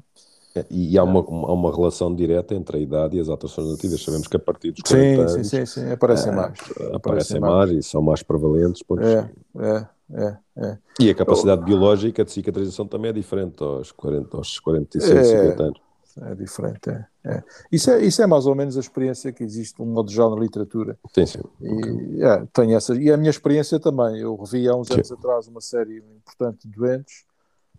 E 0.70 0.98
há 0.98 1.04
uma, 1.04 1.22
há 1.22 1.54
uma 1.54 1.74
relação 1.74 2.14
direta 2.14 2.54
entre 2.54 2.78
a 2.78 2.80
idade 2.80 3.16
e 3.16 3.22
as 3.22 3.30
alterações 3.30 3.72
nativas. 3.72 4.04
Sabemos 4.04 4.28
que 4.28 4.36
a 4.36 4.40
partir 4.40 4.72
dos 4.72 4.82
40 4.82 5.06
sim, 5.06 5.22
anos... 5.22 5.32
Sim, 5.32 5.44
sim, 5.44 5.66
sim, 5.66 5.92
aparecem 5.92 6.32
é, 6.34 6.36
mais. 6.36 6.60
Aparecem, 6.60 6.96
aparecem 6.96 7.40
mais, 7.40 7.72
mais, 7.72 7.72
e 7.72 7.90
são 7.90 8.02
mais 8.02 8.22
prevalentes. 8.22 8.84
Pois... 8.86 9.00
É, 9.02 9.30
é, 9.60 9.88
é, 10.14 10.38
é. 10.58 10.78
E 11.00 11.10
a 11.10 11.16
capacidade 11.16 11.64
biológica 11.64 12.24
de 12.24 12.32
cicatrização 12.32 12.86
também 12.86 13.10
é 13.10 13.14
diferente 13.14 13.64
aos, 13.64 13.92
40, 13.92 14.38
aos 14.38 14.60
45, 14.60 15.18
é, 15.18 15.24
50 15.24 15.64
anos. 15.64 15.82
É 16.24 16.36
diferente, 16.36 16.90
é. 16.90 17.06
é. 17.26 17.44
Isso, 17.72 17.90
é, 17.90 18.04
isso 18.04 18.22
é 18.22 18.28
mais 18.28 18.46
ou 18.46 18.54
menos 18.54 18.76
a 18.76 18.82
experiência 18.82 19.32
que 19.32 19.44
existe, 19.44 19.82
um 19.82 19.86
modo 19.86 20.12
geral, 20.12 20.36
na 20.36 20.42
literatura. 20.42 21.00
Sim, 21.16 21.26
sim. 21.26 21.40
E, 21.62 21.74
okay. 21.74 22.24
é, 22.24 22.48
tenho 22.52 22.76
essa, 22.76 22.94
e 22.96 23.10
a 23.10 23.16
minha 23.16 23.30
experiência 23.30 23.80
também. 23.80 24.20
Eu 24.20 24.36
revi 24.36 24.68
há 24.68 24.76
uns 24.76 24.88
sim. 24.88 24.96
anos 24.96 25.12
atrás 25.12 25.48
uma 25.48 25.62
série 25.62 26.00
importante 26.00 26.68
de 26.68 26.76
doentes, 26.76 27.24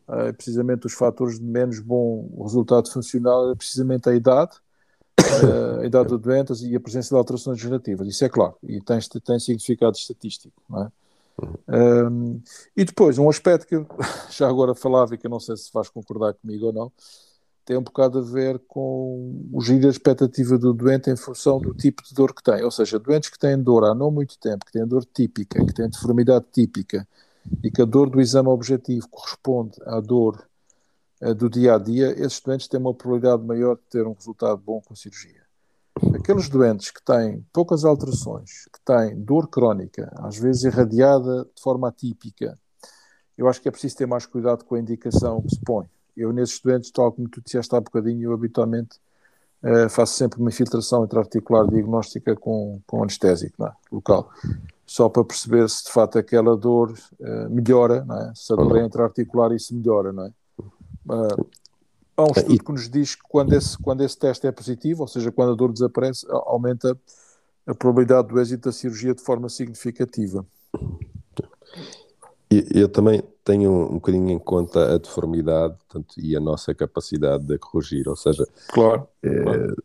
uh, 0.08 0.32
precisamente 0.32 0.86
os 0.86 0.94
fatores 0.94 1.38
de 1.38 1.44
menos 1.44 1.78
bom 1.78 2.26
resultado 2.42 2.90
funcional 2.90 3.46
era 3.48 3.56
precisamente 3.56 4.08
a 4.08 4.14
idade, 4.14 4.52
uh, 5.20 5.80
a 5.80 5.86
idade 5.86 6.08
do 6.08 6.18
doente 6.18 6.54
e 6.64 6.74
a 6.74 6.80
presença 6.80 7.10
de 7.10 7.18
alterações 7.18 7.58
degenerativas. 7.58 8.08
Isso 8.08 8.24
é 8.24 8.30
claro, 8.30 8.56
e 8.62 8.80
tem, 8.80 8.98
tem 8.98 9.38
significado 9.38 9.94
estatístico, 9.94 10.62
não 10.70 10.84
é? 10.84 10.92
Um, 11.68 12.40
e 12.76 12.84
depois, 12.84 13.18
um 13.18 13.28
aspecto 13.28 13.66
que 13.66 13.76
eu 13.76 13.86
já 14.30 14.48
agora 14.48 14.74
falava 14.74 15.14
e 15.14 15.18
que 15.18 15.26
eu 15.26 15.30
não 15.30 15.40
sei 15.40 15.56
se 15.56 15.72
vais 15.72 15.88
concordar 15.88 16.34
comigo 16.34 16.66
ou 16.66 16.72
não, 16.72 16.92
tem 17.64 17.76
um 17.76 17.82
bocado 17.82 18.18
a 18.18 18.22
ver 18.22 18.58
com 18.66 19.48
o 19.52 19.60
giro 19.60 19.82
da 19.82 19.88
expectativa 19.88 20.58
do 20.58 20.72
doente 20.72 21.10
em 21.10 21.16
função 21.16 21.60
do 21.60 21.72
tipo 21.74 22.02
de 22.02 22.12
dor 22.12 22.34
que 22.34 22.42
tem. 22.42 22.62
Ou 22.64 22.70
seja, 22.70 22.98
doentes 22.98 23.30
que 23.30 23.38
têm 23.38 23.60
dor 23.60 23.84
há 23.84 23.94
não 23.94 24.10
muito 24.10 24.38
tempo, 24.38 24.64
que 24.66 24.72
têm 24.72 24.86
dor 24.86 25.04
típica, 25.04 25.64
que 25.64 25.72
têm 25.72 25.88
deformidade 25.88 26.44
típica 26.52 27.06
e 27.62 27.70
que 27.70 27.82
a 27.82 27.84
dor 27.84 28.10
do 28.10 28.20
exame 28.20 28.48
objetivo 28.48 29.08
corresponde 29.08 29.76
à 29.86 30.00
dor 30.00 30.44
uh, 31.20 31.34
do 31.34 31.48
dia 31.48 31.74
a 31.74 31.78
dia, 31.78 32.10
esses 32.18 32.40
doentes 32.40 32.68
têm 32.68 32.80
uma 32.80 32.94
probabilidade 32.94 33.42
maior 33.44 33.76
de 33.76 33.82
ter 33.90 34.06
um 34.06 34.12
resultado 34.12 34.58
bom 34.58 34.80
com 34.80 34.94
a 34.94 34.96
cirurgia. 34.96 35.41
Aqueles 36.14 36.48
doentes 36.48 36.90
que 36.90 37.02
têm 37.02 37.44
poucas 37.52 37.84
alterações, 37.84 38.64
que 38.72 38.80
têm 38.84 39.20
dor 39.20 39.48
crónica, 39.48 40.12
às 40.16 40.36
vezes 40.36 40.64
irradiada 40.64 41.44
de 41.54 41.62
forma 41.62 41.88
atípica, 41.88 42.58
eu 43.36 43.48
acho 43.48 43.60
que 43.60 43.68
é 43.68 43.70
preciso 43.70 43.96
ter 43.96 44.06
mais 44.06 44.26
cuidado 44.26 44.64
com 44.64 44.74
a 44.74 44.80
indicação 44.80 45.42
que 45.42 45.54
se 45.54 45.60
põe 45.60 45.88
eu 46.16 46.32
nesses 46.32 46.60
doentes, 46.60 46.90
tal 46.90 47.12
como 47.12 47.28
tu 47.28 47.40
disseste 47.42 47.74
há 47.74 47.80
bocadinho, 47.80 48.22
eu 48.22 48.32
habitualmente 48.32 48.98
uh, 49.62 49.88
faço 49.88 50.14
sempre 50.14 50.40
uma 50.40 50.50
infiltração 50.50 51.04
intraarticular 51.04 51.66
diagnóstica 51.68 52.36
com, 52.36 52.80
com 52.86 53.02
anestésico 53.02 53.64
é? 53.64 53.72
local, 53.90 54.30
só 54.86 55.08
para 55.08 55.24
perceber 55.24 55.68
se 55.68 55.84
de 55.84 55.92
facto 55.92 56.18
aquela 56.18 56.56
dor 56.56 56.92
uh, 57.20 57.50
melhora, 57.50 58.06
é? 58.28 58.32
se 58.34 58.52
a 58.52 58.56
dor 58.56 58.78
é 58.78 58.84
intraarticular 58.84 59.52
isso 59.52 59.74
melhora, 59.74 60.12
não 60.12 60.26
é? 60.26 60.32
Uh, 60.58 61.46
há 62.22 62.26
um 62.26 62.32
estudo 62.36 62.64
que 62.64 62.72
nos 62.72 62.88
diz 62.88 63.14
que 63.14 63.22
quando 63.28 63.52
esse, 63.52 63.76
quando 63.78 64.02
esse 64.02 64.18
teste 64.18 64.46
é 64.46 64.52
positivo, 64.52 65.02
ou 65.02 65.08
seja, 65.08 65.30
quando 65.30 65.52
a 65.52 65.56
dor 65.56 65.72
desaparece, 65.72 66.26
aumenta 66.30 66.96
a 67.66 67.74
probabilidade 67.74 68.28
do 68.28 68.40
êxito 68.40 68.68
da 68.68 68.72
cirurgia 68.72 69.14
de 69.14 69.22
forma 69.22 69.48
significativa. 69.48 70.44
Eu 72.74 72.88
também 72.88 73.22
tenho 73.44 73.72
um 73.72 73.94
bocadinho 73.94 74.30
em 74.30 74.38
conta 74.38 74.94
a 74.94 74.98
deformidade 74.98 75.74
portanto, 75.88 76.14
e 76.18 76.36
a 76.36 76.40
nossa 76.40 76.74
capacidade 76.74 77.44
de 77.44 77.58
corrigir, 77.58 78.08
ou 78.08 78.14
seja, 78.14 78.46
claro, 78.68 79.08
é, 79.22 79.42
claro. 79.42 79.76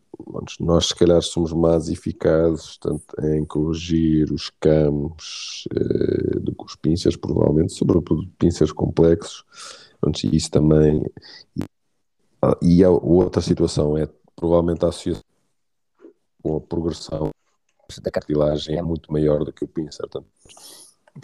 nós 0.60 0.88
se 0.88 0.94
calhar 0.94 1.22
somos 1.22 1.52
mais 1.52 1.88
eficazes 1.88 2.76
tanto 2.76 3.04
em 3.22 3.44
corrigir 3.44 4.30
os 4.30 4.50
campos 4.60 5.66
é, 5.74 6.38
do 6.40 6.54
que 6.54 6.64
os 6.64 6.76
pinças, 6.76 7.16
provavelmente, 7.16 7.72
sobretudo 7.72 8.28
pinças 8.38 8.70
complexos, 8.70 9.44
portanto, 10.00 10.24
isso 10.34 10.50
também. 10.50 11.04
E, 12.62 12.78
e 12.80 12.84
a 12.84 12.90
outra 12.90 13.40
situação 13.40 13.96
é 13.96 14.08
provavelmente 14.34 14.84
a 14.84 14.88
associação 14.88 15.22
com 16.42 16.56
a 16.56 16.60
progressão 16.60 17.30
da 18.02 18.10
cartilagem 18.10 18.76
é 18.76 18.82
muito 18.82 19.10
maior 19.12 19.44
do 19.44 19.52
que 19.52 19.64
o 19.64 19.68
pincer, 19.68 20.06
portanto 20.08 20.26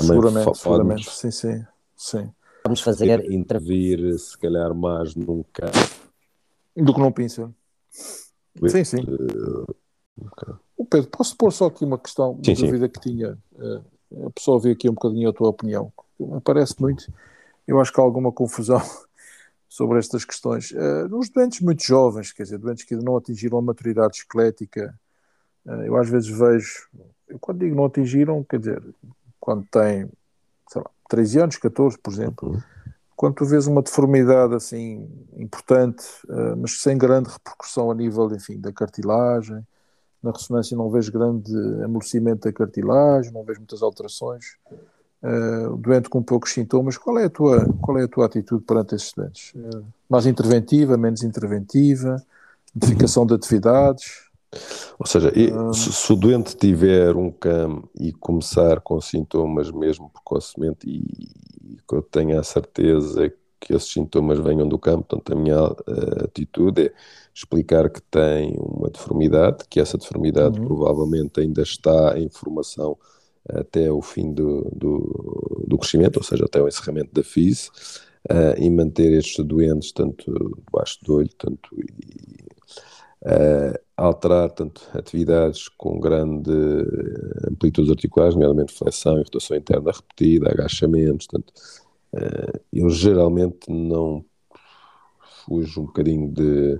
seguramente, 0.01 0.59
seguramente, 0.59 1.11
sim, 1.11 1.31
sim, 1.31 1.65
sim. 1.97 2.33
Vamos 2.65 2.81
fazer 2.81 3.31
intervir, 3.31 4.19
se 4.19 4.37
calhar, 4.39 4.75
mais 4.75 5.15
num 5.15 5.45
caso 5.53 5.73
do 6.75 6.95
que 6.95 7.01
num 7.01 7.13
pincel. 7.13 7.55
Sim, 7.91 8.85
sim. 8.85 9.01
Uh, 9.03 9.75
okay. 10.27 10.55
O 10.77 10.85
Pedro, 10.85 11.11
posso 11.11 11.37
pôr 11.37 11.53
só 11.53 11.67
aqui 11.67 11.85
uma 11.85 11.99
questão, 11.99 12.33
uma 12.33 12.45
sim, 12.45 12.55
dúvida 12.55 12.87
sim. 12.87 12.93
que 12.93 13.01
tinha, 13.01 13.39
uh, 13.53 14.27
a 14.27 14.31
pessoa 14.31 14.59
ver 14.59 14.73
aqui 14.73 14.89
um 14.89 14.95
bocadinho 14.95 15.29
a 15.29 15.33
tua 15.33 15.51
opinião. 15.51 15.93
Parece 16.43 16.81
muito, 16.81 17.13
eu 17.67 17.79
acho 17.81 17.93
que 17.93 18.01
há 18.01 18.03
alguma 18.03 18.33
confusão 18.33 18.81
sobre 19.75 19.99
estas 19.99 20.25
questões. 20.25 20.71
Uh, 20.71 21.09
nos 21.09 21.29
doentes 21.29 21.61
muito 21.61 21.83
jovens, 21.83 22.31
quer 22.31 22.45
dizer, 22.45 22.59
doentes 22.59 22.85
que 22.85 22.95
ainda 22.95 23.05
não 23.05 23.17
atingiram 23.17 23.59
a 23.59 23.63
maturidade 23.63 24.19
esquelética, 24.19 24.95
uh, 25.67 25.83
eu 25.83 25.97
às 25.97 26.09
vezes 26.09 26.29
vejo, 26.29 26.87
eu 27.27 27.41
quando 27.41 27.59
digo 27.59 27.75
não 27.75 27.87
atingiram, 27.87 28.45
quer 28.45 28.61
dizer, 28.61 28.81
quando 29.41 29.67
tem, 29.67 30.09
sei 30.71 30.81
lá, 30.81 30.89
13 31.09 31.41
anos, 31.41 31.57
14, 31.57 31.99
por 31.99 32.13
exemplo, 32.13 32.53
uhum. 32.53 32.63
quando 33.17 33.35
tu 33.35 33.45
vês 33.45 33.67
uma 33.67 33.83
deformidade 33.83 34.55
assim 34.55 35.11
importante, 35.37 36.05
uh, 36.29 36.57
mas 36.57 36.81
sem 36.81 36.97
grande 36.97 37.31
repercussão 37.31 37.91
a 37.91 37.95
nível, 37.97 38.33
enfim, 38.33 38.61
da 38.61 38.73
cartilagem, 38.73 39.67
na 40.23 40.31
ressonância 40.31 40.77
não 40.77 40.89
vejo 40.89 41.11
grande 41.11 41.53
amolecimento 41.83 42.47
da 42.47 42.53
cartilagem, 42.53 43.33
não 43.33 43.43
vejo 43.43 43.59
muitas 43.59 43.83
alterações. 43.83 44.57
Uh, 45.25 45.75
doente 45.79 46.11
com 46.11 46.23
poucos 46.23 46.53
sintomas, 46.53 46.99
qual 46.99 47.19
é 47.19 47.25
a 47.25 47.31
tua, 47.31 47.67
qual 47.81 47.99
é 47.99 48.05
a 48.05 48.09
tua 48.09 48.27
atitude 48.27 48.63
perante 48.63 48.95
esses 48.95 49.11
doentes? 49.15 49.55
Uh, 49.55 49.83
mais 50.07 50.27
interventiva, 50.27 50.99
menos 50.99 51.23
interventiva, 51.23 52.23
modificação 52.75 53.25
de 53.25 53.33
atividades? 53.33 54.29
Ou 54.99 55.07
seja, 55.07 55.33
se, 55.73 55.93
se, 55.93 56.13
o 56.13 56.17
doente 56.17 56.55
tiver 56.55 57.17
um 57.17 57.31
CAM 57.31 57.85
e 57.99 58.13
começar 58.13 58.81
com 58.81 59.01
sintomas 59.01 59.71
mesmo 59.71 60.11
precocemente 60.11 60.87
e, 60.87 61.73
e 61.73 61.77
que 61.89 61.95
eu 61.95 62.03
tenha 62.03 62.39
a 62.39 62.45
certeza 62.45 63.33
que 63.59 63.73
esses 63.75 63.91
sintomas 63.91 64.39
venham 64.39 64.69
do 64.69 64.79
campo, 64.79 65.05
portanto 65.09 65.33
a 65.33 65.41
minha 65.41 65.59
atitude 66.23 66.83
é 66.83 66.93
explicar 67.35 67.89
que 67.89 68.03
tem 68.03 68.55
uma 68.59 68.91
deformidade, 68.91 69.65
que 69.71 69.81
essa 69.81 69.97
deformidade 69.97 70.61
uhum. 70.61 70.67
provavelmente 70.67 71.41
ainda 71.41 71.63
está 71.63 72.19
em 72.19 72.29
formação 72.29 72.97
até 73.49 73.91
o 73.91 74.01
fim 74.01 74.33
do, 74.33 74.71
do, 74.75 75.65
do 75.67 75.79
crescimento, 75.79 76.17
ou 76.17 76.23
seja, 76.23 76.45
até 76.45 76.61
o 76.63 76.69
encerramento 76.69 77.13
da 77.13 77.23
FIS, 77.23 77.69
uh, 78.31 78.59
e 78.59 78.71
manter 78.71 79.13
estes 79.13 79.45
doentes 79.45 79.93
tanto 79.93 80.33
debaixo 80.65 80.99
do 81.05 81.17
olho, 81.17 81.31
tanto 81.37 81.69
e, 81.77 82.45
uh, 83.23 83.79
alterar 83.97 84.51
tanto 84.51 84.83
atividades 84.93 85.69
com 85.69 86.01
grande 86.01 86.51
amplitude 87.51 87.91
articulares, 87.91 88.35
nomeadamente 88.35 88.73
flexão 88.73 89.19
e 89.19 89.23
rotação 89.23 89.57
interna 89.57 89.93
repetida, 89.93 90.51
agachamentos, 90.51 91.27
tanto 91.27 91.53
uh, 92.15 92.61
eu 92.73 92.89
geralmente 92.91 93.71
não 93.71 94.25
fujo 95.45 95.83
um 95.83 95.87
bocadinho 95.87 96.31
de 96.31 96.79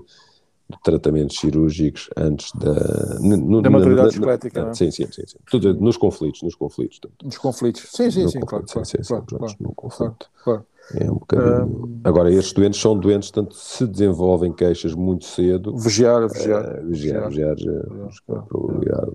tratamentos 0.83 1.37
cirúrgicos 1.37 2.09
antes 2.17 2.51
da... 2.53 3.19
No, 3.19 3.61
da 3.61 3.69
maturidade 3.69 4.09
esquelética, 4.09 4.63
não 4.63 4.69
é? 4.69 4.73
Sim, 4.73 4.91
sim, 4.91 5.05
sim. 5.11 5.23
sim. 5.27 5.37
Tudo, 5.49 5.73
nos 5.75 5.97
conflitos, 5.97 6.41
nos 6.41 6.55
conflitos. 6.55 6.99
Nos 7.23 7.37
conflitos, 7.37 7.87
sim, 7.91 8.09
sim, 8.09 8.27
sim, 8.27 8.39
claro, 8.39 8.65
claro, 8.65 8.87
sim, 8.87 8.97
claro, 9.05 9.25
no 9.59 9.73
conflito. 9.73 10.29
Claro, 10.43 10.65
É 10.95 11.09
um 11.09 11.15
bocadinho... 11.15 11.65
Um... 11.65 12.01
Agora, 12.03 12.31
estes 12.31 12.53
doentes 12.53 12.79
são 12.79 12.97
doentes, 12.97 13.31
tanto 13.31 13.55
se 13.55 13.85
desenvolvem 13.85 14.51
queixas 14.53 14.93
muito 14.93 15.25
cedo... 15.25 15.77
Vigiar, 15.77 16.27
vigiar. 16.27 16.79
Uh, 16.79 16.87
vigiar, 16.87 17.29
vigiar, 17.29 17.55
vigiar, 17.55 17.85
vigiar, 18.25 19.09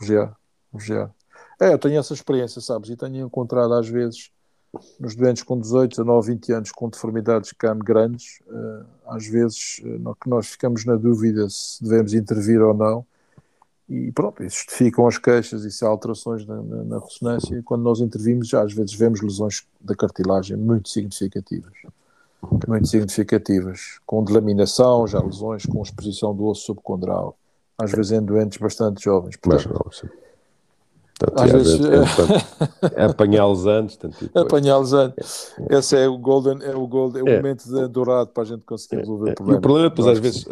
vigiar, 0.00 0.36
vigiar. 0.72 1.14
É, 1.60 1.72
eu 1.72 1.78
tenho 1.78 1.98
essa 1.98 2.14
experiência, 2.14 2.60
sabes, 2.60 2.90
e 2.90 2.96
tenho 2.96 3.26
encontrado 3.26 3.72
às 3.74 3.88
vezes 3.88 4.30
nos 4.98 5.14
doentes 5.14 5.42
com 5.42 5.58
18, 5.58 5.90
19, 5.90 6.32
20 6.32 6.52
anos 6.52 6.72
com 6.72 6.88
deformidades 6.88 7.52
CAM 7.52 7.78
grandes, 7.78 8.40
uh, 8.46 8.84
às 9.06 9.26
vezes 9.26 9.80
uh, 9.84 10.16
que 10.20 10.28
nós 10.28 10.48
ficamos 10.48 10.84
na 10.84 10.96
dúvida 10.96 11.48
se 11.50 11.82
devemos 11.82 12.14
intervir 12.14 12.60
ou 12.60 12.72
não, 12.72 13.04
e 13.88 14.10
pronto, 14.12 14.42
justificam 14.42 15.06
as 15.06 15.18
queixas 15.18 15.64
e 15.64 15.70
se 15.70 15.84
há 15.84 15.88
alterações 15.88 16.46
na, 16.46 16.62
na, 16.62 16.84
na, 16.84 16.98
ressonância, 16.98 17.56
e 17.56 17.62
quando 17.62 17.82
nós 17.82 18.00
intervimos 18.00 18.48
já 18.48 18.62
às 18.62 18.72
vezes 18.72 18.94
vemos 18.94 19.20
lesões 19.20 19.66
da 19.80 19.94
cartilagem 19.94 20.56
muito 20.56 20.88
significativas, 20.88 21.74
muito 22.66 22.88
significativas, 22.88 24.00
com 24.06 24.24
delaminação, 24.24 25.06
já 25.06 25.20
lesões 25.20 25.66
com 25.66 25.82
exposição 25.82 26.34
do 26.34 26.46
osso 26.46 26.66
subcondral, 26.66 27.36
às 27.76 27.90
vezes 27.90 28.12
em 28.12 28.22
doentes 28.22 28.58
bastante 28.58 29.04
jovens. 29.04 29.36
Portanto, 29.36 30.21
Portanto, 31.18 31.44
às 31.44 31.52
vezes, 31.52 31.80
é, 31.80 33.02
é 33.02 33.04
apanhá-los 33.04 33.66
antes. 33.66 33.98
Apanhá-los 34.34 34.92
antes. 34.92 35.54
É. 35.70 35.76
Esse 35.76 35.96
é 35.96 36.08
o 36.08 36.18
golden, 36.18 36.58
é 36.62 36.74
o, 36.74 36.86
golden, 36.86 37.20
é 37.20 37.24
o 37.24 37.28
é. 37.28 37.36
momento 37.36 37.64
de, 37.64 37.88
dourado 37.88 38.30
para 38.30 38.42
a 38.42 38.46
gente 38.46 38.64
conseguir 38.64 39.00
resolver 39.00 39.30
o 39.30 39.34
problema. 39.34 39.56
E 39.56 39.58
o 39.58 39.62
problema 39.62 39.86
é, 39.86 39.90
pois, 39.90 40.08
às 40.08 40.18
vezes, 40.18 40.46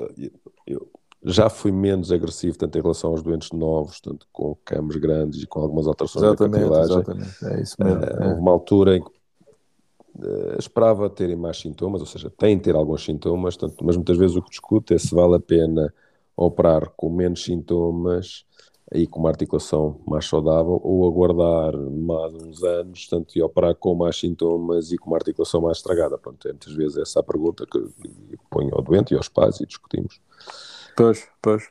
eu 0.67 0.87
já 1.23 1.51
fui 1.51 1.71
menos 1.71 2.11
agressivo, 2.11 2.57
tanto 2.57 2.79
em 2.79 2.83
relação 2.83 3.11
aos 3.11 3.23
doentes 3.23 3.51
novos, 3.53 4.01
tanto 4.01 4.27
com 4.33 4.57
camas 4.65 4.97
grandes 4.97 5.43
e 5.43 5.47
com 5.47 5.61
algumas 5.61 5.87
alterações 5.87 6.25
exatamente, 6.25 6.69
da. 6.69 6.81
Exatamente, 6.81 7.45
é 7.45 7.63
isso 7.63 7.77
mesmo. 7.79 8.01
Uh, 8.01 8.29
houve 8.29 8.41
uma 8.41 8.51
altura 8.53 8.97
em 8.97 9.03
que 9.03 9.11
uh, 9.11 10.59
esperava 10.59 11.11
terem 11.11 11.37
mais 11.37 11.59
sintomas, 11.59 12.01
ou 12.01 12.07
seja, 12.07 12.31
têm 12.31 12.57
de 12.57 12.63
ter 12.63 12.75
alguns 12.75 13.05
sintomas, 13.05 13.57
tanto, 13.57 13.85
mas 13.85 13.97
muitas 13.97 14.17
vezes 14.17 14.37
o 14.37 14.43
que 14.43 14.51
discuto 14.51 14.95
é 14.95 14.99
se 14.99 15.15
vale 15.15 15.37
a 15.37 15.41
pena 15.41 15.93
operar 16.37 16.91
com 16.97 17.11
menos 17.11 17.45
sintomas 17.45 18.47
aí 18.93 19.07
com 19.07 19.21
uma 19.21 19.29
articulação 19.29 20.01
mais 20.07 20.27
saudável 20.27 20.81
ou 20.83 21.07
aguardar 21.07 21.77
mais 21.79 22.35
uns 22.35 22.63
anos, 22.63 23.07
tanto 23.09 23.39
e 23.39 23.43
operar 23.43 23.75
com 23.77 23.95
mais 23.95 24.19
sintomas 24.19 24.91
e 24.91 24.99
com 24.99 25.11
uma 25.11 25.17
articulação 25.17 25.61
mais 25.61 25.79
estragada. 25.79 26.19
Pronto, 26.19 26.47
é 26.49 26.51
muitas 26.51 26.73
vezes 26.73 26.97
essa 26.99 27.21
a 27.21 27.23
pergunta 27.23 27.65
que 27.67 27.79
ponho 28.51 28.75
ao 28.75 28.83
doente 28.83 29.15
e 29.15 29.17
aos 29.17 29.29
pais 29.29 29.61
e 29.61 29.67
discutimos. 29.67 30.21
Pois, 30.97 31.29
pois. 31.41 31.69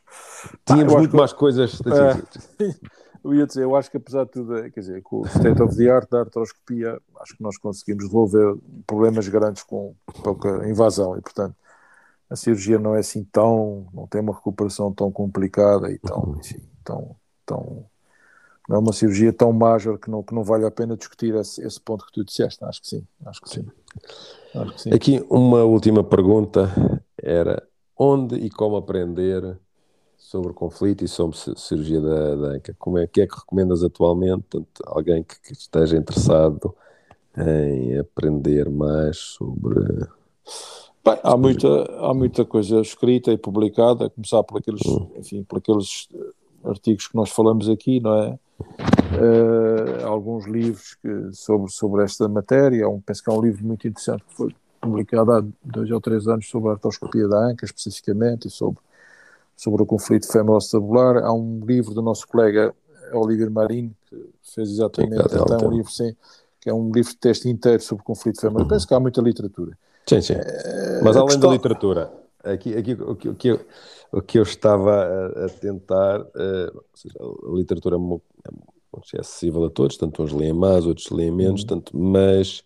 Tínhamos 0.66 0.94
muito 0.94 1.12
que... 1.12 1.18
mais 1.18 1.34
coisas. 1.34 1.82
É, 1.82 2.64
eu 3.24 3.34
ia 3.34 3.46
dizer, 3.46 3.64
eu 3.64 3.76
acho 3.76 3.92
que 3.92 3.98
apesar 3.98 4.24
de 4.24 4.32
tudo, 4.32 4.56
quer 4.72 4.80
dizer, 4.80 5.02
com 5.02 5.22
o 5.22 5.28
state 5.28 5.62
of 5.62 5.76
the 5.76 5.90
art 5.90 6.10
da 6.10 6.22
artroscopia, 6.22 7.00
acho 7.20 7.36
que 7.36 7.44
nós 7.44 7.58
conseguimos 7.58 8.06
resolver 8.06 8.58
problemas 8.88 9.28
grandes 9.28 9.64
com 9.64 9.94
pouca 10.24 10.68
invasão 10.70 11.18
e, 11.18 11.22
portanto, 11.22 11.56
a 12.30 12.36
cirurgia 12.36 12.80
não 12.80 12.96
é 12.96 13.00
assim 13.00 13.24
tão, 13.24 13.88
não 13.94 14.08
tem 14.08 14.22
uma 14.22 14.34
recuperação 14.34 14.94
tão 14.94 15.12
complicada 15.12 15.92
e 15.92 15.98
tão, 15.98 16.38
enfim, 16.40 16.62
tão, 16.90 17.16
tão 17.46 17.86
não 18.68 18.76
é 18.76 18.80
uma 18.80 18.94
cirurgia 18.94 19.34
tão 19.34 19.52
major 19.52 19.98
que 19.98 20.12
não, 20.12 20.22
que 20.22 20.34
não 20.34 20.44
vale 20.44 20.66
a 20.66 20.72
pena 20.72 20.96
discutir 20.96 21.34
esse, 21.36 21.66
esse 21.66 21.82
ponto 21.82 22.06
que 22.06 22.12
tu 22.12 22.24
disseste. 22.24 22.64
Acho 22.64 22.82
que 22.82 22.88
sim, 22.88 23.08
acho 23.26 23.42
que 23.42 23.50
sim. 23.50 23.68
Acho 24.54 24.74
que 24.74 24.82
sim. 24.82 24.94
Aqui 24.94 25.26
uma 25.28 25.64
última 25.64 26.04
pergunta 26.04 26.72
era 27.18 27.68
onde 27.98 28.36
e 28.36 28.50
como 28.50 28.78
aprender 28.78 29.58
sobre 30.18 30.54
conflito 30.54 31.04
e 31.04 31.08
sobre 31.08 31.36
cirurgia 31.58 32.00
da, 32.00 32.36
da 32.36 32.48
anca? 32.50 32.76
Como 32.78 33.00
é 33.00 33.08
que 33.08 33.22
é 33.22 33.28
que 33.28 33.36
recomendas 33.36 33.84
atualmente? 33.84 34.46
Tanto 34.48 34.70
alguém 34.86 35.24
que, 35.24 35.42
que 35.42 35.54
esteja 35.54 35.98
interessado 35.98 36.76
em 37.36 37.98
aprender 37.98 38.70
mais 38.70 39.18
sobre 39.18 40.08
Bem, 41.04 41.18
há 41.24 41.38
muita, 41.38 41.68
há 42.02 42.14
muita 42.14 42.46
coisa 42.46 42.82
escrita 42.82 43.32
e 43.32 43.38
publicada, 43.38 44.06
a 44.06 44.10
começar 44.10 44.44
por 44.44 44.60
aqueles, 44.60 44.86
hum. 44.86 45.10
enfim, 45.16 45.44
por 45.44 45.58
aqueles 45.58 46.08
artigos 46.64 47.08
que 47.08 47.16
nós 47.16 47.30
falamos 47.30 47.70
aqui, 47.70 48.00
não 48.00 48.14
é? 48.16 48.40
Uh, 49.12 50.06
alguns 50.06 50.46
livros 50.46 50.96
que, 51.02 51.34
sobre, 51.34 51.72
sobre 51.72 52.04
esta 52.04 52.28
matéria, 52.28 52.88
um, 52.88 53.00
penso 53.00 53.24
que 53.24 53.30
é 53.30 53.34
um 53.34 53.42
livro 53.42 53.66
muito 53.66 53.88
interessante 53.88 54.24
que 54.28 54.36
foi 54.36 54.56
publicado 54.80 55.32
há 55.32 55.44
dois 55.64 55.90
ou 55.92 56.00
três 56.00 56.28
anos 56.28 56.48
sobre 56.50 56.70
a 56.70 56.74
artroscopia 56.74 57.28
da 57.28 57.38
anca, 57.38 57.66
especificamente, 57.66 58.48
e 58.48 58.52
sobre, 58.52 58.80
sobre 59.56 59.84
o 59.84 59.86
conflito 59.86 60.32
femoral 60.32 60.60
Há 61.24 61.34
um 61.34 61.62
livro 61.66 61.94
do 61.94 62.02
nosso 62.02 62.28
colega 62.28 62.74
Oliver 63.14 63.50
Marinho, 63.50 63.96
que 64.10 64.30
fez 64.54 64.70
exatamente, 64.70 65.22
até 65.22 65.66
um 65.66 65.72
livro, 65.72 65.92
sim, 65.92 66.16
que 66.62 66.70
é 66.70 66.74
um 66.74 66.92
livro 66.92 67.12
de 67.12 67.18
texto 67.18 67.48
inteiro 67.48 67.82
sobre 67.82 68.04
o 68.04 68.06
conflito 68.06 68.40
femoral. 68.40 68.68
Penso 68.68 68.88
que 68.88 68.94
há 68.94 69.00
muita 69.00 69.22
literatura. 69.22 69.78
Sim, 70.08 70.22
sim. 70.22 70.34
Eh, 70.34 71.02
Mas 71.04 71.16
além 71.16 71.28
questão... 71.28 71.50
da 71.50 71.56
literatura, 71.56 72.12
aqui, 72.44 72.76
aqui 72.76 72.94
o, 72.94 73.16
que, 73.16 73.30
o, 73.30 73.36
que 73.36 73.48
eu, 73.50 73.66
o 74.12 74.22
que 74.22 74.40
eu 74.40 74.44
estava 74.44 74.92
a, 74.94 75.46
a 75.46 75.50
tentar, 75.50 76.22
uh, 76.22 76.84
seja, 76.94 77.16
a 77.20 77.56
literatura 77.56 77.98
é, 77.98 79.18
é, 79.18 79.20
acessível 79.20 79.66
a 79.66 79.70
todos, 79.70 79.98
tanto 79.98 80.24
uns 80.24 80.32
leem 80.32 80.54
mais, 80.54 80.86
outros 80.86 81.10
leem 81.10 81.32
menos, 81.32 81.64
hum. 81.64 81.68
tanto, 81.68 81.98
mas 81.98 82.64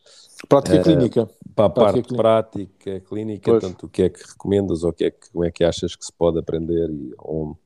prática 0.47 0.79
uh, 0.79 0.83
clínica. 0.83 1.29
Para 1.55 1.65
a 1.65 1.69
prática 1.69 2.15
parte 2.15 2.57
clínica. 2.57 2.83
prática 2.83 2.99
clínica, 3.01 3.51
pois. 3.51 3.63
tanto 3.63 3.85
o 3.85 3.89
que 3.89 4.03
é 4.03 4.09
que 4.09 4.27
recomendas 4.27 4.83
ou 4.83 4.93
que 4.93 5.05
é 5.05 5.11
que, 5.11 5.31
como 5.31 5.45
é 5.45 5.51
que 5.51 5.63
achas 5.63 5.95
que 5.95 6.05
se 6.05 6.13
pode 6.13 6.39
aprender 6.39 6.89
e 6.89 7.13
onde? 7.19 7.57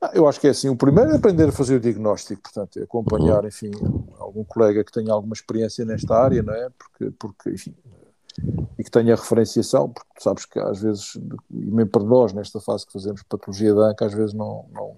Ah, 0.00 0.10
eu 0.12 0.28
acho 0.28 0.38
que 0.38 0.46
é 0.46 0.50
assim, 0.50 0.68
o 0.68 0.76
primeiro 0.76 1.12
é 1.12 1.16
aprender 1.16 1.48
a 1.48 1.52
fazer 1.52 1.76
o 1.76 1.80
diagnóstico, 1.80 2.42
portanto, 2.42 2.78
é 2.78 2.82
acompanhar, 2.82 3.40
uhum. 3.40 3.48
enfim, 3.48 3.70
algum 4.18 4.44
colega 4.44 4.84
que 4.84 4.92
tenha 4.92 5.10
alguma 5.10 5.32
experiência 5.32 5.82
nesta 5.84 6.14
área, 6.14 6.42
não 6.42 6.52
é? 6.52 6.68
Porque, 6.78 7.10
porque 7.18 7.50
enfim, 7.50 7.74
e 8.78 8.84
que 8.84 8.90
tenha 8.90 9.14
referenciação, 9.14 9.88
porque 9.88 10.10
tu 10.16 10.22
sabes 10.22 10.44
que 10.44 10.58
às 10.58 10.80
vezes, 10.80 11.14
e 11.50 11.70
mesmo 11.70 11.90
para 11.90 12.02
nós, 12.02 12.32
nesta 12.32 12.60
fase 12.60 12.86
que 12.86 12.92
fazemos 12.92 13.22
patologia 13.22 13.74
da 13.74 13.90
ANCA, 13.90 14.06
às 14.06 14.14
vezes 14.14 14.34
não, 14.34 14.66
não, 14.72 14.96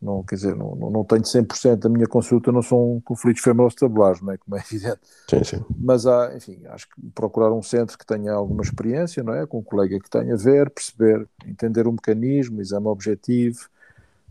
não 0.00 0.22
quer 0.22 0.34
dizer, 0.36 0.54
não, 0.54 0.74
não, 0.74 1.04
tenho 1.04 1.22
100% 1.22 1.76
da 1.76 1.88
minha 1.88 2.06
consulta, 2.06 2.50
não 2.52 2.62
são 2.62 3.00
conflitos 3.04 3.42
femoral-estabulares, 3.42 4.20
não 4.20 4.32
é? 4.32 4.38
Como 4.38 4.56
é 4.56 4.60
evidente. 4.60 5.00
Sim, 5.28 5.44
sim. 5.44 5.64
Mas 5.78 6.06
há, 6.06 6.34
enfim, 6.36 6.60
acho 6.68 6.88
que 6.88 7.00
procurar 7.14 7.52
um 7.52 7.62
centro 7.62 7.98
que 7.98 8.06
tenha 8.06 8.32
alguma 8.32 8.62
experiência, 8.62 9.22
não 9.22 9.34
é? 9.34 9.46
Com 9.46 9.58
um 9.58 9.62
colega 9.62 9.98
que 9.98 10.10
tenha 10.10 10.34
a 10.34 10.36
ver, 10.36 10.70
perceber, 10.70 11.28
entender 11.46 11.86
o 11.86 11.92
mecanismo, 11.92 12.60
exame 12.60 12.86
objetivo, 12.86 13.68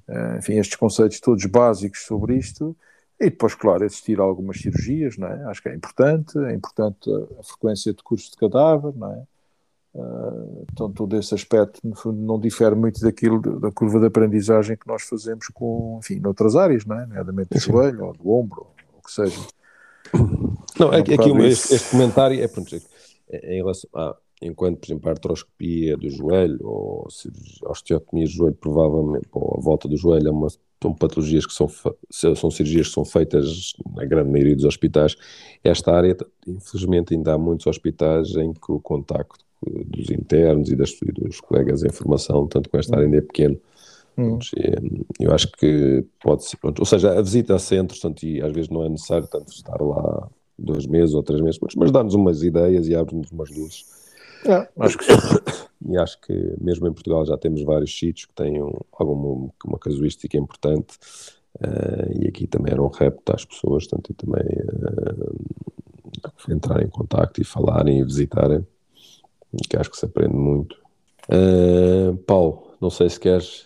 eh, 0.07 0.37
enfim, 0.39 0.53
estes 0.57 0.75
conceitos 0.75 1.19
todos 1.19 1.45
básicos 1.45 2.05
sobre 2.05 2.35
isto. 2.35 2.75
E 3.19 3.25
depois, 3.25 3.53
claro, 3.53 3.83
existir 3.83 4.19
algumas 4.19 4.61
cirurgias, 4.61 5.17
não 5.17 5.27
é? 5.27 5.43
Acho 5.45 5.61
que 5.61 5.69
é 5.69 5.75
importante, 5.75 6.37
é 6.39 6.53
importante 6.53 7.11
a, 7.37 7.43
frequência 7.43 7.93
de 7.93 8.01
curso 8.01 8.31
de 8.31 8.37
cadáver, 8.37 8.93
não 8.95 9.11
é? 9.11 9.23
Uh, 9.93 10.65
então, 10.71 10.89
todo 10.91 11.17
esse 11.17 11.33
aspecto, 11.33 11.81
no 11.83 11.95
fundo, 11.95 12.17
não 12.17 12.39
difere 12.39 12.75
muito 12.75 13.01
daquilo, 13.01 13.41
da 13.59 13.71
curva 13.71 13.99
de 13.99 14.05
aprendizagem 14.05 14.77
que 14.77 14.87
nós 14.87 15.03
fazemos 15.03 15.47
com, 15.47 15.99
enfim, 15.99 16.19
noutras 16.19 16.55
áreas, 16.55 16.85
não 16.85 16.97
é? 16.97 17.05
Nomeadamente 17.05 17.49
do 17.49 17.59
joelho, 17.59 18.05
ou 18.05 18.13
do 18.13 18.29
ombro, 18.29 18.67
ou 18.93 18.99
o 18.99 19.01
que 19.01 19.11
seja. 19.11 19.39
Não, 20.79 20.93
é, 20.93 20.99
aqui, 20.99 21.13
aqui 21.13 21.29
este, 21.43 21.75
este, 21.75 21.91
comentário 21.91 22.41
é, 22.41 22.47
pronto, 22.47 22.73
é, 23.29 23.53
em 23.53 23.57
relação 23.57 23.89
a, 23.93 24.15
enquanto, 24.41 24.77
por 24.77 24.85
exemplo, 24.85 25.09
a 25.09 25.11
artroscopia 25.11 25.97
do 25.97 26.09
joelho 26.09 26.59
ou 26.61 27.07
osteotomia 27.65 28.25
do 28.25 28.31
joelho, 28.31 28.55
provavelmente, 28.55 29.27
ou 29.33 29.57
a 29.57 29.61
volta 29.61 29.87
do 29.87 29.97
joelho, 29.97 30.29
é 30.29 30.31
uma, 30.31 30.47
são 30.81 30.93
patologias 30.93 31.45
que 31.45 31.53
são, 31.53 31.69
são 32.09 32.51
cirurgias 32.51 32.87
que 32.87 32.93
são 32.93 33.05
feitas 33.05 33.73
na 33.95 34.05
grande 34.05 34.29
maioria 34.29 34.55
dos 34.55 34.65
hospitais. 34.65 35.15
Esta 35.63 35.93
área, 35.93 36.15
infelizmente, 36.47 37.13
ainda 37.13 37.33
há 37.33 37.37
muitos 37.37 37.67
hospitais 37.67 38.35
em 38.35 38.53
que 38.53 38.71
o 38.71 38.79
contacto 38.79 39.45
dos 39.61 40.09
internos 40.09 40.69
e, 40.69 40.75
das, 40.75 40.91
e 41.01 41.11
dos 41.11 41.41
colegas 41.41 41.83
em 41.83 41.89
formação, 41.89 42.47
tanto 42.47 42.69
com 42.69 42.77
esta 42.77 42.95
área 42.95 43.05
ainda 43.05 43.17
é 43.17 43.21
pequeno. 43.21 43.59
Hum. 44.17 44.39
Eu 45.19 45.31
acho 45.33 45.51
que 45.51 46.03
pode 46.21 46.45
ser, 46.45 46.57
pronto, 46.57 46.79
ou 46.79 46.85
seja, 46.85 47.17
a 47.17 47.21
visita 47.21 47.55
a 47.55 47.59
centros, 47.59 47.99
tanto, 47.99 48.25
e 48.25 48.41
às 48.41 48.51
vezes 48.51 48.69
não 48.69 48.83
é 48.83 48.89
necessário 48.89 49.27
tanto 49.27 49.51
estar 49.51 49.81
lá 49.81 50.29
dois 50.57 50.85
meses 50.85 51.15
ou 51.15 51.23
três 51.23 51.41
meses, 51.41 51.59
mas 51.77 51.91
dá-nos 51.91 52.13
umas 52.13 52.43
ideias 52.43 52.87
e 52.87 52.95
abre-nos 52.95 53.31
umas 53.31 53.49
luzes. 53.49 53.85
É, 54.45 54.67
acho 54.79 54.97
que 54.97 55.05
sim. 55.05 55.11
E 55.87 55.97
acho 55.97 56.19
que 56.21 56.33
mesmo 56.59 56.87
em 56.87 56.93
Portugal 56.93 57.25
já 57.25 57.37
temos 57.37 57.63
vários 57.63 57.97
sítios 57.97 58.25
que 58.25 58.33
têm 58.33 58.61
um, 58.61 58.73
alguma 58.91 59.49
uma 59.65 59.79
casuística 59.79 60.37
importante 60.37 60.97
uh, 61.61 62.21
e 62.21 62.27
aqui 62.27 62.47
também 62.47 62.73
era 62.73 62.81
um 62.81 62.89
repto 62.89 63.33
às 63.33 63.45
pessoas, 63.45 63.87
tanto 63.87 64.11
e 64.11 64.13
também 64.13 64.43
uh, 64.43 65.35
entrar 66.49 66.83
em 66.83 66.89
contacto 66.89 67.41
e 67.41 67.45
falarem 67.45 67.99
e 67.99 68.03
visitarem, 68.03 68.65
que 69.69 69.77
acho 69.77 69.89
que 69.89 69.97
se 69.97 70.05
aprende 70.05 70.35
muito. 70.35 70.75
Uh, 71.29 72.17
Paulo, 72.25 72.73
não 72.81 72.89
sei 72.89 73.09
se 73.09 73.19
queres 73.19 73.65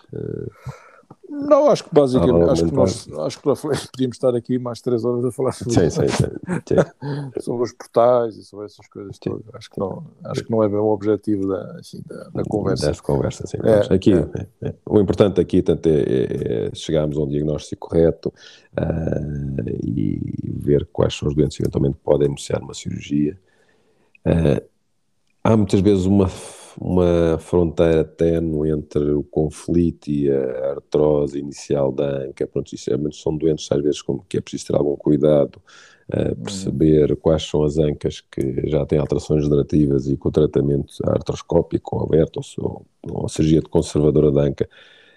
não, 1.34 1.68
acho 1.70 1.84
que 1.84 1.90
basicamente, 1.92 2.50
acho, 2.52 2.66
que 2.66 2.74
nós, 2.74 3.10
acho 3.12 3.40
que 3.42 3.48
nós 3.48 3.62
podíamos 3.92 4.16
estar 4.16 4.36
aqui 4.36 4.60
mais 4.60 4.80
três 4.82 5.04
horas 5.04 5.26
a 5.26 5.32
falar 5.32 5.52
sobre, 5.52 5.74
sim, 5.74 5.90
sim, 5.90 6.08
sim, 6.08 7.42
sobre 7.42 7.64
os 7.64 7.74
portais 7.74 8.38
e 8.38 8.44
sobre 8.44 8.68
essas 8.68 8.88
coisas 8.88 9.18
todas. 9.18 9.44
Acho 9.56 9.70
que 9.72 9.80
não, 9.80 10.06
acho 10.26 10.44
que 10.44 10.52
não 10.52 10.64
é 10.64 10.70
bem 10.70 10.78
o 10.78 10.86
objetivo 10.86 11.48
da, 11.48 11.80
assim, 11.80 12.04
da, 12.06 12.30
da 12.30 12.44
conversa. 12.44 12.86
Dessa 12.86 13.02
conversa, 13.02 13.48
sim. 13.48 13.58
É, 13.64 13.94
aqui, 13.94 14.14
é. 14.14 14.48
É, 14.62 14.76
o 14.86 15.00
importante 15.00 15.42
aqui 15.42 15.64
tanto 15.64 15.90
é, 15.90 16.02
é, 16.02 16.68
é 16.68 16.76
chegarmos 16.76 17.18
a 17.18 17.22
um 17.22 17.28
diagnóstico 17.28 17.90
correto 17.90 18.32
uh, 18.78 19.70
e 19.84 20.20
ver 20.46 20.88
quais 20.94 21.16
são 21.16 21.28
os 21.28 21.36
doentes 21.36 21.58
que 21.58 21.64
eventualmente 21.64 21.98
podem 22.04 22.28
iniciar 22.28 22.62
uma 22.62 22.76
cirurgia. 22.76 23.40
Uh, 24.24 24.64
há 25.44 25.58
muitas 25.58 25.80
vezes 25.80 26.06
uma 26.06 26.30
uma 26.80 27.38
fronteira 27.40 28.04
tenue 28.04 28.72
entre 28.72 29.12
o 29.12 29.24
conflito 29.24 30.10
e 30.10 30.30
a 30.30 30.72
artrose 30.72 31.40
inicial 31.40 31.92
da 31.92 32.24
anca. 32.24 32.48
Pronto, 32.48 32.74
isso 32.74 32.92
é, 32.92 32.98
são 33.12 33.36
doentes 33.36 33.72
às 33.72 33.82
vezes 33.82 34.02
com 34.02 34.20
que 34.20 34.38
é 34.38 34.42
preciso 34.42 34.68
ter 34.68 34.76
algum 34.76 34.96
cuidado, 34.96 35.62
uh, 36.10 36.36
perceber 36.36 37.12
uhum. 37.12 37.18
quais 37.18 37.44
são 37.44 37.64
as 37.64 37.78
ancas 37.78 38.22
que 38.22 38.70
já 38.70 38.86
têm 38.86 39.00
alterações 39.00 39.44
degenerativas 39.44 40.08
e 40.08 40.18
com 40.18 40.30
o 40.30 40.32
tratamento 40.32 40.94
artroscópico 41.06 41.98
ou 41.98 42.04
aberto 42.04 42.42
ou, 42.58 42.86
ou 43.04 43.26
a 43.26 43.30
cirurgia 43.30 43.62
de 43.62 43.70
conservadora 43.70 44.32
da 44.32 44.42
anca 44.42 44.70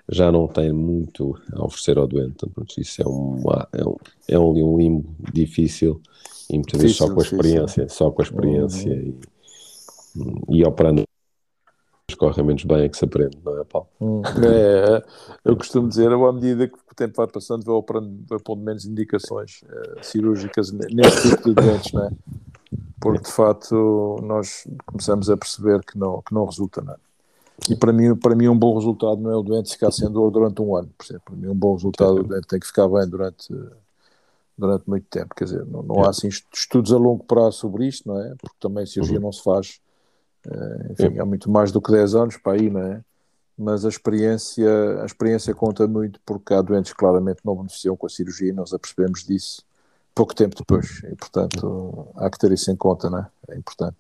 já 0.08 0.30
não 0.30 0.46
tem 0.46 0.72
muito 0.72 1.36
a 1.52 1.64
oferecer 1.64 1.98
ao 1.98 2.06
doente. 2.06 2.36
Portanto, 2.38 2.78
isso 2.78 3.02
é, 3.02 3.06
uma, 3.06 3.68
é, 3.72 3.84
um, 3.84 3.96
é 4.28 4.38
um 4.38 4.78
limbo 4.78 5.16
difícil 5.32 6.00
e 6.48 6.54
muitas 6.54 6.80
vezes 6.80 6.96
só 6.96 7.12
com 7.12 7.20
a 7.20 7.24
experiência, 7.24 7.88
só 7.88 8.10
com 8.10 8.22
a 8.22 8.24
experiência 8.24 8.92
uhum. 8.92 9.18
e, 10.50 10.60
e 10.60 10.64
operando 10.64 11.05
corre 12.14 12.42
menos 12.42 12.62
bem 12.62 12.84
é 12.84 12.88
que 12.88 12.96
se 12.96 13.04
aprende, 13.04 13.36
não 13.44 13.60
é, 13.60 13.64
Paulo? 13.64 13.88
Hum, 14.00 14.22
é, 14.44 15.02
eu 15.44 15.56
costumo 15.56 15.88
dizer, 15.88 16.12
à 16.12 16.32
medida 16.32 16.68
que 16.68 16.74
o 16.74 16.94
tempo 16.94 17.14
vai 17.16 17.26
passando, 17.26 17.64
vou 17.64 17.82
pondo 17.82 18.62
menos 18.62 18.84
indicações 18.84 19.62
uh, 19.62 20.04
cirúrgicas 20.04 20.70
nesse 20.70 21.30
tipo 21.30 21.48
de 21.48 21.54
doentes, 21.54 21.92
não 21.92 22.04
é? 22.04 22.10
Porque 23.00 23.24
de 23.24 23.32
facto 23.32 24.20
nós 24.22 24.66
começamos 24.86 25.28
a 25.28 25.36
perceber 25.36 25.84
que 25.84 25.98
não, 25.98 26.22
que 26.22 26.32
não 26.32 26.44
resulta 26.44 26.80
nada. 26.80 27.00
E 27.68 27.74
para 27.74 27.92
mim, 27.92 28.14
para 28.14 28.34
mim, 28.36 28.48
um 28.48 28.58
bom 28.58 28.74
resultado 28.76 29.16
não 29.16 29.30
é 29.30 29.36
o 29.36 29.42
doente 29.42 29.72
ficar 29.72 29.90
sem 29.90 30.10
dor 30.10 30.30
durante 30.30 30.60
um 30.62 30.76
ano. 30.76 30.90
Por 30.96 31.20
Para 31.20 31.36
mim, 31.36 31.48
um 31.48 31.54
bom 31.54 31.74
resultado, 31.74 32.20
o 32.20 32.22
doente 32.22 32.46
tem 32.46 32.60
que 32.60 32.66
ficar 32.66 32.86
bem 32.86 33.08
durante, 33.08 33.52
durante 34.56 34.88
muito 34.88 35.06
tempo. 35.08 35.34
Quer 35.34 35.44
dizer, 35.44 35.64
não, 35.66 35.82
não 35.82 36.04
há 36.04 36.10
assim 36.10 36.28
estudos 36.28 36.92
a 36.92 36.98
longo 36.98 37.24
prazo 37.24 37.58
sobre 37.58 37.86
isto, 37.86 38.08
não 38.08 38.20
é? 38.20 38.34
Porque 38.40 38.56
também 38.60 38.84
a 38.84 38.86
cirurgia 38.86 39.16
uhum. 39.16 39.24
não 39.24 39.32
se 39.32 39.42
faz 39.42 39.80
Uh, 39.80 39.85
enfim, 40.90 41.18
há 41.18 41.24
muito 41.24 41.50
mais 41.50 41.72
do 41.72 41.80
que 41.80 41.90
10 41.90 42.14
anos 42.14 42.36
para 42.36 42.52
aí, 42.52 42.70
não 42.70 42.80
é? 42.80 43.00
Mas 43.58 43.84
a 43.84 43.88
experiência, 43.88 45.00
a 45.02 45.06
experiência 45.06 45.54
conta 45.54 45.86
muito 45.86 46.20
porque 46.26 46.52
há 46.52 46.60
doentes 46.60 46.92
que 46.92 46.98
claramente 46.98 47.40
não 47.44 47.56
beneficiam 47.56 47.96
com 47.96 48.06
a 48.06 48.10
cirurgia 48.10 48.50
e 48.50 48.52
nós 48.52 48.72
apercebemos 48.72 49.24
disso 49.24 49.64
pouco 50.14 50.34
tempo 50.34 50.56
depois. 50.56 51.02
E, 51.04 51.14
portanto, 51.14 52.08
há 52.16 52.30
que 52.30 52.38
ter 52.38 52.52
isso 52.52 52.70
em 52.70 52.76
conta, 52.76 53.08
não 53.08 53.18
é? 53.18 53.26
É 53.48 53.56
importante. 53.56 53.96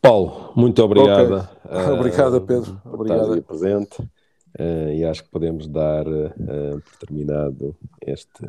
Paulo, 0.00 0.52
muito 0.54 0.82
obrigado. 0.82 1.34
Okay. 1.34 1.56
Uh, 1.66 1.94
Obrigado, 1.94 2.40
Pedro. 2.42 2.80
Obrigado. 2.84 3.42
presente. 3.42 4.00
Uh, 4.56 4.92
e 4.94 5.04
acho 5.04 5.24
que 5.24 5.30
podemos 5.30 5.66
dar 5.66 6.06
uh, 6.06 6.80
por 6.80 6.96
terminado 7.00 7.74
este, 8.00 8.48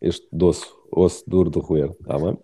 este 0.00 0.26
doce, 0.32 0.66
osso 0.90 1.22
duro 1.26 1.50
de 1.50 1.60
roer, 1.60 1.90
está 1.90 2.18
bem? 2.18 2.38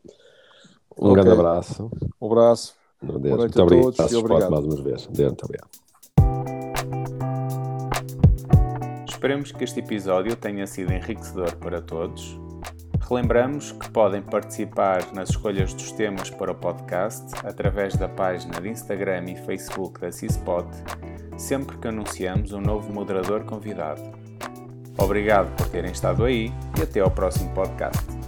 Um 1.00 1.12
okay. 1.12 1.22
grande 1.22 1.40
abraço. 1.40 1.90
Um 2.20 2.26
abraço. 2.26 2.74
Boa 3.02 3.18
noite 3.18 3.38
muito 3.38 3.60
a 3.60 3.62
obrigado. 3.62 3.92
todos 3.94 4.12
e 4.12 4.16
obrigado. 4.16 4.50
mais 4.50 4.64
uma 4.66 4.82
vez. 4.82 5.06
Deus, 5.06 5.28
muito 5.28 5.44
obrigado. 5.44 5.70
Esperemos 9.08 9.52
que 9.52 9.64
este 9.64 9.80
episódio 9.80 10.36
tenha 10.36 10.66
sido 10.66 10.92
enriquecedor 10.92 11.56
para 11.56 11.80
todos. 11.80 12.38
Relembramos 13.08 13.72
que 13.72 13.90
podem 13.90 14.20
participar 14.20 15.12
nas 15.14 15.30
escolhas 15.30 15.72
dos 15.72 15.90
temas 15.92 16.28
para 16.28 16.52
o 16.52 16.54
podcast 16.54 17.26
através 17.44 17.96
da 17.96 18.08
página 18.08 18.60
de 18.60 18.68
Instagram 18.68 19.24
e 19.24 19.36
Facebook 19.36 20.00
da 20.00 20.12
CISPOT, 20.12 20.68
sempre 21.38 21.78
que 21.78 21.88
anunciamos 21.88 22.52
um 22.52 22.60
novo 22.60 22.92
moderador 22.92 23.44
convidado. 23.44 24.02
Obrigado 24.98 25.54
por 25.56 25.66
terem 25.70 25.90
estado 25.92 26.24
aí 26.24 26.52
e 26.78 26.82
até 26.82 27.00
ao 27.00 27.10
próximo 27.10 27.52
podcast. 27.54 28.19